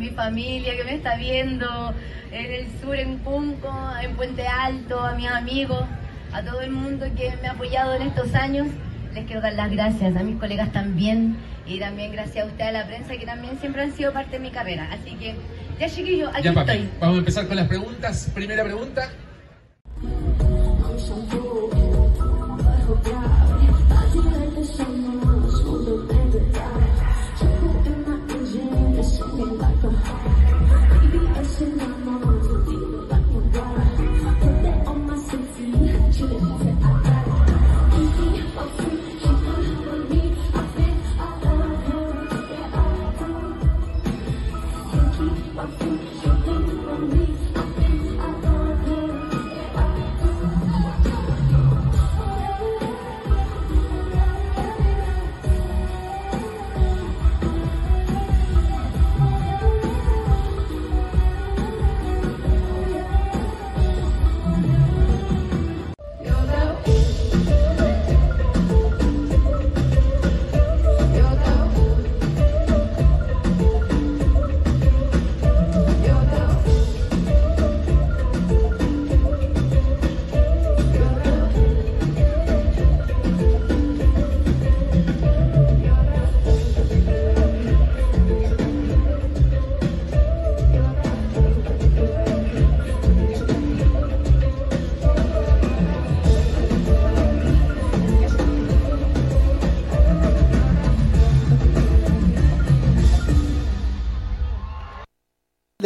Mi 0.00 0.08
familia 0.10 0.76
que 0.76 0.84
me 0.84 0.94
está 0.94 1.16
viendo 1.16 1.94
en 2.32 2.52
el 2.52 2.66
sur, 2.80 2.96
en 2.96 3.18
Punco, 3.18 3.70
en 4.02 4.16
Puente 4.16 4.46
Alto, 4.46 4.98
a 5.00 5.14
mis 5.14 5.28
amigos, 5.30 5.84
a 6.32 6.42
todo 6.42 6.60
el 6.60 6.70
mundo 6.70 7.06
que 7.16 7.32
me 7.42 7.48
ha 7.48 7.52
apoyado 7.52 7.94
en 7.94 8.02
estos 8.02 8.34
años. 8.34 8.66
Les 9.14 9.24
quiero 9.26 9.40
dar 9.40 9.52
las 9.54 9.70
gracias, 9.70 10.16
a 10.16 10.22
mis 10.22 10.36
colegas 10.38 10.72
también, 10.72 11.36
y 11.66 11.78
también 11.80 12.12
gracias 12.12 12.44
a 12.44 12.48
usted, 12.48 12.64
a 12.64 12.72
la 12.72 12.86
prensa, 12.86 13.16
que 13.16 13.26
también 13.26 13.58
siempre 13.58 13.82
han 13.82 13.92
sido 13.92 14.12
parte 14.12 14.32
de 14.32 14.38
mi 14.40 14.50
carrera. 14.50 14.88
Así 14.92 15.16
que 15.16 15.34
Ya 15.78 15.88
chiquillo, 15.88 16.28
aquí 16.30 16.42
Ya, 16.42 16.52
papi. 16.52 16.70
estoy. 16.72 16.88
Vamos 17.00 17.16
a 17.16 17.18
empezar 17.18 17.46
con 17.46 17.56
las 17.56 17.66
preguntas. 17.68 18.30
Primera 18.34 18.62
pregunta. 18.64 19.08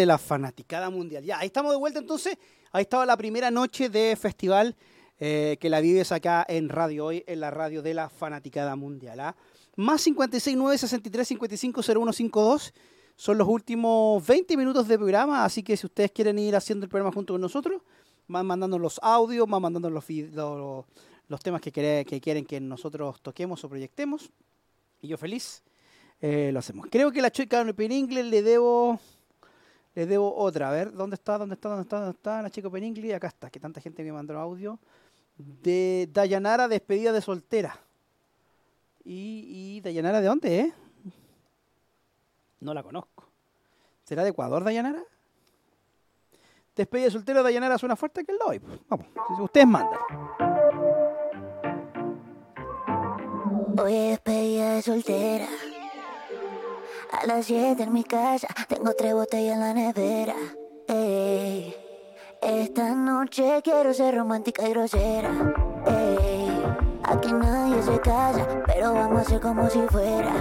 De 0.04 0.06
la 0.06 0.18
fanaticada 0.18 0.90
mundial. 0.90 1.24
Ya, 1.24 1.38
ahí 1.38 1.46
estamos 1.46 1.72
de 1.72 1.78
vuelta 1.78 1.98
entonces. 1.98 2.36
Ahí 2.72 2.82
estaba 2.82 3.06
la 3.06 3.16
primera 3.16 3.50
noche 3.50 3.88
de 3.88 4.14
festival 4.16 4.76
eh, 5.18 5.56
que 5.60 5.70
la 5.70 5.80
vives 5.80 6.12
acá 6.12 6.44
en 6.46 6.68
Radio 6.68 7.06
Hoy, 7.06 7.24
en 7.26 7.40
la 7.40 7.50
radio 7.50 7.80
de 7.82 7.94
la 7.94 8.08
fanaticada 8.10 8.76
mundial. 8.76 9.20
¿ah? 9.20 9.34
Más 9.76 10.04
569 10.04 10.76
63 10.78 11.26
55 11.28 11.82
0152 11.82 12.72
son 13.16 13.38
los 13.38 13.48
últimos 13.48 14.26
20 14.26 14.56
minutos 14.56 14.88
de 14.88 14.98
programa, 14.98 15.44
así 15.44 15.62
que 15.62 15.76
si 15.76 15.86
ustedes 15.86 16.10
quieren 16.10 16.38
ir 16.38 16.54
haciendo 16.56 16.84
el 16.84 16.90
programa 16.90 17.12
junto 17.14 17.32
con 17.34 17.40
nosotros, 17.40 17.80
van 18.26 18.44
mandando 18.44 18.78
los 18.78 18.98
audios, 19.02 19.48
van 19.48 19.62
mandando 19.62 19.88
los, 19.88 20.04
los, 20.10 20.84
los 21.28 21.40
temas 21.40 21.60
que, 21.60 21.72
quere- 21.72 22.04
que 22.04 22.20
quieren 22.20 22.44
que 22.44 22.60
nosotros 22.60 23.20
toquemos 23.22 23.62
o 23.64 23.68
proyectemos. 23.68 24.30
Y 25.00 25.08
yo 25.08 25.16
feliz 25.16 25.62
eh, 26.20 26.50
lo 26.52 26.58
hacemos. 26.58 26.88
Creo 26.90 27.12
que 27.12 27.22
la 27.22 27.30
chica 27.30 27.60
en 27.60 27.92
inglés 27.92 28.26
le 28.26 28.42
debo 28.42 28.98
le 29.94 30.06
debo 30.06 30.34
otra. 30.34 30.68
A 30.68 30.72
ver, 30.72 30.92
¿dónde 30.92 31.14
está? 31.14 31.38
¿Dónde 31.38 31.54
está? 31.54 31.68
¿Dónde 31.68 31.82
está? 31.82 31.96
¿Dónde 31.98 32.12
está 32.12 32.42
la 32.42 32.50
chica 32.50 32.70
Peningli? 32.70 33.12
Acá 33.12 33.28
está, 33.28 33.50
que 33.50 33.60
tanta 33.60 33.80
gente 33.80 34.02
me 34.02 34.12
mandó 34.12 34.38
audio. 34.38 34.78
De 35.36 36.08
Dayanara, 36.12 36.68
despedida 36.68 37.12
de 37.12 37.20
soltera. 37.20 37.78
¿Y, 39.04 39.80
Dayanara 39.82 40.20
de 40.20 40.26
dónde, 40.26 40.60
eh? 40.60 40.72
No 42.60 42.72
la 42.72 42.82
conozco. 42.82 43.24
¿Será 44.04 44.22
de 44.22 44.30
Ecuador, 44.30 44.64
Dayanara? 44.64 45.02
Despedida 46.74 47.06
de 47.06 47.10
soltera, 47.10 47.42
Dayanara 47.42 47.78
suena 47.78 47.96
fuerte 47.96 48.24
que 48.24 48.32
el 48.32 48.38
doy. 48.38 48.60
Vamos, 48.88 49.06
si 49.36 49.42
ustedes 49.42 49.66
mandan. 49.66 50.00
Hoy 53.76 53.94
es 53.94 54.10
despedida 54.10 54.74
de 54.74 54.82
soltera. 54.82 55.48
A 57.12 57.26
las 57.26 57.46
7 57.46 57.82
en 57.82 57.92
mi 57.92 58.04
casa, 58.04 58.48
tengo 58.68 58.94
tres 58.94 59.14
botellas 59.14 59.54
en 59.54 59.60
la 59.60 59.74
nevera. 59.74 60.34
Ey, 60.88 61.74
esta 62.40 62.94
noche 62.94 63.60
quiero 63.62 63.92
ser 63.94 64.16
romántica 64.16 64.66
y 64.66 64.70
grosera. 64.70 65.30
Ey, 65.86 66.62
aquí 67.02 67.32
nadie 67.32 67.82
se 67.82 68.00
casa, 68.00 68.46
pero 68.66 68.94
vamos 68.94 69.18
a 69.18 69.22
hacer 69.22 69.40
como 69.40 69.68
si 69.68 69.80
fuera. 69.82 70.32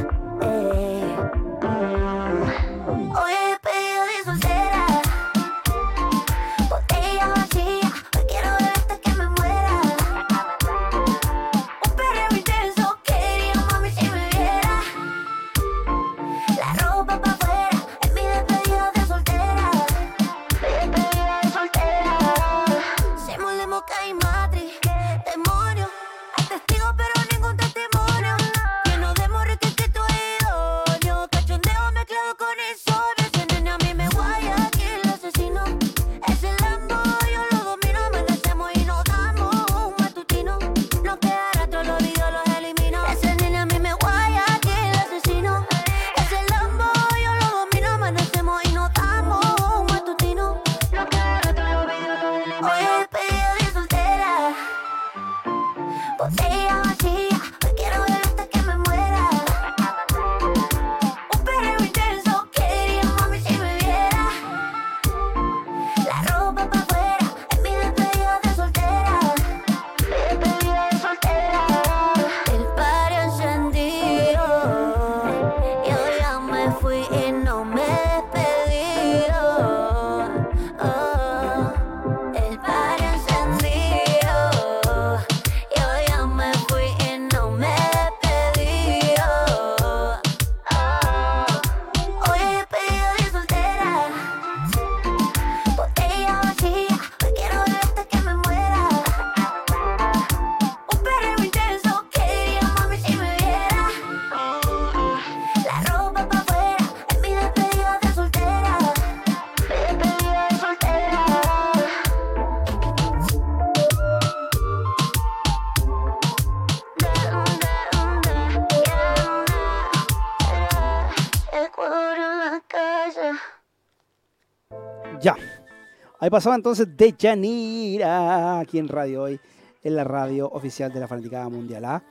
Pasaba 126.34 126.56
entonces 126.56 126.88
de 126.98 127.14
Yanira, 127.16 128.60
aquí 128.60 128.80
en 128.80 128.88
Radio 128.88 129.22
Hoy, 129.22 129.40
en 129.84 129.96
la 129.96 130.04
radio 130.04 130.50
oficial 130.50 130.92
de 130.92 131.00
la 131.00 131.08
Fanaticada 131.08 131.48
Mundial. 131.48 131.86
¿ah? 131.86 132.02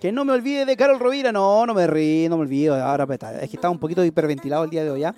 Que 0.00 0.10
no 0.10 0.24
me 0.24 0.32
olvide 0.32 0.66
de 0.66 0.76
Carol 0.76 0.98
Rovira. 0.98 1.30
No, 1.30 1.64
no 1.64 1.74
me 1.74 1.86
río, 1.86 2.28
no 2.28 2.38
me 2.38 2.42
olvido. 2.42 2.74
Ahora 2.74 3.06
pues, 3.06 3.20
es 3.40 3.48
que 3.48 3.54
estaba 3.56 3.70
un 3.70 3.78
poquito 3.78 4.04
hiperventilado 4.04 4.64
el 4.64 4.70
día 4.70 4.82
de 4.82 4.90
hoy 4.90 5.00
ya. 5.02 5.14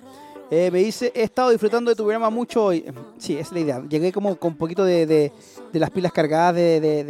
Eh, 0.51 0.69
me 0.69 0.77
dice, 0.77 1.11
he 1.15 1.23
estado 1.23 1.49
disfrutando 1.49 1.89
de 1.89 1.95
tu 1.95 2.03
programa 2.03 2.29
mucho 2.29 2.65
hoy. 2.65 2.85
Sí, 3.17 3.35
es 3.35 3.51
la 3.51 3.61
idea. 3.61 3.81
Llegué 3.89 4.11
como 4.11 4.35
con 4.35 4.51
un 4.51 4.57
poquito 4.59 4.85
de, 4.85 5.07
de- 5.07 5.31
de 5.73 5.79
las 5.79 5.89
pilas 5.89 6.11
cargadas 6.11 6.53
de, 6.53 6.79
de, 6.79 7.03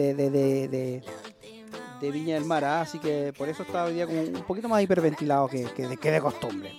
de, 1.99 2.11
Viña 2.11 2.35
del 2.35 2.45
Mar, 2.45 2.63
¿ah? 2.63 2.81
así 2.81 2.97
que 2.97 3.33
por 3.37 3.49
eso 3.49 3.63
estaba 3.63 3.85
hoy 3.89 3.95
día 3.95 4.05
como 4.07 4.21
un 4.21 4.43
poquito 4.47 4.69
más 4.69 4.81
hiperventilado 4.81 5.49
que, 5.49 5.65
que, 5.75 5.97
que 5.97 6.11
de 6.11 6.21
costumbre. 6.21 6.71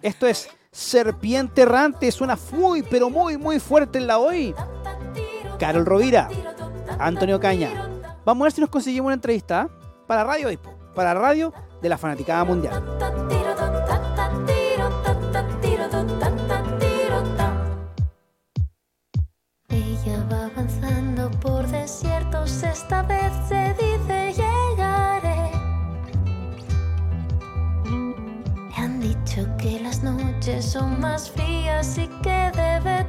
Esto 0.00 0.28
es 0.28 0.48
Serpiente 0.72 1.62
Errante, 1.62 2.10
suena 2.10 2.38
muy, 2.50 2.82
pero 2.82 3.10
muy, 3.10 3.36
muy 3.36 3.60
fuerte 3.60 3.98
en 3.98 4.06
la 4.06 4.18
hoy. 4.18 4.54
Carol 5.58 5.84
Rovira, 5.84 6.30
Antonio 6.98 7.38
Caña. 7.38 7.90
Vamos 8.24 8.42
a 8.42 8.44
ver 8.44 8.52
si 8.52 8.62
nos 8.62 8.70
conseguimos 8.70 9.08
una 9.08 9.14
entrevista 9.14 9.62
¿ah? 9.62 9.68
para 10.06 10.24
Radio 10.24 10.48
Expo, 10.48 10.74
para 10.94 11.12
Radio 11.12 11.52
de 11.82 11.88
la 11.90 11.98
Fanaticada 11.98 12.42
Mundial. 12.44 12.82
Ella 19.68 20.26
va 20.32 20.46
avanzando 20.46 21.30
por 21.40 21.66
desiertos, 21.66 22.62
esta 22.62 23.02
vez 23.02 23.61
son 30.72 30.98
más 31.00 31.30
frías 31.30 31.98
y 31.98 32.08
que 32.22 32.50
debe 32.54 33.04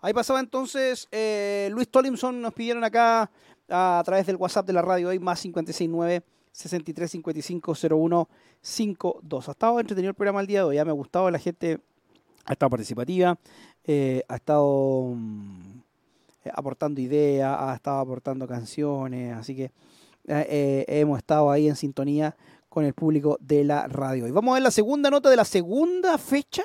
Ahí 0.00 0.12
pasaba 0.12 0.40
entonces 0.40 1.08
eh, 1.10 1.68
Luis 1.72 1.88
Tolimson, 1.88 2.40
nos 2.40 2.54
pidieron 2.54 2.84
acá 2.84 3.30
a, 3.68 4.02
través 4.04 4.26
del 4.26 4.36
WhatsApp 4.36 4.66
de 4.66 4.72
la 4.72 4.82
radio 4.82 5.08
hoy, 5.08 5.18
más 5.18 5.40
569 5.40 6.22
63 6.52 7.10
55 7.10 7.74
01 7.90 8.28
52. 8.60 9.48
Ha 9.48 9.52
estado 9.52 9.80
entretenido 9.80 10.10
el 10.10 10.14
programa 10.14 10.40
el 10.40 10.46
día 10.46 10.60
de 10.60 10.64
hoy, 10.64 10.76
ya 10.76 10.84
me 10.84 10.90
ha 10.90 10.94
gustado, 10.94 11.30
la 11.30 11.38
gente 11.38 11.80
ha 12.44 12.52
estado 12.52 12.70
participativa, 12.70 13.38
eh, 13.84 14.22
ha 14.28 14.36
estado 14.36 15.12
mm, 15.14 15.80
eh, 16.44 16.50
aportando 16.54 17.00
ideas, 17.00 17.56
ha 17.58 17.74
estado 17.74 17.98
aportando 17.98 18.46
canciones, 18.46 19.36
así 19.36 19.54
que 19.54 19.70
eh, 20.28 20.46
eh, 20.88 21.00
hemos 21.00 21.18
estado 21.18 21.50
ahí 21.50 21.68
en 21.68 21.76
sintonía 21.76 22.36
con 22.68 22.84
el 22.84 22.92
público 22.92 23.38
de 23.40 23.64
la 23.64 23.88
radio. 23.88 24.28
Y 24.28 24.30
vamos 24.30 24.52
a 24.52 24.54
ver 24.54 24.62
la 24.62 24.70
segunda 24.70 25.10
nota 25.10 25.30
de 25.30 25.36
la 25.36 25.44
segunda 25.44 26.18
fecha 26.18 26.62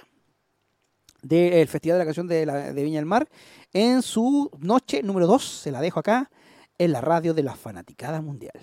del 1.24 1.68
Festival 1.68 1.98
de 1.98 2.04
la 2.04 2.06
Canción 2.06 2.28
de, 2.28 2.45
la- 2.45 2.72
de 2.74 2.84
Viña 2.84 2.98
del 3.00 3.06
Mar 3.08 3.28
en 3.74 4.02
su 4.04 4.52
noche 4.60 5.02
número 5.02 5.26
2. 5.26 5.44
Se 5.44 5.72
la 5.72 5.82
dejo 5.82 6.00
acá 6.00 6.30
en 6.78 6.91
la 6.91 7.02
radio 7.02 7.34
de 7.34 7.41
la 7.44 7.56
Fanaticada 7.56 8.22
Mundial. 8.22 8.54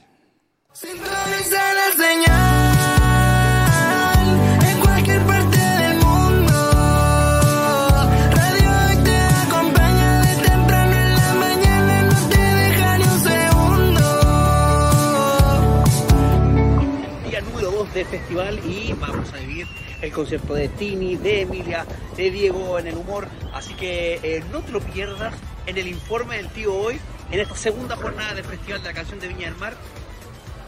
Sintoniza 0.73 1.75
la 1.75 1.91
señal 1.97 2.31
en 4.71 4.81
cualquier 4.81 5.21
parte 5.27 5.59
del 5.59 5.97
mundo. 5.97 6.53
Radio 8.31 8.71
hoy 8.71 8.97
te 9.05 9.17
acompaña 9.49 10.21
de 10.23 10.35
temprano 10.49 10.95
en 10.97 11.15
la 11.17 11.35
mañana, 11.35 12.03
no 12.03 12.29
te 12.29 12.39
deja 12.39 12.99
ni 12.99 13.05
un 13.05 13.21
segundo. 13.21 14.05
día 17.29 17.41
número 17.41 17.71
2 17.73 17.95
del 17.95 18.07
festival 18.07 18.61
y 18.65 18.93
vamos 18.93 19.33
a 19.33 19.37
vivir 19.39 19.67
el 20.03 20.13
concierto 20.13 20.55
de 20.55 20.69
Tini, 20.69 21.17
de 21.17 21.43
Emilia, 21.43 21.85
de 22.17 22.31
Diego 22.31 22.79
en 22.79 22.87
el 22.87 22.97
humor. 22.97 23.29
Así 23.53 23.75
que 23.75 24.21
eh, 24.23 24.43
no 24.53 24.61
te 24.61 24.73
lo 24.73 24.81
pierdas 24.81 25.35
en 25.67 25.77
el 25.79 25.89
informe 25.89 26.37
del 26.37 26.49
tío 26.49 26.75
hoy, 26.75 26.99
en 27.31 27.41
esta 27.41 27.57
segunda 27.57 27.97
jornada 27.97 28.35
del 28.35 28.45
Festival 28.45 28.83
de 28.83 28.89
la 28.89 28.95
Canción 28.95 29.21
de 29.21 29.29
Viña 29.29 29.51
del 29.51 29.57
Mar, 29.57 29.75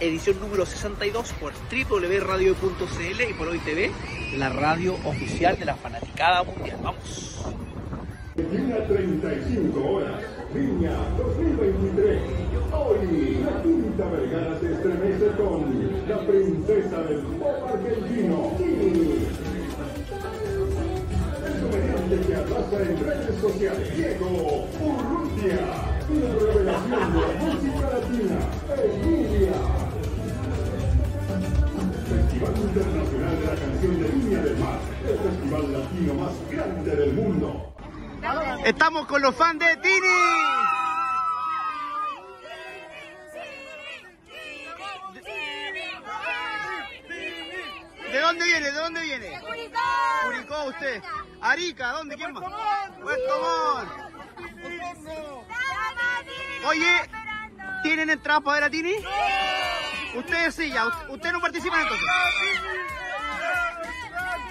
edición 0.01 0.41
número 0.41 0.67
62 0.67 1.33
por 1.35 1.53
www.radio.cl 1.53 3.31
y 3.31 3.35
por 3.35 3.49
Hoy 3.49 3.59
TV, 3.61 3.91
la 4.37 4.49
radio 4.49 4.95
oficial 5.05 5.59
de 5.59 5.65
la 5.65 5.77
fanaticada 5.77 6.43
mundial. 6.43 6.79
Vamos. 6.83 7.45
Viña 8.35 8.87
35 8.87 9.81
horas, 9.81 10.23
Viña 10.55 10.93
2023. 11.19 12.23
Hoy, 12.73 13.45
la 13.45 13.63
Quinta 13.63 14.09
Vergara 14.09 14.59
se 14.59 14.73
estremece 14.73 15.27
con 15.37 16.09
la 16.09 16.27
princesa 16.27 17.03
del 17.03 17.21
pop 17.39 17.69
argentino, 17.69 18.53
comediante 22.13 22.55
que 22.71 22.83
en 22.83 23.05
redes 23.05 23.41
sociales, 23.41 23.97
Diego 23.97 24.69
Urrutia. 24.81 25.57
La 26.13 26.35
revelación 26.35 27.13
de 27.13 27.21
la 27.21 27.33
música 27.41 27.85
latina, 27.91 28.39
Emilia. 28.85 29.53
Festival 32.09 32.55
Internacional 32.57 33.41
de 33.41 33.47
la 33.47 33.55
Canción 33.55 34.03
de 34.03 34.09
Viña 34.09 34.43
del 34.43 34.57
Mar, 34.59 34.79
el 35.09 35.19
festival 35.19 35.73
latino 35.73 36.15
más 36.15 36.33
grande 36.51 36.97
del 36.97 37.13
mundo. 37.15 37.75
Estamos 38.65 39.07
con 39.07 39.23
los 39.23 39.35
fans 39.35 39.59
de 39.59 39.77
Tini. 39.77 40.82
¿De 48.13 48.21
dónde 48.21 48.45
viene? 48.45 48.67
¿De 48.71 48.79
dónde 48.79 49.01
viene? 49.03 49.41
Curicó. 49.41 49.81
Curicó 50.25 50.65
usted. 50.65 51.03
Arica, 51.41 51.93
¿dónde? 51.93 52.17
¿Quién 52.17 52.33
más? 52.33 52.43
Puerto 53.01 53.41
Montt. 53.41 53.91
Oye, 56.67 57.11
¿tienen 57.83 58.11
entradas 58.11 58.43
para 58.43 58.55
ver 58.57 58.65
a 58.65 58.71
Tini? 58.71 58.95
Ustedes 60.15 60.55
sí, 60.55 60.71
ya. 60.71 60.87
Usted- 60.87 61.09
Ustedes 61.11 61.33
no 61.33 61.41
participan 61.41 61.81
entonces. 61.81 62.07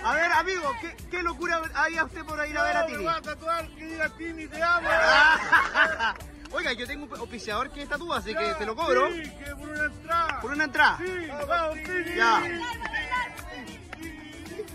A 0.03 0.13
ver, 0.15 0.31
amigo, 0.31 0.75
¿qué, 0.81 0.95
qué 1.11 1.21
locura 1.23 1.61
haría 1.75 2.03
usted 2.03 2.25
por 2.25 2.45
ir 2.47 2.57
a 2.57 2.63
ver 2.63 2.77
a 2.77 2.85
Tini? 2.87 3.05
Tini, 4.17 4.47
te 4.47 4.61
amo. 4.63 4.89
Oiga, 6.53 6.73
yo 6.73 6.85
tengo 6.85 7.05
un 7.05 7.17
auspiciador 7.19 7.71
que 7.71 7.85
tatúa, 7.85 8.17
así 8.17 8.35
que 8.35 8.53
te 8.55 8.65
lo 8.65 8.75
cobro. 8.75 9.07
Sí, 9.13 9.21
que 9.23 9.55
por 9.55 9.69
una 9.69 9.85
entrada. 9.85 10.39
¿Por 10.41 10.51
una 10.51 10.63
entrada? 10.65 10.97
Sí, 10.97 11.27
vamos, 11.47 11.75
Tini. 11.75 12.15
Ya. 12.15 12.41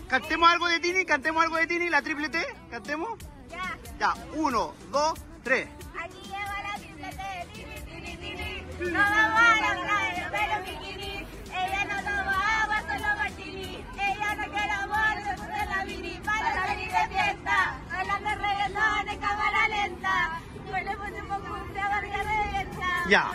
¿Cantemos 0.09 0.49
algo 0.49 0.67
de 0.67 0.79
Tini? 0.79 1.05
¿Cantemos 1.05 1.43
algo 1.43 1.57
de 1.57 1.67
Tini? 1.67 1.89
¿La 1.89 2.01
triple 2.01 2.29
T? 2.29 2.45
¿Cantemos? 2.71 3.09
Ya. 3.49 3.77
Ya, 3.99 4.13
uno, 4.35 4.73
dos, 4.89 5.19
tres. 5.43 5.67
Aquí 6.01 6.21
lleva 6.23 6.61
la 6.63 6.75
triplete 6.77 7.17
de 7.17 7.45
Tini, 7.53 7.81
Tini, 7.81 8.17
Tini. 8.17 8.91
No 8.91 8.99
vamos 8.99 9.41
a 9.41 9.73
la 9.73 9.81
playa, 9.81 10.31
pero 10.31 10.63
bikini. 10.63 11.27
Ella 11.51 11.85
no 11.85 11.97
toma 11.97 12.63
agua, 12.63 12.81
solo 12.81 13.15
martini. 13.17 13.85
Ella 13.95 14.35
no 14.35 14.43
quiere 14.51 14.71
amor, 14.71 15.23
se 15.23 15.33
pone 15.35 15.65
la 15.65 15.85
mini. 15.85 16.21
Para 16.23 16.53
salir 16.53 16.91
de 16.91 17.07
fiesta, 17.09 17.75
hablando 17.91 18.29
de 18.29 18.35
reggaetón 18.35 19.09
en 19.09 19.19
cámara 19.19 19.67
lenta. 19.67 20.39
Yo 20.67 20.77
le 20.77 20.97
puse 20.97 21.21
un 21.21 21.27
poco 21.27 21.55
de 21.73 21.79
barriga 21.79 22.17
de 22.23 22.51
derecha. 22.51 22.87
Ya. 23.09 23.31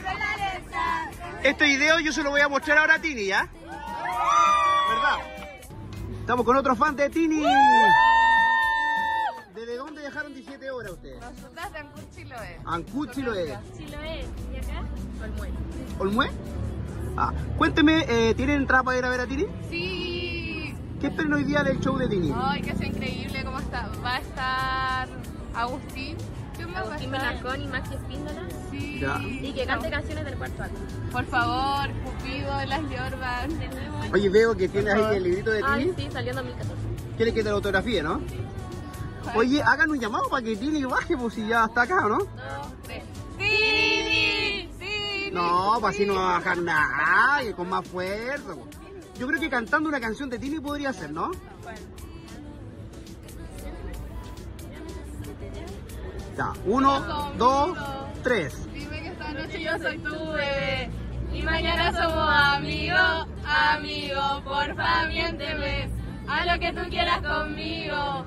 Este 1.43 1.65
video 1.65 1.99
yo 1.99 2.12
se 2.12 2.23
lo 2.23 2.31
voy 2.31 2.40
a 2.40 2.49
mostrar 2.49 2.78
ahora 2.78 2.94
a 2.94 2.99
Tini, 2.99 3.27
¿ya? 3.27 3.49
¿Verdad? 4.89 5.41
Estamos 6.33 6.47
con 6.47 6.57
otro 6.57 6.75
fan 6.75 6.97
de 6.97 7.11
Tini. 7.11 7.45
¿Desde 9.55 9.77
dónde 9.77 10.01
viajaron 10.01 10.33
17 10.33 10.71
horas 10.71 10.93
ustedes? 10.93 11.21
Nosotras 11.21 11.73
de 11.75 11.79
Ancud 11.79 12.03
Chiloé. 12.17 12.61
Ancud, 12.65 13.11
Chiloé. 13.11 13.59
Chiloé. 13.77 14.25
¿Y 14.51 14.57
acá? 14.57 14.83
Olmué. 15.23 15.51
¿Olmué? 15.99 16.31
Ah, 17.19 17.35
cuénteme, 17.59 18.07
eh, 18.09 18.35
¿tienen 18.35 18.63
entrada 18.63 18.83
para 18.83 18.97
ir 18.97 19.05
a 19.05 19.11
ver 19.11 19.21
a 19.21 19.27
Tini? 19.27 19.45
Sí. 19.69 20.75
¿Qué 21.03 21.09
esperan 21.09 21.35
hoy 21.35 21.45
día 21.45 21.63
del 21.65 21.79
show 21.81 21.99
de 21.99 22.09
Tini? 22.09 22.33
Ay, 22.35 22.63
que 22.63 22.77
sea 22.77 22.87
increíble 22.87 23.45
cómo 23.45 23.59
está. 23.59 23.91
Va 24.03 24.15
a 24.15 24.19
estar 24.21 25.09
Agustín. 25.55 26.17
¿Qué 26.57 26.65
más 26.65 26.87
Agustín 26.87 27.13
va 27.13 27.17
a 27.17 27.33
estar? 27.35 27.43
Benacón 27.43 27.61
y 27.61 27.67
Maxi 27.67 27.93
Espíndola. 27.93 28.49
Sí. 28.73 28.99
Ya. 29.01 29.20
Y 29.23 29.53
que 29.53 29.65
cante 29.66 29.90
canciones 29.90 30.24
del 30.24 30.36
cuarto 30.36 30.62
acto. 30.62 30.78
Por 31.12 31.24
favor, 31.27 31.90
Cupido, 32.05 32.51
las 32.66 32.81
Jordan. 32.81 33.51
Oye, 34.12 34.28
veo 34.28 34.57
que 34.57 34.69
tienes 34.69 34.94
ahí 34.94 35.16
el 35.16 35.23
librito 35.23 35.51
de 35.51 35.62
Ay, 35.65 35.85
Tini. 35.94 35.94
sí, 35.97 36.12
salió 36.12 36.31
en 36.31 36.36
2014. 36.36 36.82
¿Quiere 37.16 37.35
que 37.35 37.43
te 37.43 37.49
lo 37.51 37.57
autografíe, 37.57 38.03
no? 38.03 38.20
Oye, 39.35 39.62
hagan 39.62 39.90
un 39.90 40.01
llamado 40.01 40.28
para 40.28 40.43
que 40.44 40.57
Tini 40.57 40.85
baje, 40.85 41.16
pues 41.16 41.35
si 41.35 41.47
ya 41.47 41.66
está 41.66 41.82
acá, 41.82 42.07
¿o 42.07 42.09
¿no? 42.09 42.19
Tini, 43.39 44.69
Tini. 44.78 45.31
No, 45.32 45.77
pues 45.81 45.94
así 45.94 46.05
no 46.07 46.15
va 46.15 46.31
a 46.36 46.39
bajar 46.39 46.59
nadie, 46.59 47.53
con 47.55 47.69
más 47.69 47.86
fuerza. 47.86 48.55
po. 48.55 48.66
Yo 49.19 49.27
creo 49.28 49.39
que 49.40 49.49
cantando 49.51 49.89
una 49.89 50.01
canción 50.01 50.28
de 50.31 50.39
Tini 50.39 50.59
podría 50.61 50.93
ser, 50.93 51.11
¿no? 51.12 51.31
Ya, 56.36 56.53
uno, 56.65 57.32
dos, 57.36 57.77
tres. 58.23 58.66
Dime 58.73 59.03
que 59.03 59.09
esta 59.09 59.32
noche 59.32 59.62
yo 59.62 59.78
soy 59.78 59.99
tu 59.99 60.32
bebé. 60.32 60.90
Y 61.32 61.43
mañana 61.43 61.93
somos 61.93 62.28
amigos, 62.28 63.27
amigos. 63.44 64.43
Porfa, 64.44 65.07
miénteme. 65.09 65.89
Haz 66.28 66.47
lo 66.47 66.59
que 66.61 66.73
tú 66.73 66.89
quieras 66.90 67.20
conmigo. 67.23 68.24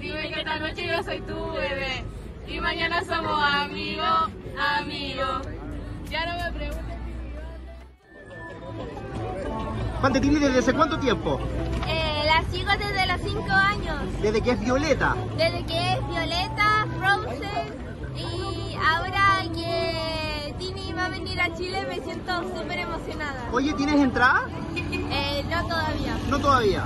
Dime 0.00 0.28
que 0.32 0.40
esta 0.40 0.58
noche 0.58 0.86
yo 0.86 1.02
soy 1.02 1.20
tu 1.22 1.52
bebé. 1.52 2.04
Y 2.46 2.60
mañana 2.60 3.02
somos 3.04 3.42
amigos, 3.42 4.30
amigos. 4.78 5.46
Ya 6.10 6.26
no 6.26 6.44
me 6.44 6.52
preguntes. 6.58 6.84
Fan 10.00 10.12
de 10.12 10.20
Tini 10.20 10.36
desde 10.36 10.58
hace 10.58 10.72
cuánto 10.72 10.98
tiempo? 10.98 11.40
Eh, 11.88 12.22
la 12.24 12.42
sigo 12.50 12.70
desde 12.72 13.06
los 13.06 13.20
5 13.20 13.50
años. 13.50 14.22
Desde 14.22 14.40
que 14.40 14.50
es 14.52 14.60
Violeta. 14.60 15.16
Desde 15.36 15.64
que 15.64 15.92
es 15.92 16.08
Violeta, 16.08 16.86
Frozen 16.98 17.88
y 18.16 18.47
ahora 18.84 19.42
que 19.54 20.54
Tini 20.58 20.92
va 20.92 21.06
a 21.06 21.08
venir 21.08 21.40
a 21.40 21.54
Chile 21.54 21.84
me 21.88 22.00
siento 22.02 22.42
súper 22.56 22.78
emocionada. 22.80 23.48
Oye, 23.52 23.72
¿tienes 23.74 23.96
entrada? 23.96 24.42
Eh, 25.10 25.44
no 25.48 25.66
todavía. 25.66 26.16
No 26.28 26.38
todavía. 26.38 26.84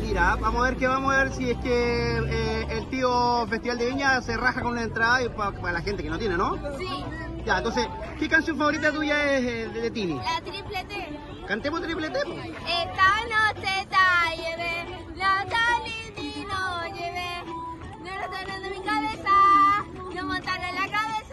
Mira, 0.00 0.36
vamos 0.36 0.60
a 0.62 0.64
ver 0.70 0.76
que 0.76 0.86
vamos 0.86 1.14
a 1.14 1.18
ver 1.24 1.32
si 1.32 1.50
es 1.50 1.56
que 1.58 2.18
eh, 2.18 2.66
el 2.70 2.88
tío 2.90 3.46
Festival 3.48 3.78
de 3.78 3.86
Viña 3.86 4.20
se 4.20 4.36
raja 4.36 4.60
con 4.62 4.72
una 4.72 4.82
entrada 4.82 5.22
y 5.22 5.28
pa- 5.30 5.52
para 5.52 5.72
la 5.72 5.80
gente 5.80 6.02
que 6.02 6.10
no 6.10 6.18
tiene, 6.18 6.36
¿no? 6.36 6.56
Sí, 6.78 7.04
Ya, 7.46 7.58
entonces, 7.58 7.86
¿qué 8.18 8.28
canción 8.28 8.56
favorita 8.58 8.92
tuya 8.92 9.32
es 9.32 9.42
eh, 9.44 9.68
de, 9.72 9.80
de 9.80 9.90
Tini? 9.90 10.14
la 10.14 10.40
triple 10.42 10.84
T. 10.84 11.18
Cantemos 11.48 11.80
triple 11.82 12.10
T. 12.10 12.18
Esta 12.20 13.08
noche 13.34 13.86
te 13.88 14.36
llevé, 14.36 15.06
la 15.16 15.46
Tini 16.14 16.44
no 16.46 16.82
llevé. 16.94 17.44
No 18.00 18.10
lo 18.20 18.30
mi 18.70 18.84
cabeza, 18.84 19.30
en 20.36 20.74
la 20.74 20.88
cabeza. 20.90 21.24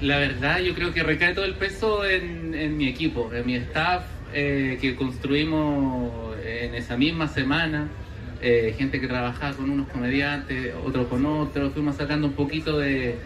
La 0.00 0.18
verdad, 0.18 0.60
yo 0.60 0.74
creo 0.74 0.92
que 0.92 1.02
recae 1.02 1.34
todo 1.34 1.44
el 1.44 1.54
peso 1.54 2.04
en, 2.06 2.54
en 2.54 2.76
mi 2.76 2.88
equipo, 2.88 3.30
en 3.32 3.44
mi 3.46 3.54
staff, 3.56 4.04
eh, 4.32 4.78
que 4.80 4.94
construimos 4.94 6.36
en 6.44 6.74
esa 6.74 6.96
misma 6.96 7.28
semana. 7.28 7.88
eh, 8.40 8.74
gente 8.78 9.00
que 9.00 9.08
trabajaba 9.08 9.56
con 9.56 9.68
unos 9.70 9.88
comediantes, 9.88 10.72
otro 10.84 11.08
con 11.08 11.26
otros, 11.26 11.72
fuimos 11.72 11.96
sacando 11.96 12.28
un 12.28 12.34
poquito 12.34 12.78
de, 12.78 13.16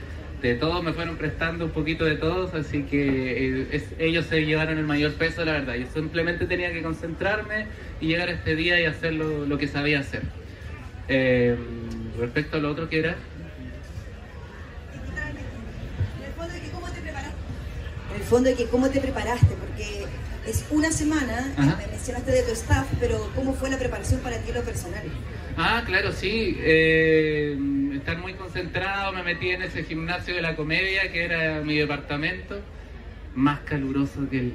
de 0.40 0.54
todos, 0.54 0.82
me 0.82 0.94
fueron 0.94 1.16
prestando 1.18 1.66
un 1.66 1.70
poquito 1.72 2.06
de 2.06 2.16
todos, 2.16 2.54
así 2.54 2.84
que 2.84 3.62
eh, 3.72 3.84
ellos 3.98 4.24
se 4.26 4.46
llevaron 4.46 4.78
el 4.78 4.86
mayor 4.86 5.12
peso, 5.12 5.44
la 5.44 5.52
verdad. 5.52 5.74
Yo 5.74 5.86
simplemente 5.92 6.46
tenía 6.46 6.72
que 6.72 6.82
concentrarme 6.82 7.66
y 8.00 8.06
llegar 8.06 8.30
a 8.30 8.32
este 8.32 8.56
día 8.56 8.80
y 8.80 8.86
hacer 8.86 9.12
lo, 9.12 9.44
lo 9.46 9.58
que 9.58 9.68
sabía 9.68 10.00
hacer. 10.00 10.22
Respecto 12.18 12.56
a 12.56 12.60
lo 12.60 12.70
otro 12.70 12.88
que 12.88 13.00
era, 13.00 13.16
En 18.14 18.20
el 18.20 18.21
fondo 18.32 18.48
de 18.48 18.56
que 18.56 18.64
cómo 18.64 18.88
te 18.88 18.98
preparaste, 18.98 19.54
porque 19.60 20.06
es 20.46 20.64
una 20.70 20.90
semana, 20.90 21.52
me 21.58 21.86
mencionaste 21.86 22.32
de 22.32 22.42
tu 22.44 22.52
staff, 22.52 22.86
pero 22.98 23.30
¿cómo 23.34 23.52
fue 23.52 23.68
la 23.68 23.76
preparación 23.78 24.20
para 24.20 24.38
ti 24.38 24.52
lo 24.52 24.62
personal? 24.62 25.02
Ah, 25.58 25.82
claro, 25.84 26.12
sí. 26.12 26.56
eh, 26.60 27.58
estar 27.94 28.16
muy 28.16 28.32
concentrado, 28.32 29.12
me 29.12 29.22
metí 29.22 29.50
en 29.50 29.60
ese 29.60 29.84
gimnasio 29.84 30.34
de 30.34 30.40
la 30.40 30.56
comedia 30.56 31.12
que 31.12 31.24
era 31.24 31.60
mi 31.60 31.76
departamento, 31.76 32.58
más 33.34 33.60
caluroso 33.60 34.26
que 34.30 34.38
el... 34.38 34.52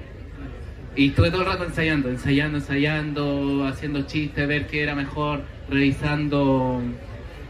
Y 0.95 1.09
estuve 1.09 1.29
todo 1.29 1.41
el 1.41 1.47
rato 1.47 1.63
ensayando, 1.63 2.09
ensayando, 2.09 2.57
ensayando, 2.57 3.67
haciendo 3.67 4.07
chistes, 4.07 4.47
ver 4.47 4.65
qué 4.65 4.81
era 4.81 4.95
mejor, 4.95 5.43
revisando 5.69 6.81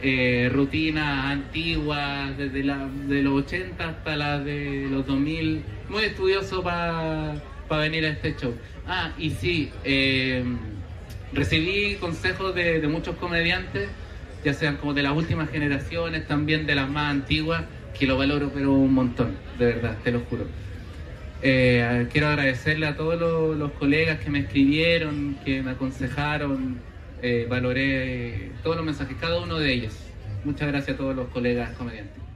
eh, 0.02 0.49
rutinas 0.53 1.26
antiguas, 1.26 2.38
desde 2.38 2.64
la, 2.64 2.88
de 3.07 3.24
los 3.24 3.45
80 3.45 3.90
hasta 3.90 4.15
las 4.15 4.45
de 4.45 4.88
los 4.90 5.06
2000. 5.06 5.64
Muy 5.90 6.03
estudioso 6.03 6.64
para 6.64 7.41
venir 7.69 8.06
a 8.06 8.10
este 8.10 8.36
show. 8.36 8.53
Ah, 8.88 9.11
y 9.18 9.32
sí, 9.32 9.69
eh, 9.84 10.44
recibí 11.34 11.95
consejos 11.95 12.56
de, 12.56 12.86
muchos 12.88 13.18
comediantes, 13.18 13.90
ya 14.45 14.53
sean 14.53 14.78
como 14.78 14.94
de 14.94 15.03
las 15.03 15.11
últimas 15.11 15.49
generaciones, 15.49 16.26
también 16.26 16.65
de 16.65 16.76
las 16.76 16.90
más 16.90 17.11
antiguas, 17.11 17.64
que 17.98 18.07
lo 18.07 18.18
valoro 18.18 18.49
pero 18.53 18.72
un 18.72 18.94
montón, 18.94 19.36
de 19.60 19.65
verdad, 19.65 19.98
te 20.03 20.11
lo 20.11 20.22
juro. 20.22 20.45
Eh, 21.41 22.07
quiero 22.11 22.28
agradecerle 22.28 22.88
a 22.88 22.95
todos 22.95 23.57
los 23.57 23.72
colegas 23.74 24.19
que 24.19 24.30
me 24.30 24.40
escribieron, 24.40 25.38
que 25.44 25.61
me 25.61 25.72
aconsejaron, 25.72 26.80
eh, 27.22 27.48
valoré 27.49 28.52
todos 28.64 28.76
los 28.76 28.85
mensajes, 28.85 29.18
cada 29.18 29.41
uno 29.41 29.57
de 29.60 29.73
ellos. 29.73 29.94
Muchas 30.44 30.68
gracias 30.68 30.95
a 30.95 30.98
todos 30.98 31.15
los 31.15 31.30
colegas 31.30 31.76
comediantes. 31.76 32.27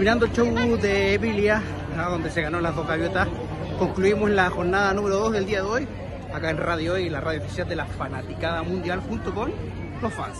Terminando 0.00 0.24
el 0.24 0.32
show 0.32 0.78
de 0.78 1.12
Emilia, 1.12 1.62
donde 1.94 2.30
se 2.30 2.40
ganó 2.40 2.58
las 2.58 2.74
dos 2.74 2.88
gaviotas, 2.88 3.28
concluimos 3.78 4.30
la 4.30 4.48
jornada 4.48 4.94
número 4.94 5.16
2 5.16 5.32
del 5.32 5.44
día 5.44 5.58
de 5.58 5.68
hoy, 5.68 5.88
acá 6.32 6.48
en 6.48 6.56
Radio 6.56 6.94
Hoy, 6.94 7.10
la 7.10 7.20
radio 7.20 7.42
oficial 7.42 7.68
de 7.68 7.76
la 7.76 7.84
Fanaticada 7.84 8.62
Mundial, 8.62 9.00
junto 9.00 9.34
con 9.34 9.52
los 10.00 10.14
fans. 10.14 10.38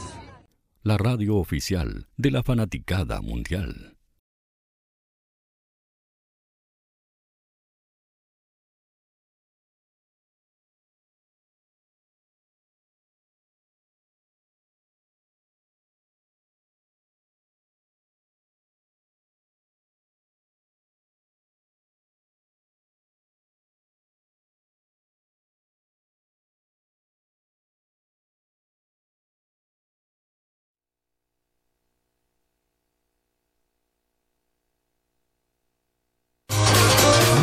La 0.83 0.97
radio 0.97 1.37
oficial 1.37 2.07
de 2.17 2.31
la 2.31 2.43
fanaticada 2.43 3.21
mundial. 3.21 3.90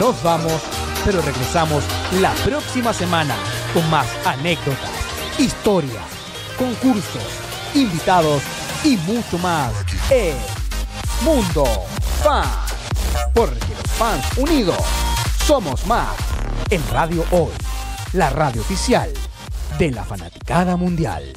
Nos 0.07 0.23
vamos, 0.23 0.61
pero 1.03 1.21
regresamos 1.21 1.84
la 2.21 2.31
próxima 2.35 2.93
semana 2.93 3.35
con 3.73 3.89
más 3.89 4.07
anécdotas, 4.25 4.89
historias, 5.38 6.05
concursos, 6.57 7.23
invitados 7.73 8.41
y 8.85 8.95
mucho 8.99 9.38
más 9.39 9.73
en 10.09 10.38
Mundo 11.25 11.65
Fan. 12.23 12.47
Porque 13.35 13.67
los 13.67 13.91
fans 13.97 14.25
unidos 14.38 14.77
somos 15.45 15.85
más. 15.85 16.15
En 16.69 16.81
Radio 16.89 17.25
Hoy, 17.31 17.51
la 18.13 18.29
radio 18.29 18.61
oficial 18.61 19.11
de 19.77 19.91
la 19.91 20.05
fanaticada 20.05 20.77
mundial. 20.77 21.34